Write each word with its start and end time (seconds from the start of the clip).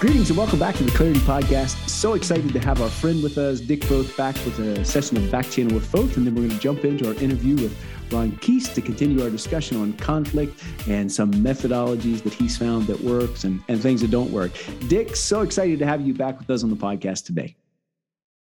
Greetings 0.00 0.30
and 0.30 0.38
welcome 0.38 0.60
back 0.60 0.76
to 0.76 0.84
the 0.84 0.92
Clarity 0.92 1.18
Podcast. 1.18 1.88
So 1.88 2.14
excited 2.14 2.52
to 2.52 2.60
have 2.60 2.80
our 2.80 2.88
friend 2.88 3.20
with 3.20 3.36
us, 3.36 3.58
Dick 3.58 3.82
Foth, 3.82 4.16
back 4.16 4.36
with 4.44 4.56
a 4.60 4.84
session 4.84 5.16
of 5.16 5.28
Back 5.28 5.50
Channel 5.50 5.74
with 5.74 5.90
Foth. 5.90 6.16
And 6.16 6.24
then 6.24 6.36
we're 6.36 6.42
going 6.42 6.54
to 6.54 6.58
jump 6.60 6.84
into 6.84 7.08
our 7.08 7.14
interview 7.14 7.56
with 7.56 7.76
Ron 8.12 8.30
Kuest 8.30 8.74
to 8.74 8.80
continue 8.80 9.24
our 9.24 9.28
discussion 9.28 9.76
on 9.82 9.94
conflict 9.94 10.62
and 10.86 11.10
some 11.10 11.32
methodologies 11.32 12.22
that 12.22 12.32
he's 12.32 12.56
found 12.56 12.86
that 12.86 13.00
works 13.00 13.42
and, 13.42 13.60
and 13.66 13.82
things 13.82 14.00
that 14.02 14.12
don't 14.12 14.30
work. 14.30 14.52
Dick, 14.86 15.16
so 15.16 15.40
excited 15.40 15.80
to 15.80 15.86
have 15.86 16.06
you 16.06 16.14
back 16.14 16.38
with 16.38 16.48
us 16.48 16.62
on 16.62 16.70
the 16.70 16.76
podcast 16.76 17.26
today. 17.26 17.56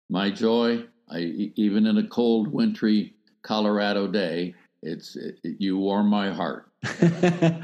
My 0.10 0.30
joy, 0.30 0.84
I, 1.10 1.20
even 1.56 1.86
in 1.86 2.00
a 2.00 2.08
cold, 2.10 2.50
wintry 2.50 3.14
Colorado 3.44 4.08
day, 4.08 4.56
it's 4.84 5.16
it, 5.16 5.40
you 5.44 5.78
warm 5.78 6.08
my 6.08 6.32
heart. 6.32 6.69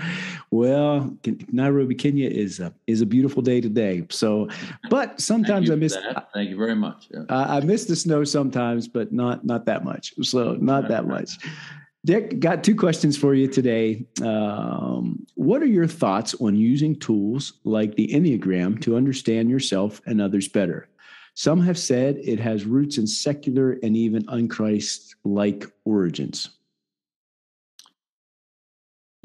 well, 0.51 1.15
Nairobi, 1.51 1.95
Kenya 1.95 2.29
is 2.29 2.59
a, 2.59 2.73
is 2.87 3.01
a 3.01 3.05
beautiful 3.05 3.41
day 3.41 3.61
today. 3.61 4.05
So, 4.09 4.49
but 4.89 5.19
sometimes 5.21 5.71
I 5.71 5.75
miss. 5.75 5.93
That. 5.93 6.29
Thank 6.33 6.49
you 6.49 6.57
very 6.57 6.75
much. 6.75 7.07
Yeah. 7.11 7.23
I, 7.29 7.57
I 7.57 7.59
miss 7.61 7.85
the 7.85 7.95
snow 7.95 8.23
sometimes, 8.23 8.87
but 8.87 9.13
not 9.13 9.45
not 9.45 9.65
that 9.65 9.83
much. 9.83 10.13
So 10.21 10.55
not 10.55 10.87
that 10.89 11.07
much. 11.07 11.37
Dick, 12.05 12.39
got 12.39 12.63
two 12.63 12.75
questions 12.75 13.17
for 13.17 13.33
you 13.33 13.47
today. 13.47 14.05
Um, 14.21 15.25
what 15.33 15.63
are 15.63 15.67
your 15.67 15.87
thoughts 15.87 16.35
on 16.39 16.55
using 16.55 16.95
tools 16.95 17.53
like 17.63 17.95
the 17.95 18.07
Enneagram 18.09 18.79
to 18.81 18.95
understand 18.95 19.49
yourself 19.49 20.01
and 20.05 20.21
others 20.21 20.47
better? 20.47 20.87
Some 21.33 21.59
have 21.61 21.79
said 21.79 22.17
it 22.23 22.39
has 22.39 22.65
roots 22.65 22.99
in 22.99 23.07
secular 23.07 23.79
and 23.81 23.97
even 23.97 24.23
unchrist 24.27 25.15
like 25.23 25.65
origins. 25.83 26.49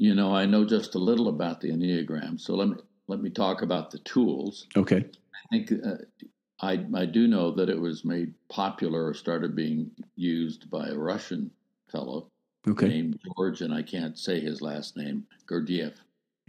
You 0.01 0.15
know, 0.15 0.33
I 0.35 0.47
know 0.47 0.65
just 0.65 0.95
a 0.95 0.97
little 0.97 1.27
about 1.27 1.61
the 1.61 1.69
Enneagram, 1.69 2.41
so 2.41 2.55
let 2.55 2.69
me 2.69 2.75
let 3.07 3.21
me 3.21 3.29
talk 3.29 3.61
about 3.61 3.91
the 3.91 3.99
tools. 3.99 4.65
Okay. 4.75 5.05
I 5.05 5.47
think 5.51 5.71
uh, 5.85 5.97
I 6.59 6.83
I 6.95 7.05
do 7.05 7.27
know 7.27 7.51
that 7.51 7.69
it 7.69 7.79
was 7.79 8.03
made 8.03 8.33
popular 8.49 9.05
or 9.05 9.13
started 9.13 9.55
being 9.55 9.91
used 10.15 10.71
by 10.71 10.87
a 10.87 10.97
Russian 10.97 11.51
fellow 11.91 12.31
okay. 12.67 12.87
named 12.87 13.19
George, 13.23 13.61
and 13.61 13.71
I 13.71 13.83
can't 13.83 14.17
say 14.17 14.39
his 14.39 14.59
last 14.59 14.97
name, 14.97 15.23
Gurdjieff. 15.45 15.93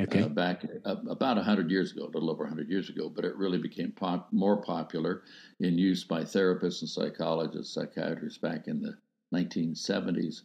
Okay. 0.00 0.22
Uh, 0.22 0.28
back 0.28 0.64
uh, 0.86 0.96
about 1.10 1.36
100 1.36 1.70
years 1.70 1.92
ago, 1.92 2.04
a 2.04 2.06
little 2.06 2.30
over 2.30 2.44
100 2.44 2.70
years 2.70 2.88
ago, 2.88 3.10
but 3.10 3.26
it 3.26 3.36
really 3.36 3.58
became 3.58 3.92
pop, 3.92 4.32
more 4.32 4.62
popular 4.62 5.24
in 5.60 5.76
use 5.76 6.04
by 6.04 6.22
therapists 6.22 6.80
and 6.80 6.88
psychologists, 6.88 7.74
psychiatrists 7.74 8.38
back 8.38 8.66
in 8.66 8.80
the 8.80 8.96
1970s 9.34 10.44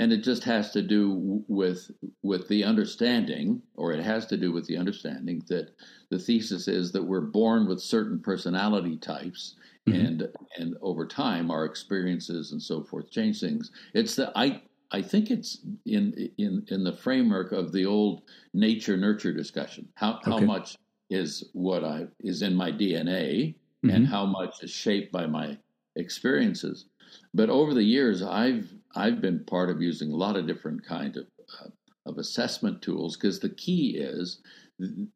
and 0.00 0.14
it 0.14 0.24
just 0.24 0.42
has 0.44 0.70
to 0.70 0.80
do 0.80 1.44
with 1.46 1.90
with 2.22 2.48
the 2.48 2.64
understanding 2.64 3.60
or 3.76 3.92
it 3.92 4.02
has 4.02 4.24
to 4.26 4.36
do 4.36 4.50
with 4.50 4.66
the 4.66 4.76
understanding 4.76 5.42
that 5.48 5.74
the 6.08 6.18
thesis 6.18 6.68
is 6.68 6.90
that 6.90 7.04
we're 7.04 7.20
born 7.20 7.68
with 7.68 7.80
certain 7.80 8.18
personality 8.18 8.96
types 8.96 9.56
mm-hmm. 9.86 10.00
and 10.00 10.28
and 10.56 10.74
over 10.80 11.06
time 11.06 11.50
our 11.50 11.66
experiences 11.66 12.52
and 12.52 12.62
so 12.62 12.82
forth 12.82 13.10
change 13.10 13.40
things 13.40 13.72
it's 13.92 14.16
the 14.16 14.32
i 14.34 14.62
i 14.90 15.02
think 15.02 15.30
it's 15.30 15.58
in 15.84 16.30
in 16.38 16.64
in 16.68 16.82
the 16.82 16.92
framework 16.92 17.52
of 17.52 17.70
the 17.70 17.84
old 17.84 18.22
nature 18.54 18.96
nurture 18.96 19.34
discussion 19.34 19.86
how 19.96 20.14
okay. 20.14 20.30
how 20.30 20.40
much 20.40 20.78
is 21.10 21.50
what 21.52 21.84
i 21.84 22.06
is 22.20 22.40
in 22.40 22.54
my 22.54 22.72
dna 22.72 23.54
mm-hmm. 23.54 23.90
and 23.90 24.06
how 24.06 24.24
much 24.24 24.62
is 24.62 24.70
shaped 24.70 25.12
by 25.12 25.26
my 25.26 25.58
experiences 25.96 26.86
but 27.34 27.50
over 27.50 27.74
the 27.74 27.82
years 27.82 28.22
i've 28.22 28.72
I've 28.94 29.20
been 29.20 29.44
part 29.44 29.70
of 29.70 29.80
using 29.80 30.12
a 30.12 30.16
lot 30.16 30.36
of 30.36 30.46
different 30.46 30.84
kind 30.84 31.16
of 31.16 31.26
uh, 31.60 31.68
of 32.06 32.18
assessment 32.18 32.82
tools 32.82 33.16
because 33.16 33.38
the 33.38 33.50
key 33.50 33.96
is 33.98 34.40
th- 34.80 35.08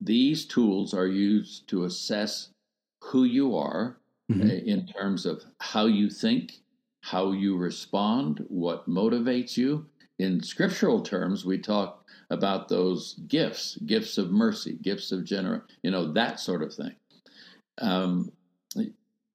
these 0.00 0.46
tools 0.46 0.94
are 0.94 1.06
used 1.06 1.68
to 1.68 1.84
assess 1.84 2.50
who 3.02 3.24
you 3.24 3.56
are 3.56 3.98
mm-hmm. 4.30 4.48
uh, 4.48 4.52
in 4.52 4.86
terms 4.86 5.26
of 5.26 5.42
how 5.60 5.86
you 5.86 6.10
think, 6.10 6.60
how 7.02 7.32
you 7.32 7.56
respond, 7.56 8.44
what 8.48 8.88
motivates 8.88 9.56
you. 9.56 9.86
In 10.18 10.42
scriptural 10.42 11.02
terms, 11.02 11.44
we 11.44 11.58
talk 11.58 12.04
about 12.30 12.68
those 12.68 13.14
gifts, 13.28 13.76
gifts 13.86 14.18
of 14.18 14.30
mercy, 14.30 14.78
gifts 14.82 15.12
of 15.12 15.24
generosity, 15.24 15.74
you 15.82 15.90
know, 15.90 16.12
that 16.12 16.40
sort 16.40 16.62
of 16.62 16.74
thing. 16.74 16.94
Um, 17.78 18.32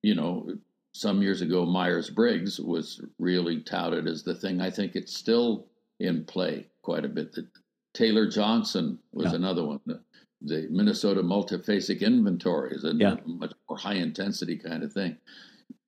you 0.02 0.16
know, 0.16 0.48
some 0.94 1.22
years 1.22 1.42
ago, 1.42 1.66
Myers 1.66 2.10
Briggs 2.10 2.60
was 2.60 3.04
really 3.18 3.62
touted 3.62 4.08
as 4.08 4.24
the 4.24 4.36
thing. 4.36 4.62
I 4.62 4.70
think 4.70 4.96
it's 4.96 5.16
still 5.16 5.68
in 6.00 6.26
play 6.26 6.68
quite 6.82 7.06
a 7.06 7.10
bit. 7.10 7.32
The, 7.34 7.48
Taylor 7.94 8.28
Johnson 8.28 9.00
was 9.12 9.32
yeah. 9.32 9.36
another 9.36 9.66
one. 9.66 9.80
The, 9.86 10.02
the, 10.42 10.68
Minnesota 10.70 11.22
multiphasic 11.22 12.02
inventory 12.02 12.76
is 12.76 12.84
a 12.84 12.94
yeah. 12.94 13.16
much 13.26 13.54
more 13.70 13.78
high 13.78 13.96
intensity 13.96 14.58
kind 14.58 14.84
of 14.84 14.94
thing. 14.94 15.18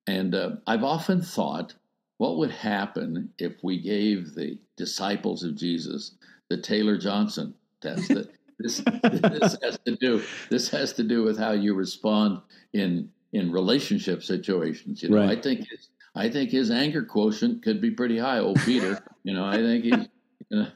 And 0.06 0.34
uh, 0.34 0.50
I've 0.66 0.84
often 0.84 1.22
thought, 1.22 1.74
what 2.18 2.36
would 2.36 2.50
happen 2.50 3.30
if 3.38 3.54
we 3.62 3.80
gave 3.80 4.34
the 4.34 4.58
disciples 4.76 5.42
of 5.42 5.56
Jesus 5.56 6.12
the 6.48 6.58
Taylor 6.58 6.98
Johnson 6.98 7.54
test? 7.80 8.12
this, 8.58 8.82
this 8.84 9.56
has 9.62 9.78
to 9.84 9.96
do 10.00 10.22
this 10.50 10.68
has 10.70 10.92
to 10.94 11.02
do 11.02 11.22
with 11.24 11.38
how 11.38 11.52
you 11.52 11.74
respond 11.74 12.40
in 12.72 13.10
in 13.34 13.52
relationship 13.52 14.22
situations. 14.22 15.02
You 15.02 15.10
know, 15.10 15.18
right. 15.18 15.36
I 15.36 15.40
think 15.42 15.68
his, 15.68 15.90
I 16.14 16.30
think 16.30 16.50
his 16.50 16.70
anger 16.70 17.04
quotient 17.04 17.62
could 17.62 17.80
be 17.82 17.90
pretty 17.90 18.16
high. 18.16 18.38
Old 18.38 18.60
Peter, 18.60 18.98
you 19.24 19.34
know, 19.34 19.44
I 19.44 19.56
think 19.56 19.84
he's. 19.84 20.08
Uh, 20.54 20.70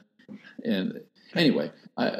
and 0.63 1.01
anyway, 1.35 1.71
I, 1.97 2.17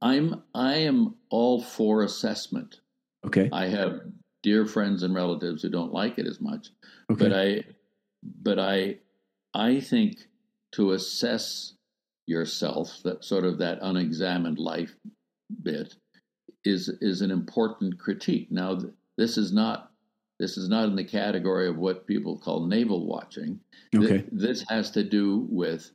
I'm 0.00 0.42
I 0.54 0.74
am 0.74 1.14
all 1.30 1.62
for 1.62 2.02
assessment. 2.02 2.80
Okay. 3.26 3.48
I 3.52 3.66
have 3.66 4.00
dear 4.42 4.66
friends 4.66 5.02
and 5.02 5.14
relatives 5.14 5.62
who 5.62 5.70
don't 5.70 5.92
like 5.92 6.18
it 6.18 6.26
as 6.26 6.40
much, 6.40 6.68
okay. 7.10 7.24
but 7.24 7.32
I, 7.32 7.64
but 8.22 8.58
I, 8.58 8.98
I 9.54 9.80
think 9.80 10.18
to 10.72 10.92
assess 10.92 11.74
yourself, 12.26 13.00
that 13.04 13.24
sort 13.24 13.44
of 13.44 13.58
that 13.58 13.78
unexamined 13.80 14.58
life 14.58 14.94
bit, 15.62 15.94
is 16.64 16.88
is 17.00 17.22
an 17.22 17.30
important 17.30 17.98
critique. 17.98 18.48
Now, 18.50 18.78
this 19.18 19.36
is 19.36 19.52
not 19.52 19.90
this 20.38 20.56
is 20.56 20.68
not 20.68 20.88
in 20.88 20.94
the 20.94 21.04
category 21.04 21.68
of 21.68 21.76
what 21.76 22.06
people 22.06 22.38
call 22.38 22.64
navel 22.64 23.06
watching. 23.06 23.58
Okay. 23.94 24.24
This 24.30 24.64
has 24.68 24.90
to 24.92 25.02
do 25.02 25.48
with 25.50 25.90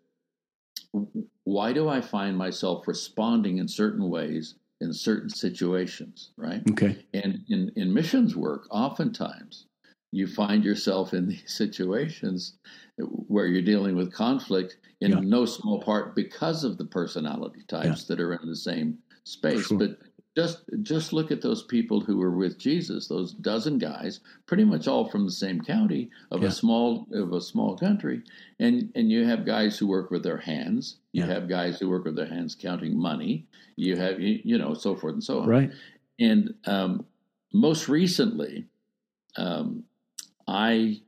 why 1.45 1.73
do 1.73 1.87
I 1.87 2.01
find 2.01 2.37
myself 2.37 2.87
responding 2.87 3.57
in 3.57 3.67
certain 3.67 4.09
ways 4.09 4.55
in 4.81 4.93
certain 4.93 5.29
situations, 5.29 6.31
right? 6.37 6.61
Okay. 6.71 7.05
And 7.13 7.39
in, 7.47 7.71
in 7.75 7.93
missions 7.93 8.35
work, 8.35 8.67
oftentimes 8.69 9.67
you 10.11 10.27
find 10.27 10.63
yourself 10.63 11.13
in 11.13 11.27
these 11.29 11.43
situations 11.47 12.57
where 12.97 13.47
you're 13.47 13.61
dealing 13.61 13.95
with 13.95 14.13
conflict 14.13 14.77
in 15.01 15.11
yeah. 15.11 15.19
no 15.21 15.45
small 15.45 15.81
part 15.81 16.15
because 16.15 16.63
of 16.63 16.77
the 16.77 16.85
personality 16.85 17.61
types 17.67 18.01
yeah. 18.01 18.15
that 18.15 18.19
are 18.19 18.33
in 18.33 18.47
the 18.47 18.55
same 18.55 18.97
space. 19.23 19.67
Sure. 19.67 19.77
But 19.79 19.97
just 20.35 20.63
just 20.81 21.13
look 21.13 21.31
at 21.31 21.41
those 21.41 21.63
people 21.63 22.01
who 22.01 22.17
were 22.17 22.31
with 22.31 22.57
Jesus, 22.57 23.07
those 23.07 23.33
dozen 23.33 23.77
guys, 23.77 24.19
pretty 24.47 24.63
much 24.63 24.87
all 24.87 25.07
from 25.07 25.25
the 25.25 25.31
same 25.31 25.61
county 25.61 26.09
of 26.31 26.41
yeah. 26.41 26.47
a 26.47 26.51
small 26.51 27.07
of 27.13 27.33
a 27.33 27.41
small 27.41 27.77
country, 27.77 28.23
and 28.59 28.91
and 28.95 29.11
you 29.11 29.25
have 29.25 29.45
guys 29.45 29.77
who 29.77 29.87
work 29.87 30.09
with 30.09 30.23
their 30.23 30.37
hands, 30.37 30.97
you 31.11 31.23
yeah. 31.23 31.33
have 31.33 31.47
guys 31.47 31.79
who 31.79 31.89
work 31.89 32.05
with 32.05 32.15
their 32.15 32.27
hands 32.27 32.55
counting 32.55 32.97
money, 32.97 33.45
you 33.75 33.95
have 33.95 34.19
you, 34.19 34.39
you 34.43 34.57
know 34.57 34.73
so 34.73 34.95
forth 34.95 35.13
and 35.13 35.23
so 35.23 35.41
on, 35.41 35.47
right? 35.47 35.71
And 36.19 36.53
um, 36.65 37.05
most 37.53 37.87
recently, 37.87 38.65
um, 39.37 39.83
I 40.47 41.01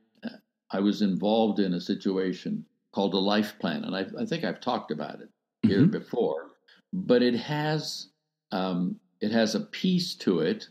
I 0.69 0.79
was 0.79 1.01
involved 1.01 1.59
in 1.59 1.73
a 1.73 1.81
situation 1.81 2.65
called 2.93 3.13
a 3.13 3.19
life 3.19 3.57
plan, 3.59 3.83
and 3.85 3.95
I, 3.95 4.05
I 4.19 4.25
think 4.25 4.43
I've 4.43 4.61
talked 4.61 4.91
about 4.91 5.19
it 5.19 5.29
here 5.63 5.81
mm-hmm. 5.81 5.91
before, 5.91 6.51
but 6.93 7.23
it 7.23 7.35
has 7.35 8.09
um, 8.51 8.99
it 9.21 9.31
has 9.31 9.55
a 9.55 9.59
piece 9.59 10.15
to 10.15 10.39
it 10.39 10.67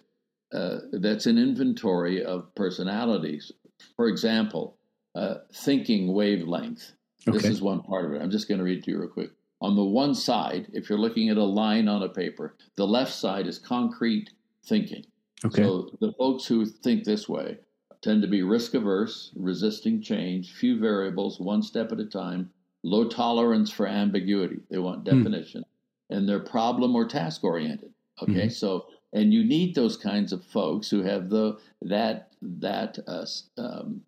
uh, 0.54 0.78
that's 0.92 1.26
an 1.26 1.36
inventory 1.36 2.24
of 2.24 2.54
personalities. 2.54 3.50
For 3.96 4.06
example, 4.06 4.76
uh, 5.14 5.36
thinking 5.52 6.12
wavelength. 6.12 6.92
Okay. 7.26 7.38
This 7.38 7.46
is 7.46 7.62
one 7.62 7.82
part 7.82 8.04
of 8.04 8.12
it. 8.12 8.22
I'm 8.22 8.30
just 8.30 8.48
going 8.48 8.58
to 8.58 8.64
read 8.64 8.84
to 8.84 8.90
you 8.90 9.00
real 9.00 9.08
quick. 9.08 9.30
On 9.60 9.74
the 9.74 9.84
one 9.84 10.14
side, 10.14 10.68
if 10.72 10.88
you're 10.88 10.98
looking 10.98 11.30
at 11.30 11.38
a 11.38 11.44
line 11.44 11.88
on 11.88 12.02
a 12.02 12.08
paper, 12.08 12.54
the 12.76 12.86
left 12.86 13.12
side 13.12 13.46
is 13.46 13.58
concrete 13.58 14.30
thinking. 14.64 15.04
Okay. 15.44 15.62
So 15.62 15.90
the 16.00 16.12
folks 16.12 16.46
who 16.46 16.66
think 16.66 17.04
this 17.04 17.28
way 17.28 17.58
tend 18.02 18.22
to 18.22 18.28
be 18.28 18.42
risk 18.42 18.74
averse, 18.74 19.32
resisting 19.34 20.02
change, 20.02 20.52
few 20.52 20.78
variables, 20.78 21.40
one 21.40 21.62
step 21.62 21.90
at 21.92 22.00
a 22.00 22.04
time, 22.04 22.50
low 22.82 23.08
tolerance 23.08 23.70
for 23.70 23.86
ambiguity. 23.86 24.60
They 24.70 24.78
want 24.78 25.08
hmm. 25.08 25.16
definition. 25.16 25.62
Mm. 25.62 26.16
And 26.16 26.28
they're 26.28 26.40
problem 26.40 26.94
or 26.94 27.08
task 27.08 27.42
oriented. 27.42 27.93
Okay, 28.22 28.32
mm-hmm. 28.32 28.48
so 28.48 28.86
and 29.12 29.32
you 29.32 29.44
need 29.44 29.74
those 29.74 29.96
kinds 29.96 30.32
of 30.32 30.44
folks 30.44 30.90
who 30.90 31.02
have 31.02 31.30
the 31.30 31.58
that 31.82 32.32
that 32.42 32.98
uh, 33.06 33.26
um, 33.56 34.02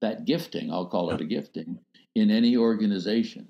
that 0.00 0.24
gifting. 0.24 0.72
I'll 0.72 0.86
call 0.86 1.10
it 1.10 1.20
a 1.20 1.24
gifting 1.24 1.78
in 2.14 2.30
any 2.30 2.56
organization. 2.56 3.48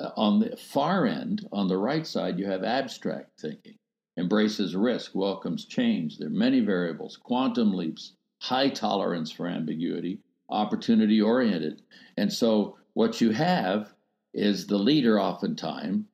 Uh, 0.00 0.10
on 0.16 0.40
the 0.40 0.56
far 0.56 1.06
end, 1.06 1.48
on 1.52 1.68
the 1.68 1.76
right 1.76 2.06
side, 2.06 2.38
you 2.38 2.46
have 2.46 2.64
abstract 2.64 3.40
thinking. 3.40 3.78
embraces 4.18 4.74
risk, 4.74 5.14
welcomes 5.14 5.64
change. 5.64 6.18
There 6.18 6.28
are 6.28 6.30
many 6.30 6.60
variables, 6.60 7.16
quantum 7.16 7.72
leaps, 7.72 8.12
high 8.40 8.68
tolerance 8.68 9.30
for 9.30 9.46
ambiguity, 9.46 10.18
opportunity 10.50 11.20
oriented. 11.20 11.82
And 12.16 12.32
so 12.32 12.76
what 12.94 13.20
you 13.20 13.30
have 13.30 13.94
is 14.34 14.66
the 14.66 14.78
leader 14.78 15.20
oftentimes 15.20 16.04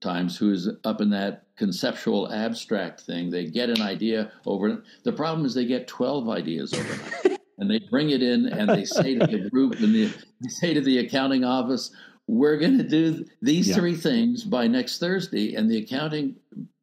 times 0.00 0.36
who 0.36 0.52
is 0.52 0.68
up 0.84 1.00
in 1.00 1.10
that 1.10 1.44
conceptual 1.56 2.32
abstract 2.32 3.00
thing. 3.00 3.30
They 3.30 3.46
get 3.46 3.70
an 3.70 3.80
idea 3.80 4.30
over. 4.46 4.82
The 5.04 5.12
problem 5.12 5.46
is 5.46 5.54
they 5.54 5.64
get 5.64 5.88
12 5.88 6.28
ideas 6.28 6.72
overnight. 6.74 7.40
and 7.58 7.70
they 7.70 7.78
bring 7.78 8.10
it 8.10 8.22
in 8.22 8.46
and 8.46 8.68
they 8.68 8.84
say 8.84 9.18
to 9.18 9.26
the 9.26 9.48
group 9.50 9.74
and 9.80 9.94
the, 9.94 10.12
they 10.40 10.48
say 10.48 10.74
to 10.74 10.80
the 10.80 10.98
accounting 10.98 11.44
office, 11.44 11.90
we're 12.26 12.58
going 12.58 12.78
to 12.78 12.84
do 12.84 13.24
these 13.40 13.68
yeah. 13.68 13.74
three 13.74 13.94
things 13.94 14.44
by 14.44 14.66
next 14.66 14.98
Thursday. 14.98 15.54
And 15.54 15.70
the 15.70 15.78
accounting 15.78 16.36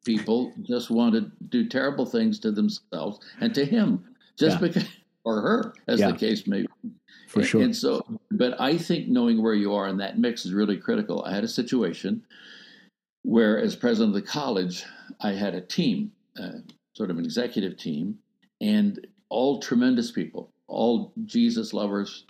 people 0.06 0.54
just 0.64 0.90
want 0.90 1.16
to 1.16 1.32
do 1.50 1.68
terrible 1.68 2.06
things 2.06 2.40
to 2.40 2.52
themselves 2.52 3.20
and 3.40 3.54
to 3.56 3.66
him 3.66 4.04
just 4.38 4.60
yeah. 4.60 4.68
because, 4.68 4.86
or 5.24 5.42
her, 5.42 5.74
as 5.88 6.00
yeah. 6.00 6.12
the 6.12 6.18
case 6.18 6.48
may 6.48 6.62
be. 6.62 6.68
For 7.28 7.40
and, 7.40 7.50
sure. 7.50 7.62
And 7.62 7.76
so, 7.76 8.06
but 8.32 8.60
I 8.60 8.78
think 8.78 9.08
knowing 9.08 9.42
where 9.42 9.54
you 9.54 9.74
are 9.74 9.88
in 9.88 9.98
that 9.98 10.20
mix 10.20 10.46
is 10.46 10.54
really 10.54 10.78
critical. 10.78 11.24
I 11.24 11.34
had 11.34 11.44
a 11.44 11.48
situation 11.48 12.24
where, 13.24 13.58
as 13.58 13.76
president 13.76 14.16
of 14.16 14.22
the 14.22 14.28
college, 14.28 14.86
I 15.22 15.34
had 15.34 15.56
a 15.56 15.62
team, 15.62 16.12
uh, 16.40 16.60
sort 16.94 17.10
of 17.10 17.18
an 17.18 17.26
executive 17.26 17.78
team, 17.78 18.20
and 18.62 19.06
all 19.30 19.60
tremendous 19.60 20.12
people, 20.12 20.52
all 20.68 21.14
Jesus 21.26 21.74
lovers, 21.74 22.26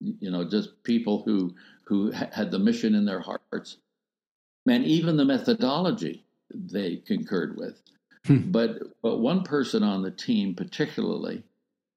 you 0.00 0.30
know, 0.30 0.48
just 0.48 0.82
people 0.82 1.22
who 1.24 1.54
who 1.84 2.10
had 2.10 2.50
the 2.50 2.58
mission 2.58 2.94
in 2.94 3.04
their 3.04 3.20
hearts. 3.20 3.76
Man, 4.66 4.84
even 4.84 5.16
the 5.16 5.24
methodology 5.24 6.24
they 6.54 6.96
concurred 6.96 7.56
with. 7.56 7.80
Hmm. 8.26 8.50
But 8.50 8.78
but 9.02 9.18
one 9.18 9.42
person 9.42 9.82
on 9.82 10.02
the 10.02 10.10
team, 10.10 10.54
particularly, 10.54 11.42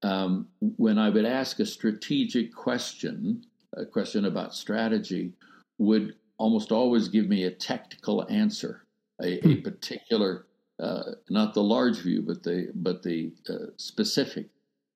um, 0.04 0.48
when 0.60 0.98
I 0.98 1.10
would 1.10 1.26
ask 1.26 1.60
a 1.60 1.66
strategic 1.66 2.54
question, 2.54 3.46
a 3.76 3.86
question 3.86 4.26
about 4.26 4.54
strategy, 4.54 5.34
would 5.78 6.16
almost 6.38 6.72
always 6.72 7.08
give 7.08 7.28
me 7.28 7.44
a 7.44 7.52
tactical 7.52 8.26
answer, 8.30 8.86
a, 9.22 9.40
hmm. 9.40 9.52
a 9.52 9.56
particular, 9.58 10.46
uh, 10.80 11.04
not 11.30 11.54
the 11.54 11.64
large 11.64 12.00
view, 12.00 12.22
but 12.22 12.44
the 12.44 12.72
but 12.76 13.04
the 13.04 13.32
uh, 13.50 13.72
specific 13.78 14.48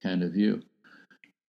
kind 0.01 0.23
of 0.23 0.33
view. 0.33 0.61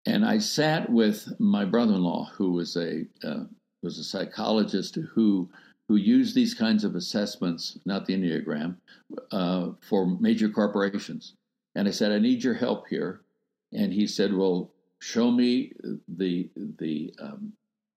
And 0.06 0.24
I 0.24 0.38
sat 0.38 0.90
with 0.90 1.32
my 1.38 1.64
brother-in-law, 1.64 2.30
who 2.34 2.52
was 2.52 2.76
a 2.76 3.04
uh, 3.22 3.44
was 3.82 3.98
a 3.98 4.04
psychologist 4.04 4.96
who 5.14 5.48
who 5.88 5.96
used 5.96 6.34
these 6.34 6.54
kinds 6.54 6.84
of 6.84 6.94
assessments, 6.94 7.78
not 7.84 8.06
the 8.06 8.14
Enneagram, 8.14 8.76
uh, 9.30 9.70
for 9.80 10.06
major 10.06 10.48
corporations. 10.48 11.34
And 11.74 11.88
I 11.88 11.90
said, 11.90 12.12
I 12.12 12.18
need 12.18 12.42
your 12.42 12.54
help 12.54 12.88
here. 12.88 13.20
And 13.72 13.92
he 13.92 14.06
said, 14.06 14.32
Well, 14.32 14.70
show 15.00 15.30
me 15.30 15.72
the 16.08 16.48
the 16.78 17.14
um, 17.20 17.52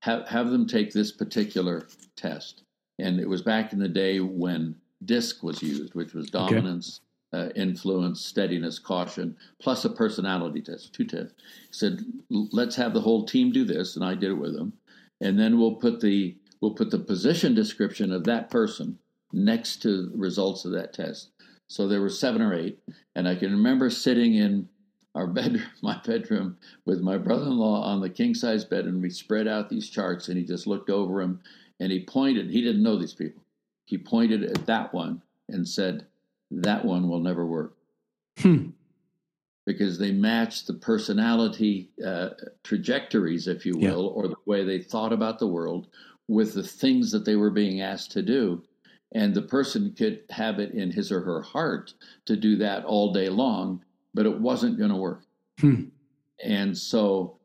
have 0.06 0.28
have 0.28 0.52
them 0.52 0.68
take 0.68 0.94
this 0.94 1.12
particular 1.12 1.88
test. 2.16 2.62
And 3.00 3.19
it 3.19 3.28
was 3.28 3.42
back 3.42 3.74
in 3.74 3.80
the 3.80 3.90
day 3.90 4.19
when 4.19 4.75
DISC 5.04 5.44
was 5.44 5.62
used, 5.63 5.96
which 5.96 6.13
was 6.13 6.30
dominance, 6.30 7.02
okay. 7.34 7.48
uh, 7.48 7.50
influence, 7.56 8.24
steadiness, 8.24 8.78
caution, 8.80 9.36
plus 9.60 9.84
a 9.84 9.90
personality 9.90 10.62
test, 10.62 10.94
two 10.94 11.06
tests. 11.06 11.34
He 11.68 11.74
said, 11.74 12.06
let's 12.30 12.75
have 12.75 12.94
the 12.94 13.02
whole 13.02 13.25
team 13.25 13.52
do 13.52 13.66
this, 13.66 13.96
and 13.96 14.06
I 14.06 14.13
did 14.13 14.30
it 14.30 14.38
with 14.38 14.56
them, 14.56 14.74
and 15.22 15.40
then 15.40 15.57
we'll 15.60 15.75
put 15.75 16.00
the 16.02 16.38
we'll 16.62 16.75
put 16.75 16.92
the 16.92 17.00
position 17.00 17.56
description 17.56 18.13
of 18.13 18.24
that 18.25 18.50
person 18.51 19.00
next 19.34 19.81
to 19.81 20.10
the 20.10 20.18
results 20.18 20.66
of 20.66 20.72
that 20.72 20.94
test. 20.94 21.31
So 21.68 21.88
there 21.88 22.01
were 22.01 22.10
seven 22.10 22.44
or 22.44 22.54
eight, 22.54 22.80
and 23.16 23.28
I 23.28 23.36
can 23.36 23.51
remember 23.51 23.90
sitting 23.90 24.36
in 24.36 24.69
our 25.15 25.27
bedroom, 25.27 25.65
my 25.81 26.00
bedroom, 26.06 26.57
with 26.85 27.01
my 27.01 27.17
brother-in-law 27.17 27.81
on 27.81 28.01
the 28.01 28.09
king-size 28.09 28.65
bed, 28.65 28.85
and 28.85 29.01
we 29.01 29.09
spread 29.09 29.47
out 29.47 29.69
these 29.69 29.89
charts, 29.89 30.27
and 30.27 30.38
he 30.38 30.44
just 30.44 30.67
looked 30.67 30.89
over 30.89 31.21
them, 31.21 31.41
and 31.79 31.91
he 31.91 32.03
pointed. 32.03 32.51
He 32.51 32.62
didn't 32.62 32.83
know 32.83 32.97
these 32.97 33.13
people. 33.13 33.41
He 33.85 33.97
pointed 33.97 34.44
at 34.44 34.65
that 34.65 34.94
one 34.94 35.21
and 35.50 35.67
said, 35.67 36.06
"That 36.51 36.85
one 36.85 37.09
will 37.09 37.19
never 37.19 37.45
work." 37.45 37.75
Hmm. 38.39 38.69
Because 39.65 39.97
they 39.97 40.12
match 40.12 40.65
the 40.65 40.75
personality 40.75 41.89
uh, 42.06 42.29
trajectories, 42.63 43.47
if 43.47 43.65
you 43.65 43.75
will, 43.75 44.03
yeah. 44.03 44.09
or 44.09 44.27
the 44.27 44.35
way 44.45 44.63
they 44.63 44.79
thought 44.79 45.12
about 45.12 45.39
the 45.39 45.47
world 45.47 45.88
with 46.27 46.53
the 46.53 46.63
things 46.63 47.12
that 47.12 47.25
they 47.25 47.35
were 47.35 47.50
being 47.50 47.81
asked 47.81 48.12
to 48.12 48.21
do. 48.21 48.63
And 49.12 49.33
the 49.33 49.41
person 49.41 49.94
could 49.97 50.23
have 50.29 50.59
it 50.59 50.73
in 50.73 50.91
his 50.91 51.12
or 51.12 51.21
her 51.21 51.41
heart 51.41 51.94
to 52.25 52.35
do 52.35 52.57
that 52.57 52.85
all 52.85 53.13
day 53.13 53.29
long, 53.29 53.83
but 54.15 54.25
it 54.25 54.39
wasn't 54.39 54.79
going 54.79 54.89
to 54.89 54.95
work. 54.95 55.21
Hmm. 55.59 55.83
And 56.44 56.75
so 56.75 57.38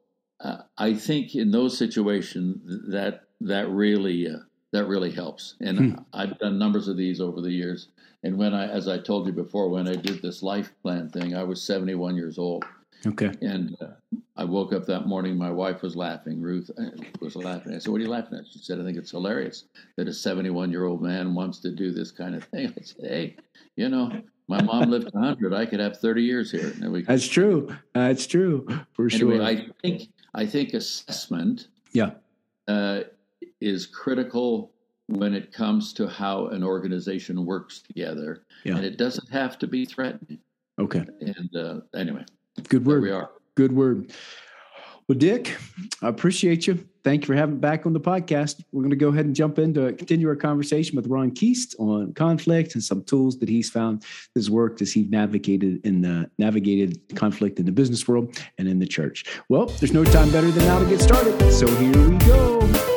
uh, 0.42 0.58
I 0.78 0.94
think 0.94 1.34
in 1.34 1.50
those 1.50 1.76
situations 1.76 2.58
that 2.88 3.24
that 3.42 3.68
really 3.68 4.28
uh, 4.28 4.38
that 4.72 4.86
really 4.86 5.10
helps. 5.10 5.56
And 5.60 5.78
hmm. 5.78 5.94
I've 6.14 6.38
done 6.38 6.58
numbers 6.58 6.88
of 6.88 6.96
these 6.96 7.20
over 7.20 7.40
the 7.40 7.50
years. 7.50 7.88
And 8.22 8.36
when 8.38 8.54
I, 8.54 8.68
as 8.68 8.86
I 8.86 8.98
told 8.98 9.26
you 9.26 9.32
before, 9.32 9.68
when 9.68 9.88
I 9.88 9.94
did 9.94 10.22
this 10.22 10.42
life 10.42 10.72
plan 10.82 11.08
thing, 11.08 11.34
I 11.34 11.42
was 11.42 11.62
71 11.62 12.16
years 12.16 12.38
old. 12.38 12.64
Okay. 13.06 13.32
And 13.40 13.76
uh, 13.80 14.18
I 14.36 14.44
woke 14.44 14.74
up 14.74 14.84
that 14.86 15.06
morning. 15.06 15.36
My 15.38 15.50
wife 15.50 15.80
was 15.80 15.96
laughing. 15.96 16.40
Ruth 16.40 16.70
uh, 16.78 16.90
was 17.20 17.34
laughing. 17.34 17.74
I 17.74 17.78
said, 17.78 17.90
"What 17.90 18.00
are 18.00 18.04
you 18.04 18.10
laughing 18.10 18.38
at?" 18.38 18.46
She 18.46 18.58
said, 18.58 18.78
"I 18.78 18.84
think 18.84 18.98
it's 18.98 19.10
hilarious 19.10 19.64
that 19.96 20.06
a 20.06 20.12
71 20.12 20.70
year 20.70 20.84
old 20.84 21.02
man 21.02 21.34
wants 21.34 21.60
to 21.60 21.70
do 21.70 21.92
this 21.92 22.10
kind 22.10 22.34
of 22.34 22.44
thing." 22.44 22.74
I 22.78 22.82
said, 22.82 23.10
"Hey, 23.10 23.36
you 23.76 23.88
know, 23.88 24.12
my 24.50 24.60
mom 24.60 24.90
lived 24.90 25.14
100. 25.14 25.54
I 25.54 25.64
could 25.64 25.78
have 25.78 25.98
30 25.98 26.22
years 26.22 26.50
here. 26.50 26.74
We, 26.82 27.02
That's 27.02 27.28
true. 27.28 27.74
That's 27.94 28.26
true 28.26 28.66
for 28.92 29.08
anyway, 29.10 29.36
sure. 29.36 29.42
I 29.44 29.66
think 29.80 30.08
I 30.34 30.44
think 30.44 30.74
assessment 30.74 31.68
yeah 31.92 32.10
uh, 32.68 33.02
is 33.60 33.86
critical 33.86 34.72
when 35.06 35.34
it 35.34 35.52
comes 35.52 35.92
to 35.94 36.08
how 36.08 36.48
an 36.48 36.62
organization 36.62 37.46
works 37.46 37.80
together, 37.80 38.42
yeah. 38.64 38.76
and 38.76 38.84
it 38.84 38.96
doesn't 38.96 39.28
have 39.30 39.58
to 39.58 39.66
be 39.66 39.84
threatening. 39.84 40.38
Okay. 40.78 41.04
And 41.20 41.56
uh, 41.56 41.80
anyway, 41.94 42.24
good 42.68 42.84
word. 42.84 43.02
we 43.02 43.10
are. 43.10 43.30
Good 43.54 43.72
word. 43.72 44.12
Well, 45.10 45.18
Dick, 45.18 45.56
I 46.02 46.08
appreciate 46.08 46.68
you. 46.68 46.86
Thank 47.02 47.22
you 47.22 47.26
for 47.26 47.34
having 47.34 47.56
me 47.56 47.60
back 47.60 47.84
on 47.84 47.92
the 47.92 47.98
podcast. 47.98 48.62
We're 48.70 48.82
going 48.82 48.90
to 48.90 48.96
go 48.96 49.08
ahead 49.08 49.26
and 49.26 49.34
jump 49.34 49.58
into 49.58 49.92
continue 49.94 50.28
our 50.28 50.36
conversation 50.36 50.94
with 50.94 51.08
Ron 51.08 51.32
Kuest 51.32 51.74
on 51.80 52.12
conflict 52.12 52.76
and 52.76 52.84
some 52.84 53.02
tools 53.02 53.36
that 53.40 53.48
he's 53.48 53.68
found 53.68 54.04
has 54.36 54.48
worked 54.48 54.80
as 54.82 54.92
he 54.92 55.06
navigated 55.06 55.84
in 55.84 56.00
the 56.00 56.30
navigated 56.38 57.00
conflict 57.16 57.58
in 57.58 57.66
the 57.66 57.72
business 57.72 58.06
world 58.06 58.38
and 58.58 58.68
in 58.68 58.78
the 58.78 58.86
church. 58.86 59.24
Well, 59.48 59.66
there's 59.66 59.92
no 59.92 60.04
time 60.04 60.30
better 60.30 60.52
than 60.52 60.64
now 60.64 60.78
to 60.78 60.88
get 60.88 61.00
started. 61.00 61.50
So 61.50 61.66
here 61.66 62.08
we 62.08 62.16
go. 62.18 62.89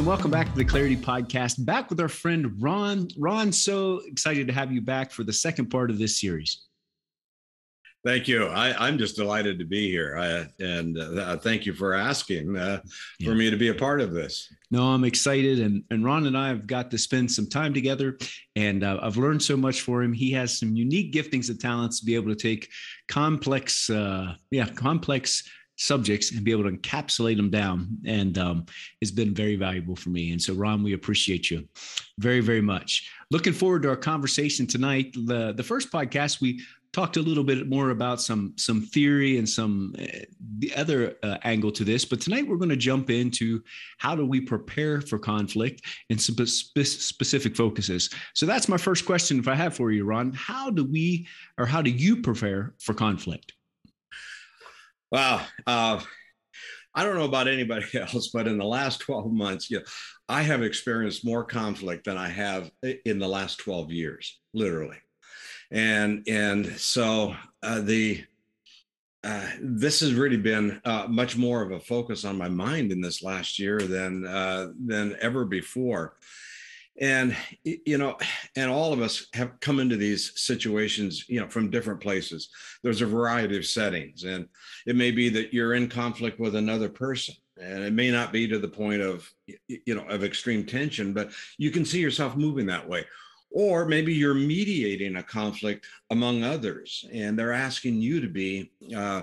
And 0.00 0.06
welcome 0.06 0.30
back 0.30 0.50
to 0.50 0.56
the 0.56 0.64
Clarity 0.64 0.96
Podcast. 0.96 1.62
Back 1.66 1.90
with 1.90 2.00
our 2.00 2.08
friend 2.08 2.54
Ron. 2.58 3.06
Ron, 3.18 3.52
so 3.52 4.00
excited 4.06 4.46
to 4.46 4.52
have 4.54 4.72
you 4.72 4.80
back 4.80 5.10
for 5.10 5.24
the 5.24 5.32
second 5.32 5.66
part 5.66 5.90
of 5.90 5.98
this 5.98 6.18
series. 6.18 6.62
Thank 8.02 8.26
you. 8.26 8.46
I, 8.46 8.88
am 8.88 8.96
just 8.96 9.14
delighted 9.14 9.58
to 9.58 9.66
be 9.66 9.90
here, 9.90 10.16
I, 10.16 10.64
and 10.64 10.96
uh, 10.96 11.36
thank 11.36 11.66
you 11.66 11.74
for 11.74 11.92
asking 11.92 12.56
uh, 12.56 12.80
yeah. 13.18 13.28
for 13.28 13.34
me 13.34 13.50
to 13.50 13.58
be 13.58 13.68
a 13.68 13.74
part 13.74 14.00
of 14.00 14.14
this. 14.14 14.50
No, 14.70 14.84
I'm 14.84 15.04
excited, 15.04 15.60
and 15.60 15.84
and 15.90 16.02
Ron 16.02 16.26
and 16.26 16.38
I 16.38 16.48
have 16.48 16.66
got 16.66 16.90
to 16.92 16.96
spend 16.96 17.30
some 17.30 17.46
time 17.46 17.74
together, 17.74 18.16
and 18.56 18.82
uh, 18.82 19.00
I've 19.02 19.18
learned 19.18 19.42
so 19.42 19.54
much 19.54 19.82
for 19.82 20.02
him. 20.02 20.14
He 20.14 20.32
has 20.32 20.58
some 20.58 20.74
unique 20.74 21.12
giftings 21.12 21.50
and 21.50 21.60
talents 21.60 22.00
to 22.00 22.06
be 22.06 22.14
able 22.14 22.34
to 22.34 22.40
take 22.40 22.70
complex, 23.10 23.90
uh, 23.90 24.32
yeah, 24.50 24.64
complex 24.70 25.44
subjects 25.80 26.30
and 26.30 26.44
be 26.44 26.50
able 26.50 26.64
to 26.64 26.76
encapsulate 26.76 27.36
them 27.36 27.50
down. 27.50 27.88
And 28.04 28.36
um, 28.38 28.66
it's 29.00 29.10
been 29.10 29.34
very 29.34 29.56
valuable 29.56 29.96
for 29.96 30.10
me. 30.10 30.30
And 30.32 30.40
so, 30.40 30.52
Ron, 30.54 30.82
we 30.82 30.92
appreciate 30.92 31.50
you 31.50 31.66
very, 32.18 32.40
very 32.40 32.60
much. 32.60 33.10
Looking 33.30 33.54
forward 33.54 33.82
to 33.82 33.88
our 33.88 33.96
conversation 33.96 34.66
tonight. 34.66 35.14
The, 35.14 35.54
the 35.56 35.62
first 35.62 35.90
podcast, 35.90 36.40
we 36.40 36.60
talked 36.92 37.16
a 37.16 37.22
little 37.22 37.44
bit 37.44 37.68
more 37.68 37.90
about 37.90 38.20
some 38.20 38.52
some 38.56 38.82
theory 38.82 39.38
and 39.38 39.48
some 39.48 39.94
uh, 39.98 40.06
the 40.58 40.74
other 40.74 41.16
uh, 41.22 41.36
angle 41.44 41.70
to 41.70 41.84
this 41.84 42.04
but 42.04 42.20
tonight 42.20 42.44
we're 42.48 42.56
going 42.56 42.68
to 42.68 42.76
jump 42.76 43.10
into 43.10 43.62
how 43.98 44.16
do 44.16 44.26
we 44.26 44.40
prepare 44.40 45.00
for 45.00 45.16
conflict 45.16 45.82
and 46.10 46.20
some 46.20 46.34
spe- 46.46 46.80
specific 46.80 47.54
focuses 47.54 48.10
so 48.34 48.44
that's 48.44 48.68
my 48.68 48.76
first 48.76 49.06
question 49.06 49.38
if 49.38 49.46
i 49.46 49.54
have 49.54 49.72
for 49.72 49.92
you 49.92 50.04
ron 50.04 50.32
how 50.32 50.68
do 50.68 50.84
we 50.84 51.24
or 51.58 51.64
how 51.66 51.80
do 51.80 51.90
you 51.90 52.20
prepare 52.20 52.74
for 52.80 52.92
conflict 52.92 53.52
Wow. 55.10 55.44
Uh, 55.66 56.00
I 56.94 57.04
don't 57.04 57.16
know 57.16 57.24
about 57.24 57.48
anybody 57.48 57.86
else, 57.94 58.28
but 58.28 58.46
in 58.46 58.58
the 58.58 58.64
last 58.64 59.00
12 59.00 59.32
months, 59.32 59.70
you 59.70 59.78
know, 59.78 59.84
I 60.28 60.42
have 60.42 60.62
experienced 60.62 61.24
more 61.24 61.44
conflict 61.44 62.04
than 62.04 62.16
I 62.16 62.28
have 62.28 62.70
in 63.04 63.18
the 63.18 63.28
last 63.28 63.58
12 63.58 63.90
years, 63.90 64.38
literally. 64.54 64.98
And 65.72 66.24
and 66.26 66.66
so 66.78 67.36
uh, 67.62 67.80
the 67.80 68.24
uh, 69.22 69.46
this 69.60 70.00
has 70.00 70.14
really 70.14 70.36
been 70.36 70.80
uh, 70.84 71.06
much 71.08 71.36
more 71.36 71.62
of 71.62 71.70
a 71.70 71.78
focus 71.78 72.24
on 72.24 72.38
my 72.38 72.48
mind 72.48 72.90
in 72.90 73.00
this 73.00 73.22
last 73.22 73.58
year 73.58 73.78
than 73.78 74.26
uh, 74.26 74.68
than 74.84 75.16
ever 75.20 75.44
before 75.44 76.16
and 77.00 77.34
you 77.64 77.96
know 77.96 78.16
and 78.56 78.70
all 78.70 78.92
of 78.92 79.00
us 79.00 79.26
have 79.32 79.58
come 79.60 79.80
into 79.80 79.96
these 79.96 80.32
situations 80.38 81.24
you 81.28 81.40
know 81.40 81.48
from 81.48 81.70
different 81.70 82.00
places. 82.00 82.50
There's 82.82 83.02
a 83.02 83.06
variety 83.06 83.56
of 83.56 83.66
settings 83.66 84.24
and 84.24 84.46
it 84.86 84.96
may 84.96 85.10
be 85.10 85.28
that 85.30 85.52
you're 85.52 85.74
in 85.74 85.88
conflict 85.88 86.38
with 86.38 86.54
another 86.54 86.88
person 86.88 87.34
and 87.60 87.82
it 87.82 87.92
may 87.92 88.10
not 88.10 88.32
be 88.32 88.46
to 88.48 88.58
the 88.58 88.68
point 88.68 89.02
of 89.02 89.28
you 89.66 89.94
know 89.94 90.06
of 90.08 90.22
extreme 90.22 90.64
tension 90.64 91.12
but 91.12 91.30
you 91.58 91.70
can 91.70 91.84
see 91.84 92.00
yourself 92.00 92.36
moving 92.36 92.66
that 92.66 92.88
way. 92.88 93.04
Or 93.52 93.84
maybe 93.84 94.14
you're 94.14 94.32
mediating 94.32 95.16
a 95.16 95.24
conflict 95.24 95.84
among 96.10 96.44
others 96.44 97.04
and 97.12 97.36
they're 97.36 97.52
asking 97.52 98.00
you 98.00 98.20
to 98.20 98.28
be 98.28 98.70
uh, 98.94 99.22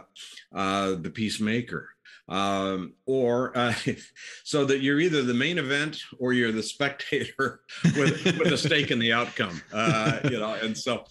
uh, 0.54 0.96
the 0.96 1.10
peacemaker 1.10 1.92
um, 2.30 2.94
or 3.06 3.58
uh, 3.58 3.74
so 4.44 4.66
that 4.66 4.82
you're 4.82 5.00
either 5.00 5.24
the 5.24 5.34
main 5.34 5.58
event 5.58 6.02
or 6.20 6.34
you're 6.34 6.52
the 6.52 6.64
spectator 6.64 7.62
with, 7.96 8.24
with 8.38 8.52
a 8.52 8.58
stake 8.58 8.92
in 8.92 9.00
the 9.00 9.14
outcome. 9.14 9.62
Uh, 9.74 10.20
you 10.26 10.40
know, 10.40 10.54
and 10.54 10.78
so 10.78 11.06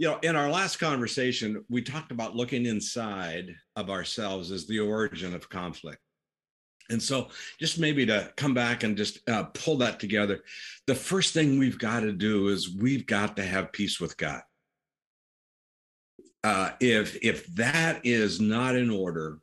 you 0.00 0.08
know, 0.08 0.18
in 0.22 0.34
our 0.34 0.48
last 0.48 0.78
conversation, 0.78 1.62
we 1.68 1.82
talked 1.82 2.10
about 2.10 2.34
looking 2.34 2.64
inside 2.64 3.54
of 3.76 3.90
ourselves 3.90 4.50
as 4.50 4.66
the 4.66 4.80
origin 4.80 5.34
of 5.34 5.50
conflict. 5.50 6.00
And 6.88 7.02
so, 7.02 7.28
just 7.58 7.78
maybe 7.78 8.06
to 8.06 8.32
come 8.36 8.54
back 8.54 8.82
and 8.82 8.96
just 8.96 9.20
uh, 9.28 9.44
pull 9.52 9.76
that 9.76 10.00
together, 10.00 10.40
the 10.86 10.94
first 10.94 11.34
thing 11.34 11.58
we've 11.58 11.78
got 11.78 12.00
to 12.00 12.12
do 12.12 12.48
is 12.48 12.74
we've 12.74 13.06
got 13.06 13.36
to 13.36 13.42
have 13.42 13.72
peace 13.72 14.00
with 14.00 14.16
God. 14.16 14.40
Uh, 16.42 16.70
if 16.80 17.18
if 17.22 17.46
that 17.54 18.00
is 18.02 18.40
not 18.40 18.76
in 18.76 18.88
order, 18.88 19.38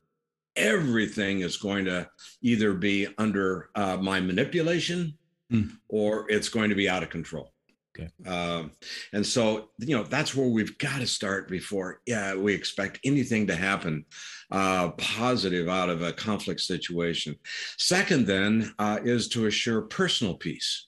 everything 0.58 1.42
is 1.42 1.58
going 1.58 1.86
to 1.86 2.10
either 2.42 2.74
be 2.74 3.08
under 3.18 3.70
uh, 3.76 3.98
my 3.98 4.20
manipulation 4.20 5.18
mm. 5.52 5.72
or 5.88 6.30
it's 6.30 6.50
going 6.50 6.70
to 6.70 6.76
be 6.76 6.90
out 6.90 7.04
of 7.04 7.10
control. 7.10 7.54
Okay. 8.00 8.10
Um, 8.30 8.72
and 9.14 9.26
so, 9.26 9.70
you 9.80 9.98
know, 9.98 10.04
that's 10.04 10.36
where 10.36 10.48
we've 10.48 10.78
got 10.78 11.00
to 11.00 11.08
start 11.08 11.50
before 11.50 12.02
yeah, 12.06 12.36
we 12.36 12.54
expect 12.54 13.00
anything 13.04 13.48
to 13.48 13.56
happen 13.56 14.06
uh, 14.52 14.90
positive 14.92 15.68
out 15.68 15.90
of 15.90 16.04
a 16.04 16.14
conflict 16.14 16.62
situation. 16.62 17.36
Second, 17.78 18.28
then, 18.28 18.74
uh, 18.78 19.00
is 19.04 19.28
to 19.30 19.48
assure 19.48 19.82
personal 19.82 20.36
peace. 20.36 20.88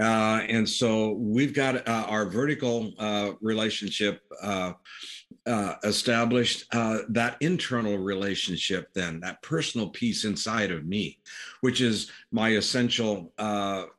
Uh, 0.00 0.42
and 0.48 0.68
so 0.68 1.12
we've 1.12 1.54
got 1.54 1.88
uh, 1.88 2.06
our 2.08 2.26
vertical 2.26 2.92
uh, 2.98 3.32
relationship 3.40 4.20
uh, 5.46 5.50
uh, 5.50 5.76
established 5.84 6.64
uh, 6.72 6.98
that 7.08 7.36
internal 7.40 7.98
relationship, 7.98 8.92
then 8.94 9.20
that 9.20 9.40
personal 9.42 9.88
peace 9.88 10.24
inside 10.24 10.70
of 10.70 10.86
me, 10.86 11.18
which 11.60 11.80
is 11.80 12.10
my 12.30 12.50
essential 12.50 13.32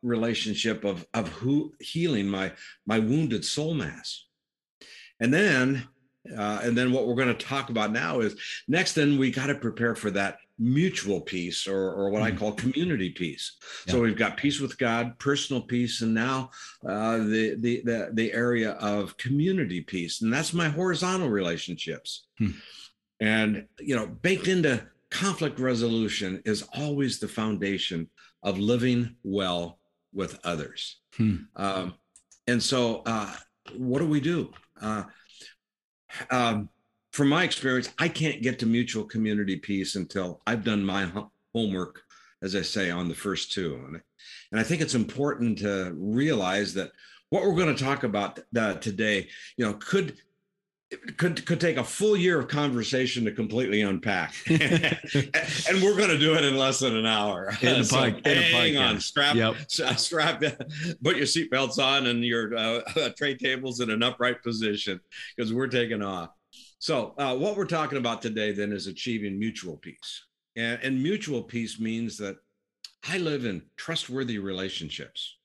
relationship 0.02 0.84
of 0.84 1.06
of 1.14 1.28
who 1.30 1.74
healing 1.80 2.28
my 2.28 2.52
my 2.86 3.00
wounded 3.00 3.44
soul 3.44 3.74
mass, 3.74 4.26
and 5.20 5.34
then 5.34 5.88
uh, 6.38 6.60
and 6.64 6.78
then 6.78 6.92
what 6.92 7.08
we're 7.08 7.16
going 7.16 7.36
to 7.36 7.46
talk 7.46 7.70
about 7.70 7.92
now 7.92 8.20
is 8.20 8.36
next, 8.68 8.94
then 8.94 9.18
we 9.18 9.32
got 9.32 9.48
to 9.48 9.56
prepare 9.56 9.96
for 9.96 10.12
that 10.12 10.38
mutual 10.60 11.22
peace 11.22 11.68
or, 11.68 11.92
or 11.92 12.10
what. 12.10 12.24
I 12.24 12.32
call 12.32 12.52
community 12.54 13.10
peace. 13.10 13.58
Yeah. 13.86 13.94
So 13.94 14.02
we've 14.02 14.18
got 14.18 14.38
peace 14.38 14.60
with 14.60 14.78
God, 14.78 15.18
personal 15.20 15.62
peace, 15.62 16.02
and 16.02 16.14
now 16.14 16.52
uh, 16.88 17.18
the, 17.18 17.56
the, 17.60 17.82
the, 17.84 18.10
the, 18.14 18.34
area 18.34 18.72
of 18.72 19.18
community 19.18 19.82
peace. 19.82 20.22
And 20.22 20.34
that's 20.34 20.54
my 20.54 20.68
horizontal 20.70 21.30
relationships. 21.30 22.26
Hmm. 22.38 22.52
And, 23.20 23.68
you 23.80 23.96
know, 23.96 24.08
baked 24.08 24.48
into 24.48 24.86
conflict 25.10 25.60
resolution 25.60 26.42
is 26.46 26.68
always 26.76 27.20
the 27.20 27.28
foundation 27.28 28.10
of 28.44 28.60
living 28.60 29.16
well 29.24 29.80
with 30.14 30.40
others. 30.44 30.98
Hmm. 31.16 31.36
Um, 31.56 31.94
and 32.48 32.62
so, 32.62 33.04
uh, 33.06 33.34
what 33.76 34.00
do 34.00 34.08
we 34.08 34.22
do? 34.22 34.52
Uh, 34.82 35.04
um, 36.32 36.70
from 37.18 37.30
my 37.30 37.44
experience, 37.44 37.90
I 37.98 38.10
can't 38.10 38.44
get 38.44 38.60
to 38.60 38.68
mutual 38.68 39.04
community 39.04 39.56
peace 39.56 39.96
until 39.96 40.40
I've 40.46 40.64
done 40.64 40.86
my 40.86 41.12
homework, 41.52 42.04
as 42.44 42.56
I 42.56 42.62
say, 42.62 42.92
on 42.92 43.10
the 43.10 43.16
first 43.16 43.52
two. 43.52 43.84
And, 44.52 44.60
I 44.60 44.62
think 44.62 44.82
it's 44.82 44.94
important 44.94 45.58
to 45.60 45.96
realize 45.98 46.76
that 46.76 46.92
what 47.32 47.42
we're 47.42 47.56
going 47.56 47.76
to 47.76 47.84
talk 47.84 48.04
about 48.04 48.40
uh, 48.56 48.76
today, 48.76 49.28
you 49.58 49.66
know, 49.66 49.74
could 49.74 50.20
could 51.18 51.46
could 51.46 51.60
take 51.60 51.78
a 51.78 51.84
full 51.84 52.16
year 52.16 52.40
of 52.40 52.48
conversation 52.48 53.26
to 53.26 53.32
completely 53.32 53.82
unpack, 53.82 54.34
and 54.48 55.84
we're 55.84 55.98
going 55.98 56.10
to 56.10 56.18
do 56.18 56.36
it 56.36 56.46
in 56.46 56.56
less 56.56 56.80
than 56.80 56.96
an 56.96 57.06
hour. 57.06 57.52
In 57.62 57.84
so 57.84 57.98
pod, 57.98 58.22
hang 58.26 58.78
on, 58.78 59.02
strap 59.02 59.36
yep. 59.36 59.56
strap, 59.68 60.42
put 61.04 61.18
your 61.18 61.26
seatbelts 61.26 61.84
on 61.84 62.06
and 62.08 62.24
your 62.24 62.56
uh, 62.56 63.10
tray 63.18 63.36
tables 63.36 63.82
in 63.82 63.90
an 63.90 64.02
upright 64.02 64.42
position 64.44 65.02
because 65.36 65.52
we're 65.52 65.68
taking 65.68 66.02
off. 66.02 66.30
So, 66.80 67.14
uh, 67.18 67.36
what 67.36 67.58
we're 67.58 67.66
talking 67.66 67.98
about 67.98 68.22
today 68.22 68.52
then 68.52 68.72
is 68.72 68.88
achieving 68.88 69.40
mutual 69.40 69.78
peace, 69.78 70.26
and, 70.56 70.80
and 70.84 71.02
mutual 71.02 71.42
peace 71.42 71.80
means 71.80 72.18
that 72.18 72.38
I 73.08 73.18
live 73.18 73.46
in 73.46 73.64
trustworthy 73.78 74.38
relationships. 74.38 75.38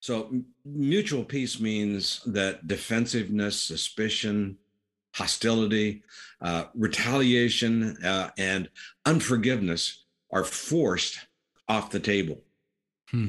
So, 0.00 0.32
mutual 0.64 1.24
peace 1.24 1.60
means 1.60 2.22
that 2.26 2.66
defensiveness, 2.66 3.62
suspicion, 3.62 4.56
hostility, 5.14 6.02
uh, 6.40 6.64
retaliation, 6.74 7.96
uh, 8.04 8.30
and 8.38 8.68
unforgiveness 9.06 10.04
are 10.32 10.44
forced 10.44 11.18
off 11.68 11.90
the 11.90 12.00
table. 12.00 12.42
Hmm. 13.10 13.26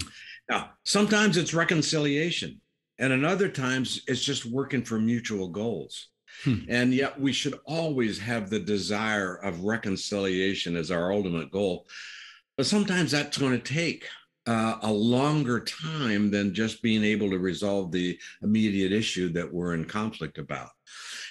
Now, 0.49 0.71
sometimes 0.83 1.37
it's 1.37 1.53
reconciliation, 1.53 2.61
and 2.97 3.11
in 3.11 3.25
other 3.25 3.49
times 3.49 4.01
it's 4.07 4.23
just 4.23 4.45
working 4.45 4.83
for 4.83 4.99
mutual 4.99 5.49
goals. 5.49 6.09
Hmm. 6.43 6.59
And 6.67 6.93
yet, 6.93 7.19
we 7.19 7.33
should 7.33 7.59
always 7.65 8.19
have 8.19 8.49
the 8.49 8.59
desire 8.59 9.35
of 9.35 9.63
reconciliation 9.63 10.75
as 10.75 10.91
our 10.91 11.11
ultimate 11.11 11.51
goal. 11.51 11.87
But 12.57 12.65
sometimes 12.65 13.11
that's 13.11 13.37
going 13.37 13.53
to 13.59 13.73
take 13.73 14.07
uh, 14.47 14.77
a 14.81 14.91
longer 14.91 15.59
time 15.59 16.29
than 16.29 16.53
just 16.53 16.81
being 16.81 17.03
able 17.03 17.29
to 17.31 17.39
resolve 17.39 17.91
the 17.91 18.17
immediate 18.43 18.91
issue 18.91 19.29
that 19.29 19.51
we're 19.51 19.73
in 19.73 19.85
conflict 19.85 20.37
about 20.37 20.69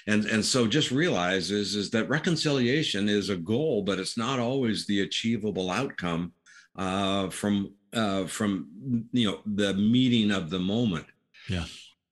and 0.06 0.26
and 0.26 0.44
so 0.44 0.66
just 0.66 0.90
realize 0.90 1.50
is 1.50 1.74
is 1.74 1.90
that 1.90 2.08
reconciliation 2.08 3.08
is 3.08 3.30
a 3.30 3.36
goal 3.36 3.82
but 3.82 3.98
it's 3.98 4.18
not 4.18 4.38
always 4.38 4.86
the 4.86 5.00
achievable 5.00 5.70
outcome 5.70 6.32
uh, 6.76 7.28
from 7.30 7.72
uh, 7.92 8.24
from 8.26 9.06
you 9.12 9.30
know 9.30 9.40
the 9.46 9.74
meeting 9.74 10.30
of 10.30 10.50
the 10.50 10.58
moment 10.58 11.06
yeah 11.48 11.64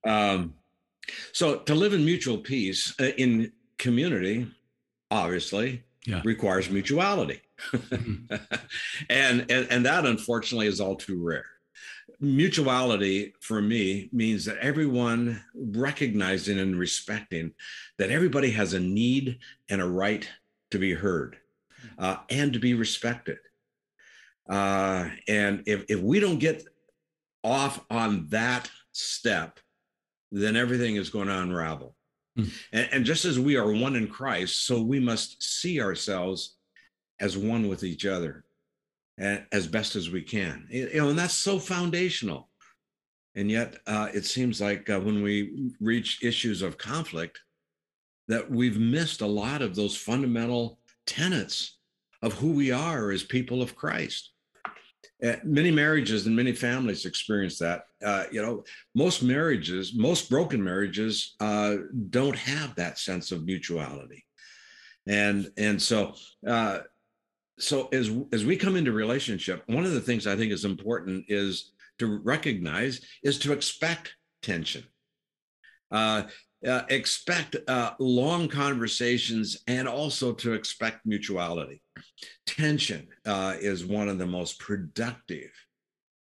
um, 0.06 0.54
so 1.32 1.58
to 1.58 1.74
live 1.74 1.92
in 1.92 2.04
mutual 2.04 2.38
peace 2.38 2.94
uh, 3.00 3.10
in 3.18 3.52
community 3.78 4.46
obviously 5.10 5.82
yeah. 6.06 6.20
requires 6.24 6.70
mutuality 6.70 7.40
mm-hmm. 7.70 8.34
and, 9.10 9.50
and 9.50 9.66
and 9.70 9.86
that 9.86 10.06
unfortunately 10.06 10.66
is 10.66 10.80
all 10.80 10.96
too 10.96 11.22
rare 11.22 11.46
mutuality 12.22 13.34
for 13.40 13.60
me 13.60 14.08
means 14.12 14.44
that 14.44 14.56
everyone 14.58 15.42
recognizing 15.54 16.60
and 16.60 16.78
respecting 16.78 17.52
that 17.98 18.10
everybody 18.10 18.52
has 18.52 18.74
a 18.74 18.80
need 18.80 19.38
and 19.68 19.82
a 19.82 19.88
right 19.88 20.28
to 20.70 20.78
be 20.78 20.94
heard 20.94 21.36
uh, 21.98 22.16
and 22.30 22.52
to 22.52 22.60
be 22.60 22.74
respected. 22.74 23.38
Uh, 24.48 25.08
and 25.26 25.64
if, 25.66 25.84
if 25.88 26.00
we 26.00 26.20
don't 26.20 26.38
get 26.38 26.64
off 27.42 27.84
on 27.90 28.28
that 28.28 28.70
step, 28.92 29.58
then 30.32 30.56
everything 30.56 30.96
is 30.96 31.10
going 31.10 31.28
to 31.28 31.38
unravel. 31.38 31.94
Mm. 32.38 32.50
And, 32.72 32.88
and 32.92 33.04
just 33.04 33.24
as 33.24 33.38
we 33.38 33.56
are 33.56 33.70
one 33.70 33.94
in 33.94 34.08
Christ, 34.08 34.66
so 34.66 34.82
we 34.82 34.98
must 34.98 35.42
see 35.42 35.80
ourselves 35.80 36.56
as 37.20 37.36
one 37.36 37.68
with 37.68 37.84
each 37.84 38.06
other 38.06 38.44
as 39.18 39.68
best 39.68 39.94
as 39.94 40.10
we 40.10 40.22
can. 40.22 40.66
You 40.70 40.90
know, 40.94 41.10
and 41.10 41.18
that's 41.18 41.34
so 41.34 41.58
foundational. 41.58 42.48
And 43.34 43.50
yet, 43.50 43.76
uh, 43.86 44.08
it 44.12 44.26
seems 44.26 44.60
like 44.60 44.90
uh, 44.90 44.98
when 44.98 45.22
we 45.22 45.70
reach 45.80 46.24
issues 46.24 46.62
of 46.62 46.78
conflict, 46.78 47.38
that 48.28 48.50
we've 48.50 48.78
missed 48.78 49.20
a 49.20 49.26
lot 49.26 49.62
of 49.62 49.74
those 49.74 49.96
fundamental 49.96 50.78
tenets 51.06 51.78
of 52.22 52.34
who 52.34 52.52
we 52.52 52.70
are 52.70 53.10
as 53.10 53.22
people 53.22 53.62
of 53.62 53.76
Christ. 53.76 54.31
Uh, 55.24 55.36
many 55.44 55.70
marriages 55.70 56.26
and 56.26 56.34
many 56.34 56.52
families 56.52 57.06
experience 57.06 57.58
that. 57.58 57.84
Uh, 58.04 58.24
you 58.32 58.42
know, 58.42 58.64
most 58.94 59.22
marriages, 59.22 59.94
most 59.94 60.28
broken 60.28 60.62
marriages, 60.62 61.36
uh, 61.40 61.76
don't 62.10 62.36
have 62.36 62.74
that 62.74 62.98
sense 62.98 63.30
of 63.30 63.44
mutuality, 63.44 64.24
and 65.06 65.50
and 65.56 65.80
so 65.80 66.14
uh, 66.46 66.80
so 67.58 67.88
as 67.92 68.10
as 68.32 68.44
we 68.44 68.56
come 68.56 68.76
into 68.76 68.92
relationship 68.92 69.62
one 69.66 69.84
of 69.84 69.92
the 69.92 70.00
things 70.00 70.26
i 70.26 70.36
think 70.36 70.52
is 70.52 70.64
important 70.64 71.24
is 71.28 71.72
to 71.98 72.18
recognize 72.24 73.00
is 73.22 73.38
to 73.38 73.52
expect 73.52 74.14
tension 74.42 74.82
uh, 76.66 76.82
expect 76.90 77.56
uh, 77.68 77.92
long 77.98 78.48
conversations 78.48 79.62
and 79.66 79.88
also 79.88 80.32
to 80.32 80.52
expect 80.52 81.04
mutuality. 81.04 81.82
Tension 82.46 83.08
uh, 83.26 83.54
is 83.60 83.84
one 83.84 84.08
of 84.08 84.18
the 84.18 84.26
most 84.26 84.58
productive 84.58 85.50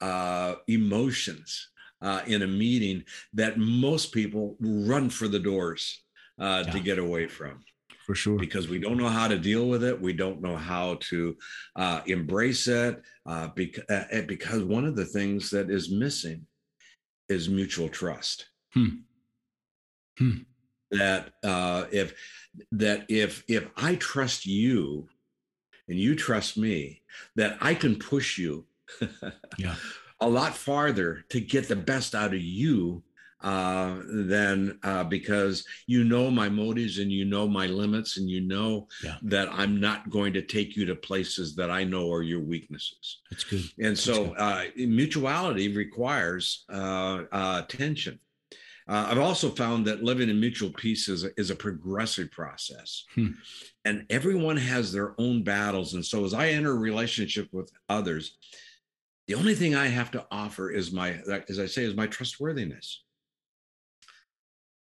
uh, 0.00 0.56
emotions 0.66 1.68
uh, 2.02 2.22
in 2.26 2.42
a 2.42 2.46
meeting 2.46 3.04
that 3.32 3.58
most 3.58 4.12
people 4.12 4.56
run 4.60 5.08
for 5.08 5.28
the 5.28 5.38
doors 5.38 6.02
uh, 6.40 6.64
yeah. 6.66 6.72
to 6.72 6.80
get 6.80 6.98
away 6.98 7.26
from. 7.26 7.64
For 8.04 8.14
sure. 8.14 8.38
Because 8.38 8.68
we 8.68 8.78
don't 8.78 8.98
know 8.98 9.08
how 9.08 9.26
to 9.26 9.38
deal 9.38 9.68
with 9.68 9.82
it. 9.82 10.00
We 10.00 10.12
don't 10.12 10.40
know 10.40 10.56
how 10.56 10.98
to 11.10 11.36
embrace 12.06 12.68
it. 12.68 13.02
Beca- 13.26 14.26
because 14.28 14.62
one 14.62 14.84
of 14.84 14.94
the 14.94 15.06
things 15.06 15.50
that 15.50 15.70
is 15.70 15.90
missing 15.90 16.46
is 17.28 17.48
mutual 17.48 17.88
trust. 17.88 18.46
Hmm. 18.74 18.98
Hmm. 20.18 20.38
That 20.90 21.32
uh, 21.42 21.86
if 21.92 22.14
that 22.72 23.06
if 23.08 23.44
if 23.48 23.68
I 23.76 23.96
trust 23.96 24.46
you 24.46 25.08
and 25.88 25.98
you 25.98 26.14
trust 26.14 26.56
me, 26.56 27.02
that 27.34 27.58
I 27.60 27.74
can 27.74 27.96
push 27.96 28.38
you 28.38 28.66
yeah. 29.58 29.74
a 30.20 30.28
lot 30.28 30.54
farther 30.54 31.24
to 31.30 31.40
get 31.40 31.68
the 31.68 31.76
best 31.76 32.14
out 32.14 32.34
of 32.34 32.40
you 32.40 33.02
uh, 33.42 34.00
than 34.08 34.78
uh, 34.82 35.04
because 35.04 35.64
you 35.86 36.04
know 36.04 36.30
my 36.30 36.48
motives 36.48 36.98
and 36.98 37.12
you 37.12 37.24
know 37.24 37.46
my 37.46 37.66
limits 37.66 38.16
and 38.16 38.30
you 38.30 38.40
know 38.40 38.88
yeah. 39.04 39.16
that 39.22 39.48
I'm 39.52 39.78
not 39.78 40.08
going 40.10 40.32
to 40.32 40.42
take 40.42 40.74
you 40.74 40.86
to 40.86 40.96
places 40.96 41.54
that 41.56 41.70
I 41.70 41.84
know 41.84 42.12
are 42.12 42.22
your 42.22 42.40
weaknesses. 42.40 43.20
That's 43.30 43.44
good. 43.44 43.62
And 43.78 43.96
so 43.96 44.28
good. 44.28 44.36
Uh, 44.38 44.64
mutuality 44.76 45.74
requires 45.76 46.64
uh, 46.72 47.24
uh, 47.30 47.62
tension. 47.62 48.18
Uh, 48.88 49.08
I've 49.10 49.18
also 49.18 49.50
found 49.50 49.84
that 49.86 50.04
living 50.04 50.28
in 50.28 50.38
mutual 50.38 50.70
peace 50.70 51.08
is 51.08 51.24
a, 51.24 51.30
is 51.36 51.50
a 51.50 51.56
progressive 51.56 52.30
process. 52.30 53.04
Hmm. 53.14 53.32
And 53.84 54.06
everyone 54.10 54.56
has 54.56 54.92
their 54.92 55.14
own 55.18 55.42
battles. 55.42 55.94
And 55.94 56.04
so 56.04 56.24
as 56.24 56.34
I 56.34 56.48
enter 56.48 56.70
a 56.70 56.78
relationship 56.78 57.48
with 57.52 57.70
others, 57.88 58.36
the 59.26 59.34
only 59.34 59.56
thing 59.56 59.74
I 59.74 59.86
have 59.86 60.12
to 60.12 60.24
offer 60.30 60.70
is 60.70 60.92
my, 60.92 61.18
as 61.48 61.58
I 61.58 61.66
say, 61.66 61.82
is 61.84 61.96
my 61.96 62.06
trustworthiness. 62.06 63.02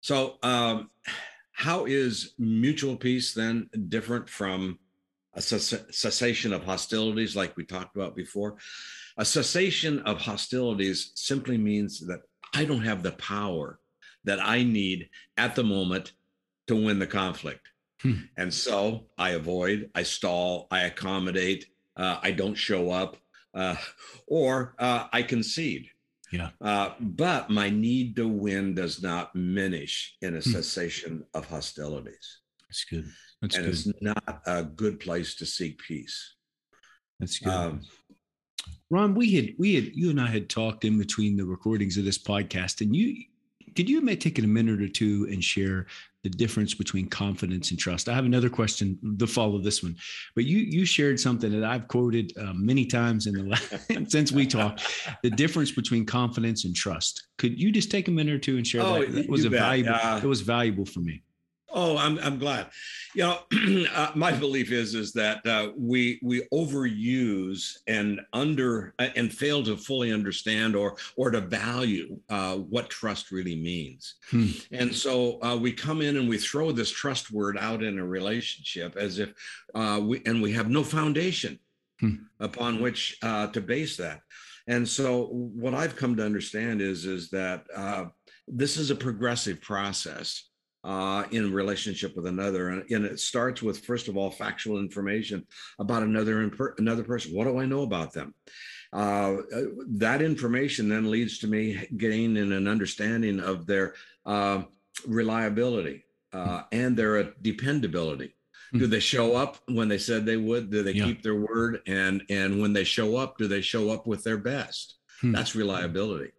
So, 0.01 0.38
um, 0.43 0.91
how 1.51 1.86
is 1.86 2.36
mutual 2.38 2.96
peace 2.96 3.34
then 3.34 3.69
different 3.89 4.29
from 4.29 4.79
a 5.34 5.41
cessation 5.41 6.53
of 6.53 6.63
hostilities, 6.63 7.36
like 7.36 7.58
we 7.58 7.65
talked 7.65 7.96
about 7.98 8.15
before? 8.15 8.58
A 9.17 9.25
cessation 9.25 10.00
of 10.00 10.22
hostilities 10.22 11.12
simply 11.15 11.58
means 11.58 12.00
that 12.08 12.22
I 12.53 12.65
don't 12.65 12.84
have 12.84 13.03
the 13.03 13.12
power 13.13 13.78
that 14.25 14.39
I 14.45 14.63
need 14.63 15.09
at 15.38 15.55
the 15.55 15.63
moment 15.63 16.13
to 16.67 16.75
win 16.75 16.99
the 16.99 17.07
conflict. 17.07 17.67
Hmm. 18.01 18.13
And 18.38 18.53
so 18.53 19.07
I 19.17 19.31
avoid, 19.31 19.89
I 19.95 20.03
stall, 20.03 20.67
I 20.71 20.81
accommodate, 20.81 21.65
uh, 21.97 22.17
I 22.21 22.31
don't 22.31 22.55
show 22.55 22.91
up, 22.91 23.17
uh, 23.53 23.75
or 24.27 24.75
uh, 24.79 25.07
I 25.11 25.23
concede. 25.23 25.88
Yeah. 26.31 26.49
Uh, 26.61 26.91
but 26.99 27.49
my 27.49 27.69
need 27.69 28.15
to 28.17 28.27
win 28.27 28.75
does 28.75 29.01
not 29.01 29.33
diminish 29.33 30.15
in 30.21 30.35
a 30.35 30.41
hmm. 30.41 30.49
cessation 30.51 31.25
of 31.33 31.45
hostilities. 31.47 32.39
That's 32.69 32.85
good. 32.85 33.05
That's 33.41 33.55
and 33.55 33.65
good. 33.65 33.73
it's 33.73 34.01
not 34.01 34.41
a 34.45 34.63
good 34.63 34.99
place 34.99 35.35
to 35.35 35.45
seek 35.45 35.79
peace. 35.79 36.35
That's 37.19 37.39
good. 37.39 37.51
Um, 37.51 37.81
Ron, 38.91 39.13
we 39.13 39.35
had 39.35 39.53
we 39.57 39.75
had 39.75 39.95
you 39.95 40.09
and 40.09 40.19
I 40.19 40.27
had 40.27 40.49
talked 40.49 40.83
in 40.83 40.97
between 40.97 41.38
the 41.38 41.45
recordings 41.45 41.97
of 41.97 42.05
this 42.05 42.17
podcast, 42.17 42.81
and 42.81 42.95
you 42.95 43.23
could 43.75 43.89
you 43.89 44.01
may 44.01 44.15
take 44.15 44.39
a 44.39 44.41
minute 44.44 44.81
or 44.81 44.87
two 44.87 45.27
and 45.31 45.44
share 45.44 45.87
the 46.24 46.29
difference 46.29 46.74
between 46.74 47.07
confidence 47.07 47.72
and 47.72 47.79
trust? 47.79 48.09
I 48.09 48.13
have 48.13 48.25
another 48.25 48.50
question 48.50 49.00
to 49.17 49.27
follow 49.27 49.59
this 49.59 49.81
one, 49.81 49.96
but 50.35 50.46
you 50.46 50.57
you 50.57 50.85
shared 50.85 51.20
something 51.20 51.51
that 51.51 51.63
I've 51.63 51.87
quoted 51.87 52.33
uh, 52.37 52.53
many 52.53 52.85
times 52.85 53.27
in 53.27 53.33
the 53.33 53.44
last, 53.44 53.74
since 54.11 54.31
we 54.31 54.46
talked. 54.46 54.83
The 55.24 55.29
difference 55.29 55.72
between 55.72 56.05
confidence 56.05 56.65
and 56.65 56.75
trust. 56.75 57.27
Could 57.37 57.59
you 57.59 57.72
just 57.72 57.91
take 57.91 58.07
a 58.07 58.11
minute 58.11 58.33
or 58.33 58.39
two 58.39 58.57
and 58.57 58.65
share 58.65 58.81
oh, 58.81 59.00
that? 59.00 59.13
That 59.13 59.29
was 59.29 59.46
a 59.46 59.50
valuable. 59.50 59.94
Uh, 60.01 60.17
it 60.17 60.27
was 60.27 60.41
valuable 60.41 60.85
for 60.85 61.00
me. 61.00 61.22
Oh, 61.72 61.98
I'm 61.98 62.18
I'm 62.20 62.40
glad. 62.40 62.68
You 63.14 63.24
know, 63.24 63.40
uh, 63.94 64.12
my 64.16 64.32
belief 64.32 64.72
is 64.72 64.96
is 64.96 65.14
that 65.14 65.46
uh, 65.46 65.72
we 65.77 66.20
we 66.24 66.48
overuse 66.53 67.77
and 67.88 68.22
under 68.34 68.94
uh, 69.00 69.10
and 69.16 69.32
fail 69.32 69.64
to 69.64 69.77
fully 69.77 70.12
understand 70.12 70.75
or 70.75 70.96
or 71.16 71.32
to 71.32 71.42
value 71.42 72.20
uh, 72.29 72.55
what 72.55 72.90
trust 72.90 73.32
really 73.32 73.55
means. 73.55 74.16
Hmm. 74.32 74.48
And 74.72 74.94
so 74.94 75.42
uh, 75.44 75.58
we 75.58 75.72
come 75.72 76.01
in 76.01 76.18
and 76.18 76.27
we 76.27 76.38
throw 76.38 76.72
this 76.72 76.92
trust 76.92 77.32
word 77.32 77.58
out 77.58 77.84
in 77.84 78.00
a 78.00 78.05
relationship 78.05 78.96
as 78.96 79.20
if 79.20 79.34
uh, 79.75 80.00
we 80.01 80.22
and 80.25 80.42
we 80.42 80.51
have 80.53 80.70
no 80.70 80.84
foundation 80.84 81.60
hmm. 82.00 82.16
upon 82.40 82.82
which 82.82 83.20
to 83.22 83.62
base 83.66 83.98
that. 83.98 84.22
And 84.68 84.88
so 84.88 85.25
what 85.25 85.74
I've 85.74 85.96
come 85.96 86.16
to 86.16 86.25
understand 86.25 86.82
is 86.82 87.05
is 87.05 87.29
that 87.29 87.66
this 88.48 88.77
is 88.77 88.90
a 88.90 88.96
progressive 88.96 89.62
process 89.62 90.49
uh, 90.83 91.25
in 91.31 91.53
relationship 91.53 92.15
with 92.15 92.25
another, 92.25 92.70
and, 92.70 92.89
and, 92.89 93.05
it 93.05 93.20
starts 93.20 93.61
with 93.61 93.85
first 93.85 94.07
of 94.07 94.15
all 94.15 94.31
factual 94.31 94.79
information 94.79 95.46
about 95.77 96.03
another 96.03 96.50
another 96.77 97.03
person. 97.03 97.35
What 97.35 97.46
do 97.46 97.59
I 97.59 97.65
know 97.65 97.83
about 97.83 98.13
them? 98.13 98.33
Uh, 98.94 99.37
that 99.87 100.22
information 100.22 100.89
then 100.89 101.11
leads 101.11 101.39
to 101.39 101.48
me 101.48 101.85
gaining 101.98 102.51
an 102.51 102.68
understanding 102.68 103.39
of 103.39 103.65
their 103.68 103.94
uh, 104.25 104.63
reliability 105.05 106.05
uh, 106.33 106.63
and 106.72 106.96
their 106.96 107.33
dependability. 107.42 108.33
Do 108.72 108.85
they 108.85 109.00
show 109.00 109.35
up 109.35 109.57
when 109.68 109.87
they 109.87 109.98
said 109.98 110.25
they 110.25 110.37
would? 110.37 110.70
Do 110.70 110.83
they 110.83 110.92
yeah. 110.92 111.05
keep 111.05 111.24
their 111.24 111.35
word? 111.35 111.81
And 111.87 112.24
and 112.29 112.61
when 112.61 112.72
they 112.72 112.83
show 112.83 113.18
up, 113.18 113.37
do 113.37 113.48
they 113.48 113.61
show 113.61 113.89
up 113.89 114.05
with 114.05 114.24
their 114.24 114.37
best? 114.37 114.96
Hmm. 115.22 115.31
That's 115.31 115.55
reliability. 115.55 116.31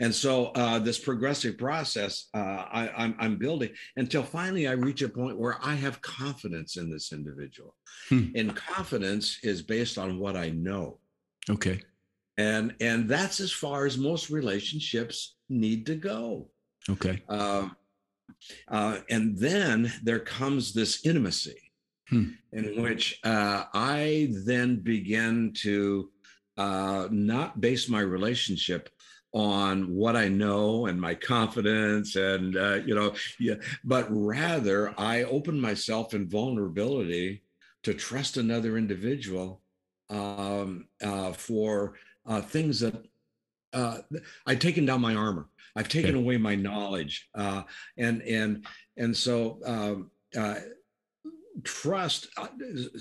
And 0.00 0.14
so 0.14 0.46
uh, 0.54 0.78
this 0.78 0.98
progressive 0.98 1.58
process 1.58 2.28
uh, 2.34 2.38
I, 2.72 2.90
I'm, 2.96 3.14
I'm 3.18 3.36
building 3.36 3.70
until 3.96 4.22
finally 4.22 4.66
I 4.66 4.72
reach 4.72 5.02
a 5.02 5.08
point 5.08 5.38
where 5.38 5.58
I 5.62 5.74
have 5.74 6.00
confidence 6.02 6.76
in 6.76 6.90
this 6.90 7.12
individual. 7.12 7.74
Hmm. 8.08 8.28
And 8.34 8.56
confidence 8.56 9.38
is 9.42 9.62
based 9.62 9.98
on 9.98 10.18
what 10.18 10.36
I 10.36 10.50
know. 10.50 10.98
Okay. 11.50 11.80
And 12.36 12.74
and 12.80 13.08
that's 13.08 13.40
as 13.40 13.50
far 13.50 13.84
as 13.84 13.98
most 13.98 14.30
relationships 14.30 15.36
need 15.48 15.86
to 15.86 15.96
go. 15.96 16.50
Okay. 16.88 17.22
Uh, 17.28 17.68
uh, 18.68 18.98
and 19.10 19.36
then 19.36 19.92
there 20.02 20.20
comes 20.20 20.72
this 20.72 21.04
intimacy 21.04 21.72
hmm. 22.08 22.30
in 22.52 22.82
which 22.82 23.18
uh, 23.24 23.64
I 23.74 24.28
then 24.44 24.76
begin 24.76 25.52
to 25.62 26.10
uh, 26.56 27.08
not 27.10 27.60
base 27.60 27.88
my 27.88 28.00
relationship 28.00 28.90
on 29.32 29.94
what 29.94 30.16
I 30.16 30.28
know 30.28 30.86
and 30.86 31.00
my 31.00 31.14
confidence 31.14 32.16
and 32.16 32.56
uh, 32.56 32.76
you 32.86 32.94
know 32.94 33.14
yeah 33.38 33.56
but 33.84 34.06
rather 34.10 34.94
I 34.98 35.24
open 35.24 35.60
myself 35.60 36.14
in 36.14 36.28
vulnerability 36.28 37.42
to 37.82 37.94
trust 37.94 38.38
another 38.38 38.78
individual 38.78 39.60
um, 40.08 40.86
uh, 41.02 41.32
for 41.32 41.94
uh, 42.26 42.40
things 42.40 42.80
that 42.80 42.94
uh, 43.74 43.98
I've 44.46 44.60
taken 44.60 44.86
down 44.86 45.02
my 45.02 45.14
armor 45.14 45.48
I've 45.76 45.90
taken 45.90 46.12
okay. 46.12 46.20
away 46.20 46.36
my 46.38 46.54
knowledge 46.54 47.28
uh, 47.34 47.64
and 47.98 48.22
and 48.22 48.64
and 48.96 49.14
so 49.14 49.60
um, 49.66 50.10
uh, 50.38 50.60
trust 51.64 52.28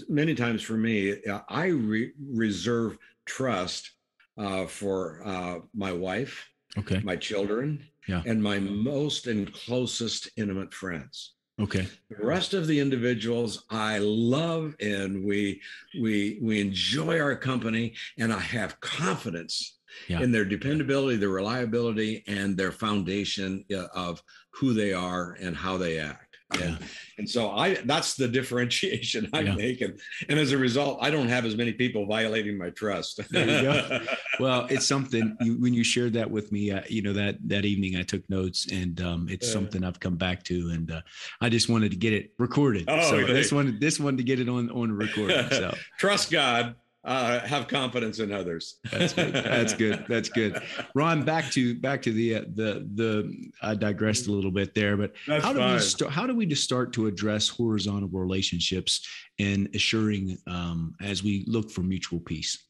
many 0.09 0.35
times 0.35 0.61
for 0.61 0.73
me 0.73 1.15
I 1.47 1.67
re- 1.67 2.11
reserve 2.19 2.97
trust 3.25 3.91
uh, 4.37 4.65
for 4.65 5.21
uh, 5.25 5.59
my 5.73 5.91
wife, 5.91 6.47
okay, 6.77 6.99
my 7.03 7.15
children, 7.15 7.83
yeah. 8.07 8.21
and 8.25 8.41
my 8.41 8.59
most 8.59 9.27
and 9.27 9.51
closest 9.53 10.29
intimate 10.37 10.73
friends. 10.73 11.33
Okay. 11.59 11.87
The 12.09 12.23
rest 12.23 12.53
of 12.53 12.67
the 12.67 12.79
individuals 12.79 13.63
I 13.71 13.97
love 13.97 14.75
and 14.79 15.23
we 15.23 15.59
we 15.99 16.37
we 16.39 16.61
enjoy 16.61 17.19
our 17.19 17.35
company 17.35 17.95
and 18.19 18.31
I 18.31 18.39
have 18.39 18.79
confidence 18.79 19.77
yeah. 20.07 20.21
in 20.21 20.31
their 20.31 20.45
dependability, 20.45 21.17
their 21.17 21.29
reliability, 21.29 22.23
and 22.27 22.55
their 22.55 22.71
foundation 22.71 23.65
uh, 23.73 23.87
of 23.93 24.21
who 24.51 24.73
they 24.73 24.93
are 24.93 25.35
and 25.41 25.55
how 25.55 25.77
they 25.77 25.97
act. 25.97 26.26
Yeah. 26.55 26.61
And, 26.63 26.77
and 27.17 27.29
so 27.29 27.51
I 27.51 27.75
that's 27.85 28.15
the 28.15 28.27
differentiation 28.27 29.29
I'm 29.33 29.47
yeah. 29.47 29.55
making. 29.55 29.97
And 30.29 30.39
as 30.39 30.51
a 30.51 30.57
result, 30.57 30.99
I 31.01 31.09
don't 31.09 31.27
have 31.27 31.45
as 31.45 31.55
many 31.55 31.73
people 31.73 32.05
violating 32.05 32.57
my 32.57 32.69
trust. 32.69 33.19
there 33.31 33.45
you 33.45 33.61
go. 33.61 33.99
Well, 34.39 34.67
it's 34.69 34.85
something 34.85 35.35
you, 35.41 35.59
when 35.59 35.73
you 35.73 35.83
shared 35.83 36.13
that 36.13 36.29
with 36.29 36.51
me, 36.51 36.69
uh, 36.69 36.83
you 36.87 37.01
know, 37.01 37.11
that, 37.13 37.37
that 37.49 37.65
evening 37.65 37.95
I 37.95 38.03
took 38.03 38.29
notes 38.29 38.67
and 38.71 39.01
um, 39.01 39.27
it's 39.31 39.49
uh, 39.49 39.51
something 39.51 39.83
I've 39.83 39.99
come 39.99 40.15
back 40.15 40.43
to. 40.43 40.69
And 40.69 40.91
uh, 40.91 41.01
I 41.41 41.49
just 41.49 41.69
wanted 41.69 41.89
to 41.89 41.97
get 41.97 42.13
it 42.13 42.33
recorded. 42.37 42.85
Oh, 42.87 43.01
so 43.09 43.25
this 43.25 43.51
one, 43.51 43.79
this 43.79 43.99
one 43.99 44.15
to 44.15 44.21
get 44.21 44.39
it 44.39 44.47
on, 44.47 44.69
on 44.69 44.91
recording. 44.91 45.49
So 45.49 45.75
trust 45.97 46.29
God 46.29 46.75
uh, 47.07 47.39
have 47.47 47.67
confidence 47.69 48.19
in 48.19 48.33
others. 48.33 48.79
That's 48.91 49.13
good. 49.13 49.33
That's 49.33 49.73
good. 49.73 50.05
That's 50.09 50.29
good. 50.29 50.61
Ron, 50.93 51.23
back 51.23 51.49
to 51.51 51.79
back 51.79 52.01
to 52.03 52.11
the 52.11 52.35
uh, 52.35 52.41
the 52.53 52.87
the. 52.95 53.49
I 53.61 53.75
digressed 53.75 54.27
a 54.27 54.31
little 54.31 54.51
bit 54.51 54.75
there, 54.75 54.97
but 54.97 55.13
That's 55.25 55.43
how 55.43 55.53
do 55.53 55.59
fine. 55.59 55.73
we 55.75 55.79
start? 55.79 56.11
How 56.11 56.27
do 56.27 56.35
we 56.35 56.45
just 56.45 56.63
start 56.63 56.91
to 56.93 57.07
address 57.07 57.47
horizontal 57.47 58.09
relationships 58.09 59.07
and 59.39 59.69
assuring 59.73 60.37
um, 60.47 60.95
as 61.01 61.23
we 61.23 61.45
look 61.47 61.71
for 61.71 61.81
mutual 61.81 62.19
peace? 62.19 62.61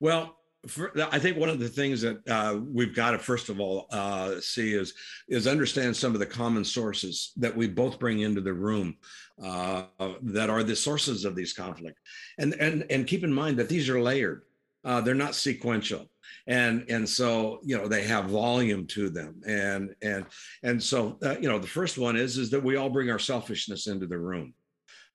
Well, 0.00 0.36
for, 0.68 0.92
I 1.12 1.18
think 1.18 1.36
one 1.36 1.48
of 1.48 1.58
the 1.58 1.68
things 1.68 2.02
that 2.02 2.26
uh, 2.28 2.60
we've 2.64 2.94
got 2.94 3.12
to 3.12 3.18
first 3.18 3.48
of 3.48 3.58
all 3.58 3.86
uh, 3.90 4.40
see 4.40 4.74
is 4.74 4.94
is 5.28 5.46
understand 5.46 5.96
some 5.96 6.14
of 6.14 6.20
the 6.20 6.26
common 6.26 6.64
sources 6.64 7.32
that 7.36 7.56
we 7.56 7.66
both 7.66 7.98
bring 7.98 8.20
into 8.20 8.40
the 8.40 8.52
room 8.52 8.96
uh, 9.42 9.84
that 10.22 10.50
are 10.50 10.62
the 10.62 10.76
sources 10.76 11.24
of 11.24 11.34
these 11.34 11.52
conflict, 11.52 11.98
and 12.38 12.54
and 12.54 12.84
and 12.90 13.08
keep 13.08 13.24
in 13.24 13.32
mind 13.32 13.56
that 13.56 13.68
these 13.68 13.88
are 13.88 14.00
layered; 14.00 14.42
uh, 14.84 15.00
they're 15.00 15.14
not 15.14 15.34
sequential, 15.34 16.08
and 16.46 16.84
and 16.88 17.08
so 17.08 17.58
you 17.64 17.76
know 17.76 17.88
they 17.88 18.04
have 18.04 18.26
volume 18.26 18.86
to 18.86 19.10
them, 19.10 19.40
and 19.44 19.94
and 20.00 20.26
and 20.62 20.80
so 20.80 21.18
uh, 21.24 21.36
you 21.40 21.48
know 21.48 21.58
the 21.58 21.66
first 21.66 21.98
one 21.98 22.16
is 22.16 22.38
is 22.38 22.50
that 22.50 22.62
we 22.62 22.76
all 22.76 22.90
bring 22.90 23.10
our 23.10 23.18
selfishness 23.18 23.88
into 23.88 24.06
the 24.06 24.18
room, 24.18 24.54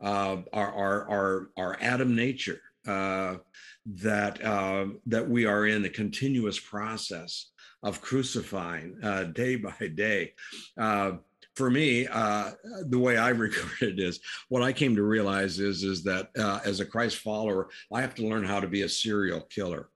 uh, 0.02 0.38
our 0.52 0.74
our 0.74 1.10
our 1.10 1.50
our 1.58 1.78
Adam 1.80 2.16
nature. 2.16 2.60
Uh, 2.88 3.38
that 3.86 4.44
uh, 4.44 4.88
that 5.06 5.28
we 5.28 5.46
are 5.46 5.66
in 5.66 5.86
a 5.86 5.90
continuous 5.90 6.60
process 6.60 7.52
of 7.84 8.02
crucifying 8.02 8.98
uh, 9.04 9.24
day 9.26 9.56
by 9.56 9.88
day. 9.96 10.34
Uh, 10.78 11.14
for 11.56 11.70
me, 11.72 12.06
uh, 12.08 12.52
the 12.82 13.00
way 13.00 13.18
I 13.18 13.30
regard 13.46 13.82
it 13.82 14.00
is 14.00 14.20
what 14.50 14.62
I 14.62 14.74
came 14.74 14.96
to 14.96 15.04
realize 15.04 15.60
is 15.60 15.84
is 15.84 16.04
that 16.04 16.30
uh, 16.38 16.60
as 16.66 16.80
a 16.80 16.86
Christ 16.86 17.18
follower, 17.18 17.70
I 17.92 18.02
have 18.02 18.16
to 18.16 18.28
learn 18.28 18.44
how 18.44 18.60
to 18.60 18.68
be 18.68 18.84
a 18.84 18.90
serial 18.90 19.42
killer. 19.42 19.90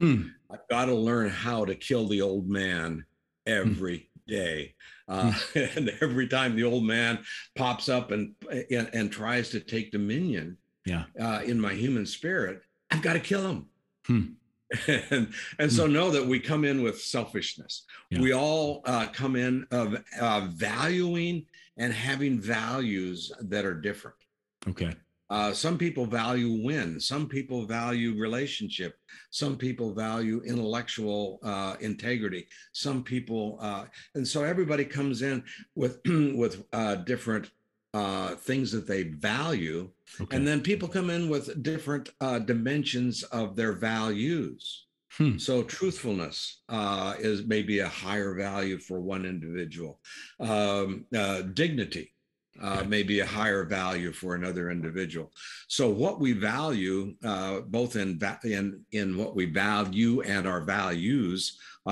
Hmm. 0.00 0.28
I've 0.50 0.66
got 0.68 0.86
to 0.86 0.94
learn 0.94 1.28
how 1.28 1.64
to 1.64 1.74
kill 1.74 2.06
the 2.08 2.22
old 2.22 2.48
man 2.48 3.04
every 3.46 4.10
day. 4.26 4.74
Uh, 5.08 5.32
and 5.54 5.90
every 6.00 6.28
time 6.28 6.54
the 6.54 6.64
old 6.64 6.84
man 6.84 7.18
pops 7.56 7.88
up 7.88 8.10
and 8.10 8.34
and, 8.70 8.90
and 8.92 9.12
tries 9.12 9.48
to 9.50 9.60
take 9.60 9.92
dominion 9.92 10.56
Yeah. 10.84 11.04
uh, 11.20 11.42
in 11.44 11.60
my 11.60 11.74
human 11.74 12.06
spirit, 12.06 12.62
I've 12.90 13.02
got 13.02 13.14
to 13.14 13.20
kill 13.20 13.46
him. 13.46 13.66
Hmm. 14.06 14.22
and 15.10 15.32
and 15.58 15.72
so 15.72 15.86
know 15.86 16.10
that 16.10 16.26
we 16.26 16.38
come 16.38 16.64
in 16.64 16.82
with 16.82 17.00
selfishness. 17.00 17.84
Yeah. 18.10 18.20
We 18.20 18.32
all 18.32 18.82
uh, 18.84 19.06
come 19.06 19.34
in 19.34 19.66
of 19.70 19.96
uh, 20.20 20.48
valuing 20.52 21.46
and 21.78 21.92
having 21.92 22.38
values 22.38 23.32
that 23.40 23.64
are 23.64 23.74
different. 23.74 24.16
Okay. 24.68 24.94
Uh, 25.30 25.52
some 25.52 25.76
people 25.76 26.06
value 26.06 26.64
win. 26.64 26.98
Some 26.98 27.28
people 27.28 27.66
value 27.66 28.18
relationship. 28.18 28.96
Some 29.30 29.56
people 29.56 29.92
value 29.92 30.40
intellectual 30.44 31.38
uh, 31.42 31.76
integrity. 31.80 32.46
Some 32.72 33.02
people, 33.02 33.58
uh, 33.60 33.84
and 34.14 34.26
so 34.26 34.42
everybody 34.42 34.86
comes 34.86 35.20
in 35.20 35.44
with 35.74 36.00
with 36.06 36.64
uh, 36.72 36.96
different 36.96 37.50
uh, 37.98 38.28
things 38.48 38.68
that 38.74 38.86
they 38.92 39.02
value, 39.32 39.80
Okay. 40.22 40.34
and 40.36 40.42
then 40.48 40.60
people 40.70 40.88
come 40.96 41.08
in 41.16 41.24
with 41.34 41.44
different 41.70 42.06
uh, 42.26 42.38
dimensions 42.52 43.14
of 43.40 43.46
their 43.58 43.74
values. 43.92 44.62
Hmm. 45.18 45.36
So 45.46 45.54
truthfulness 45.78 46.38
uh, 46.78 47.10
is 47.30 47.38
maybe 47.54 47.76
a 47.80 47.88
higher 48.04 48.32
value 48.48 48.78
for 48.88 48.98
one 49.14 49.24
individual. 49.34 49.92
Um, 50.52 50.88
uh, 51.22 51.38
dignity 51.62 52.06
uh, 52.66 52.82
may 52.94 53.02
be 53.02 53.18
a 53.20 53.26
higher 53.38 53.64
value 53.80 54.12
for 54.20 54.30
another 54.34 54.64
individual. 54.76 55.28
So 55.68 55.84
what 56.04 56.16
we 56.24 56.30
value, 56.54 56.98
uh, 57.32 57.54
both 57.78 57.92
in, 58.02 58.08
in 58.44 58.64
in 59.00 59.08
what 59.20 59.32
we 59.38 59.44
value 59.68 60.14
and 60.34 60.44
our 60.52 60.62
values, 60.78 61.40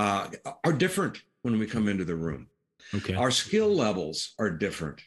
uh, 0.01 0.23
are 0.67 0.73
different 0.85 1.15
when 1.43 1.55
we 1.59 1.65
come 1.75 1.87
into 1.91 2.05
the 2.11 2.19
room. 2.27 2.43
okay. 2.97 3.15
Our 3.23 3.31
skill 3.31 3.71
levels 3.85 4.17
are 4.41 4.51
different. 4.65 4.99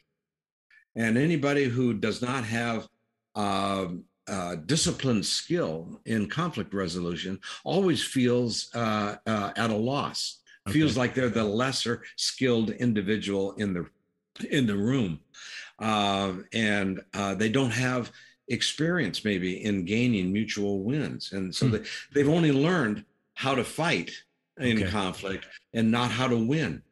And 0.96 1.16
anybody 1.16 1.64
who 1.64 1.94
does 1.94 2.20
not 2.20 2.44
have 2.44 2.88
um, 3.34 4.04
uh, 4.28 4.56
disciplined 4.56 5.24
skill 5.24 6.00
in 6.04 6.28
conflict 6.28 6.74
resolution 6.74 7.38
always 7.64 8.02
feels 8.02 8.70
uh, 8.74 9.16
uh, 9.26 9.52
at 9.56 9.70
a 9.70 9.74
loss, 9.76 10.40
feels 10.68 10.96
like 10.96 11.14
they're 11.14 11.28
the 11.28 11.44
lesser 11.44 12.02
skilled 12.16 12.70
individual 12.70 13.52
in 13.54 13.72
the 13.74 13.86
in 14.50 14.66
the 14.66 14.76
room, 14.76 15.20
Um 15.80 16.44
and 16.52 17.00
uh, 17.14 17.34
they 17.34 17.48
don't 17.50 17.72
have 17.72 18.10
experience 18.48 19.24
maybe 19.24 19.64
in 19.64 19.84
gaining 19.84 20.32
mutual 20.32 20.82
wins, 20.82 21.32
and 21.32 21.54
so 21.54 21.66
Hmm. 21.66 21.72
they, 21.72 21.82
they've 22.14 22.28
only 22.28 22.52
learned 22.52 23.04
how 23.34 23.54
to 23.54 23.64
fight 23.64 24.10
in 24.58 24.78
Okay. 24.78 24.90
conflict 24.90 25.46
and 25.74 25.90
not 25.90 26.10
how 26.10 26.28
to 26.28 26.36
win. 26.36 26.82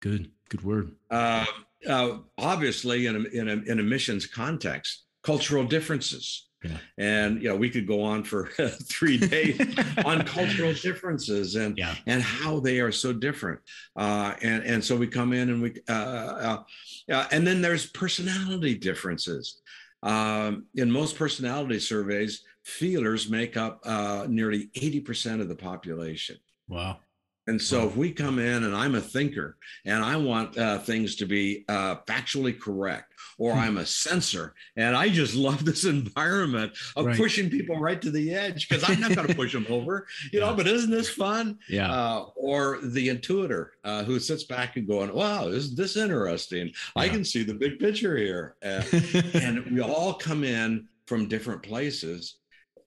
Good. 0.00 0.30
Good 0.48 0.62
word. 0.62 0.92
Uh, 1.10 1.44
uh, 1.88 2.18
obviously, 2.38 3.06
in 3.06 3.16
a, 3.16 3.20
in, 3.40 3.48
a, 3.48 3.52
in 3.70 3.80
a 3.80 3.82
missions 3.82 4.26
context, 4.26 5.04
cultural 5.22 5.64
differences. 5.64 6.48
Yeah. 6.64 6.78
And 6.96 7.42
you 7.42 7.48
know, 7.48 7.56
we 7.56 7.70
could 7.70 7.88
go 7.88 8.02
on 8.02 8.22
for 8.22 8.46
three 8.84 9.18
days 9.18 9.58
on 10.04 10.24
cultural 10.24 10.72
differences 10.74 11.56
and 11.56 11.76
Yeah. 11.76 11.96
and 12.06 12.22
how 12.22 12.60
they 12.60 12.78
are 12.80 12.92
so 12.92 13.12
different. 13.12 13.58
Uh, 13.96 14.34
and 14.42 14.62
and 14.64 14.84
so 14.84 14.96
we 14.96 15.08
come 15.08 15.32
in 15.32 15.50
and 15.50 15.60
we 15.60 15.74
uh, 15.88 15.92
uh, 15.92 16.62
uh, 17.10 17.26
and 17.32 17.44
then 17.44 17.62
there's 17.62 17.86
personality 17.86 18.76
differences. 18.76 19.60
Um, 20.04 20.66
in 20.76 20.88
most 20.90 21.16
personality 21.16 21.80
surveys, 21.80 22.44
feelers 22.64 23.28
make 23.28 23.56
up 23.56 23.80
uh, 23.84 24.26
nearly 24.28 24.70
eighty 24.76 25.00
percent 25.00 25.40
of 25.40 25.48
the 25.48 25.56
population. 25.56 26.36
Wow. 26.68 27.00
And 27.48 27.60
so 27.60 27.88
if 27.88 27.96
we 27.96 28.12
come 28.12 28.38
in 28.38 28.62
and 28.64 28.74
I'm 28.74 28.94
a 28.94 29.00
thinker 29.00 29.56
and 29.84 30.04
I 30.04 30.16
want 30.16 30.56
uh, 30.56 30.78
things 30.78 31.16
to 31.16 31.26
be 31.26 31.64
uh, 31.68 31.96
factually 32.06 32.58
correct, 32.58 33.12
or 33.38 33.54
Hmm. 33.54 33.58
I'm 33.58 33.76
a 33.78 33.86
sensor 33.86 34.54
and 34.76 34.94
I 34.96 35.08
just 35.08 35.34
love 35.48 35.64
this 35.64 35.84
environment 35.84 36.72
of 36.96 37.06
Right. 37.06 37.16
pushing 37.16 37.50
people 37.50 37.78
right 37.80 38.00
to 38.00 38.10
the 38.10 38.32
edge 38.32 38.68
because 38.68 38.88
I'm 38.88 39.00
not 39.00 39.14
going 39.16 39.26
to 39.26 39.34
push 39.34 39.52
them 39.52 39.66
over, 39.70 40.06
you 40.32 40.38
know, 40.40 40.54
but 40.54 40.68
isn't 40.68 40.90
this 40.90 41.08
fun? 41.08 41.58
Yeah. 41.68 41.90
Uh, 41.92 42.26
or 42.36 42.78
the 42.82 43.08
intuitor 43.08 43.70
uh, 43.82 44.04
who 44.04 44.20
sits 44.20 44.44
back 44.44 44.76
and 44.76 44.86
going, 44.86 45.12
wow, 45.12 45.48
is 45.48 45.74
this 45.74 45.96
interesting? 45.96 46.72
I 46.94 47.08
can 47.08 47.24
see 47.24 47.42
the 47.42 47.54
big 47.54 47.78
picture 47.80 48.16
here. 48.16 48.54
Uh, 48.64 48.82
and 49.34 49.64
we 49.66 49.80
all 49.80 50.14
come 50.14 50.44
in 50.44 50.86
from 51.06 51.26
different 51.28 51.62
places. 51.62 52.36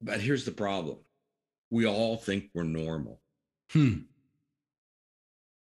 But 0.02 0.22
here's 0.22 0.46
the 0.46 0.52
problem 0.52 0.98
we 1.72 1.86
all 1.88 2.16
think 2.16 2.46
we're 2.54 2.64
normal 2.64 3.20
hmm. 3.72 3.96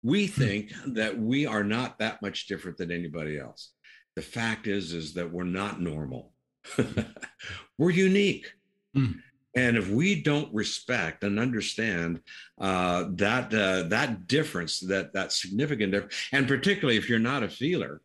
We 0.04 0.28
think 0.28 0.72
that 0.88 1.18
we 1.18 1.46
are 1.46 1.64
not 1.64 2.00
that 2.00 2.22
much 2.22 2.48
different 2.48 2.78
than 2.78 2.92
anybody 2.92 3.38
else 3.38 3.72
the 4.16 4.22
fact 4.22 4.68
is 4.68 4.94
is 4.94 5.14
that 5.14 5.32
we're 5.32 5.44
not 5.44 5.82
normal 5.82 6.34
we're 7.78 7.90
unique 7.92 8.54
Hmm. 8.96 9.12
and 9.56 9.78
if 9.78 9.88
we 9.88 10.20
don't 10.20 10.52
respect 10.52 11.24
and 11.24 11.38
understand 11.40 12.22
uh, 12.60 13.06
that 13.12 13.54
uh, 13.54 13.84
that 13.90 14.26
difference 14.28 14.80
that 14.80 15.14
that 15.14 15.32
significant 15.32 15.92
difference 15.92 16.16
and 16.32 16.48
particularly 16.48 16.98
if 16.98 17.08
you're 17.08 17.20
not 17.20 17.44
a 17.44 17.50
feeler 17.50 18.02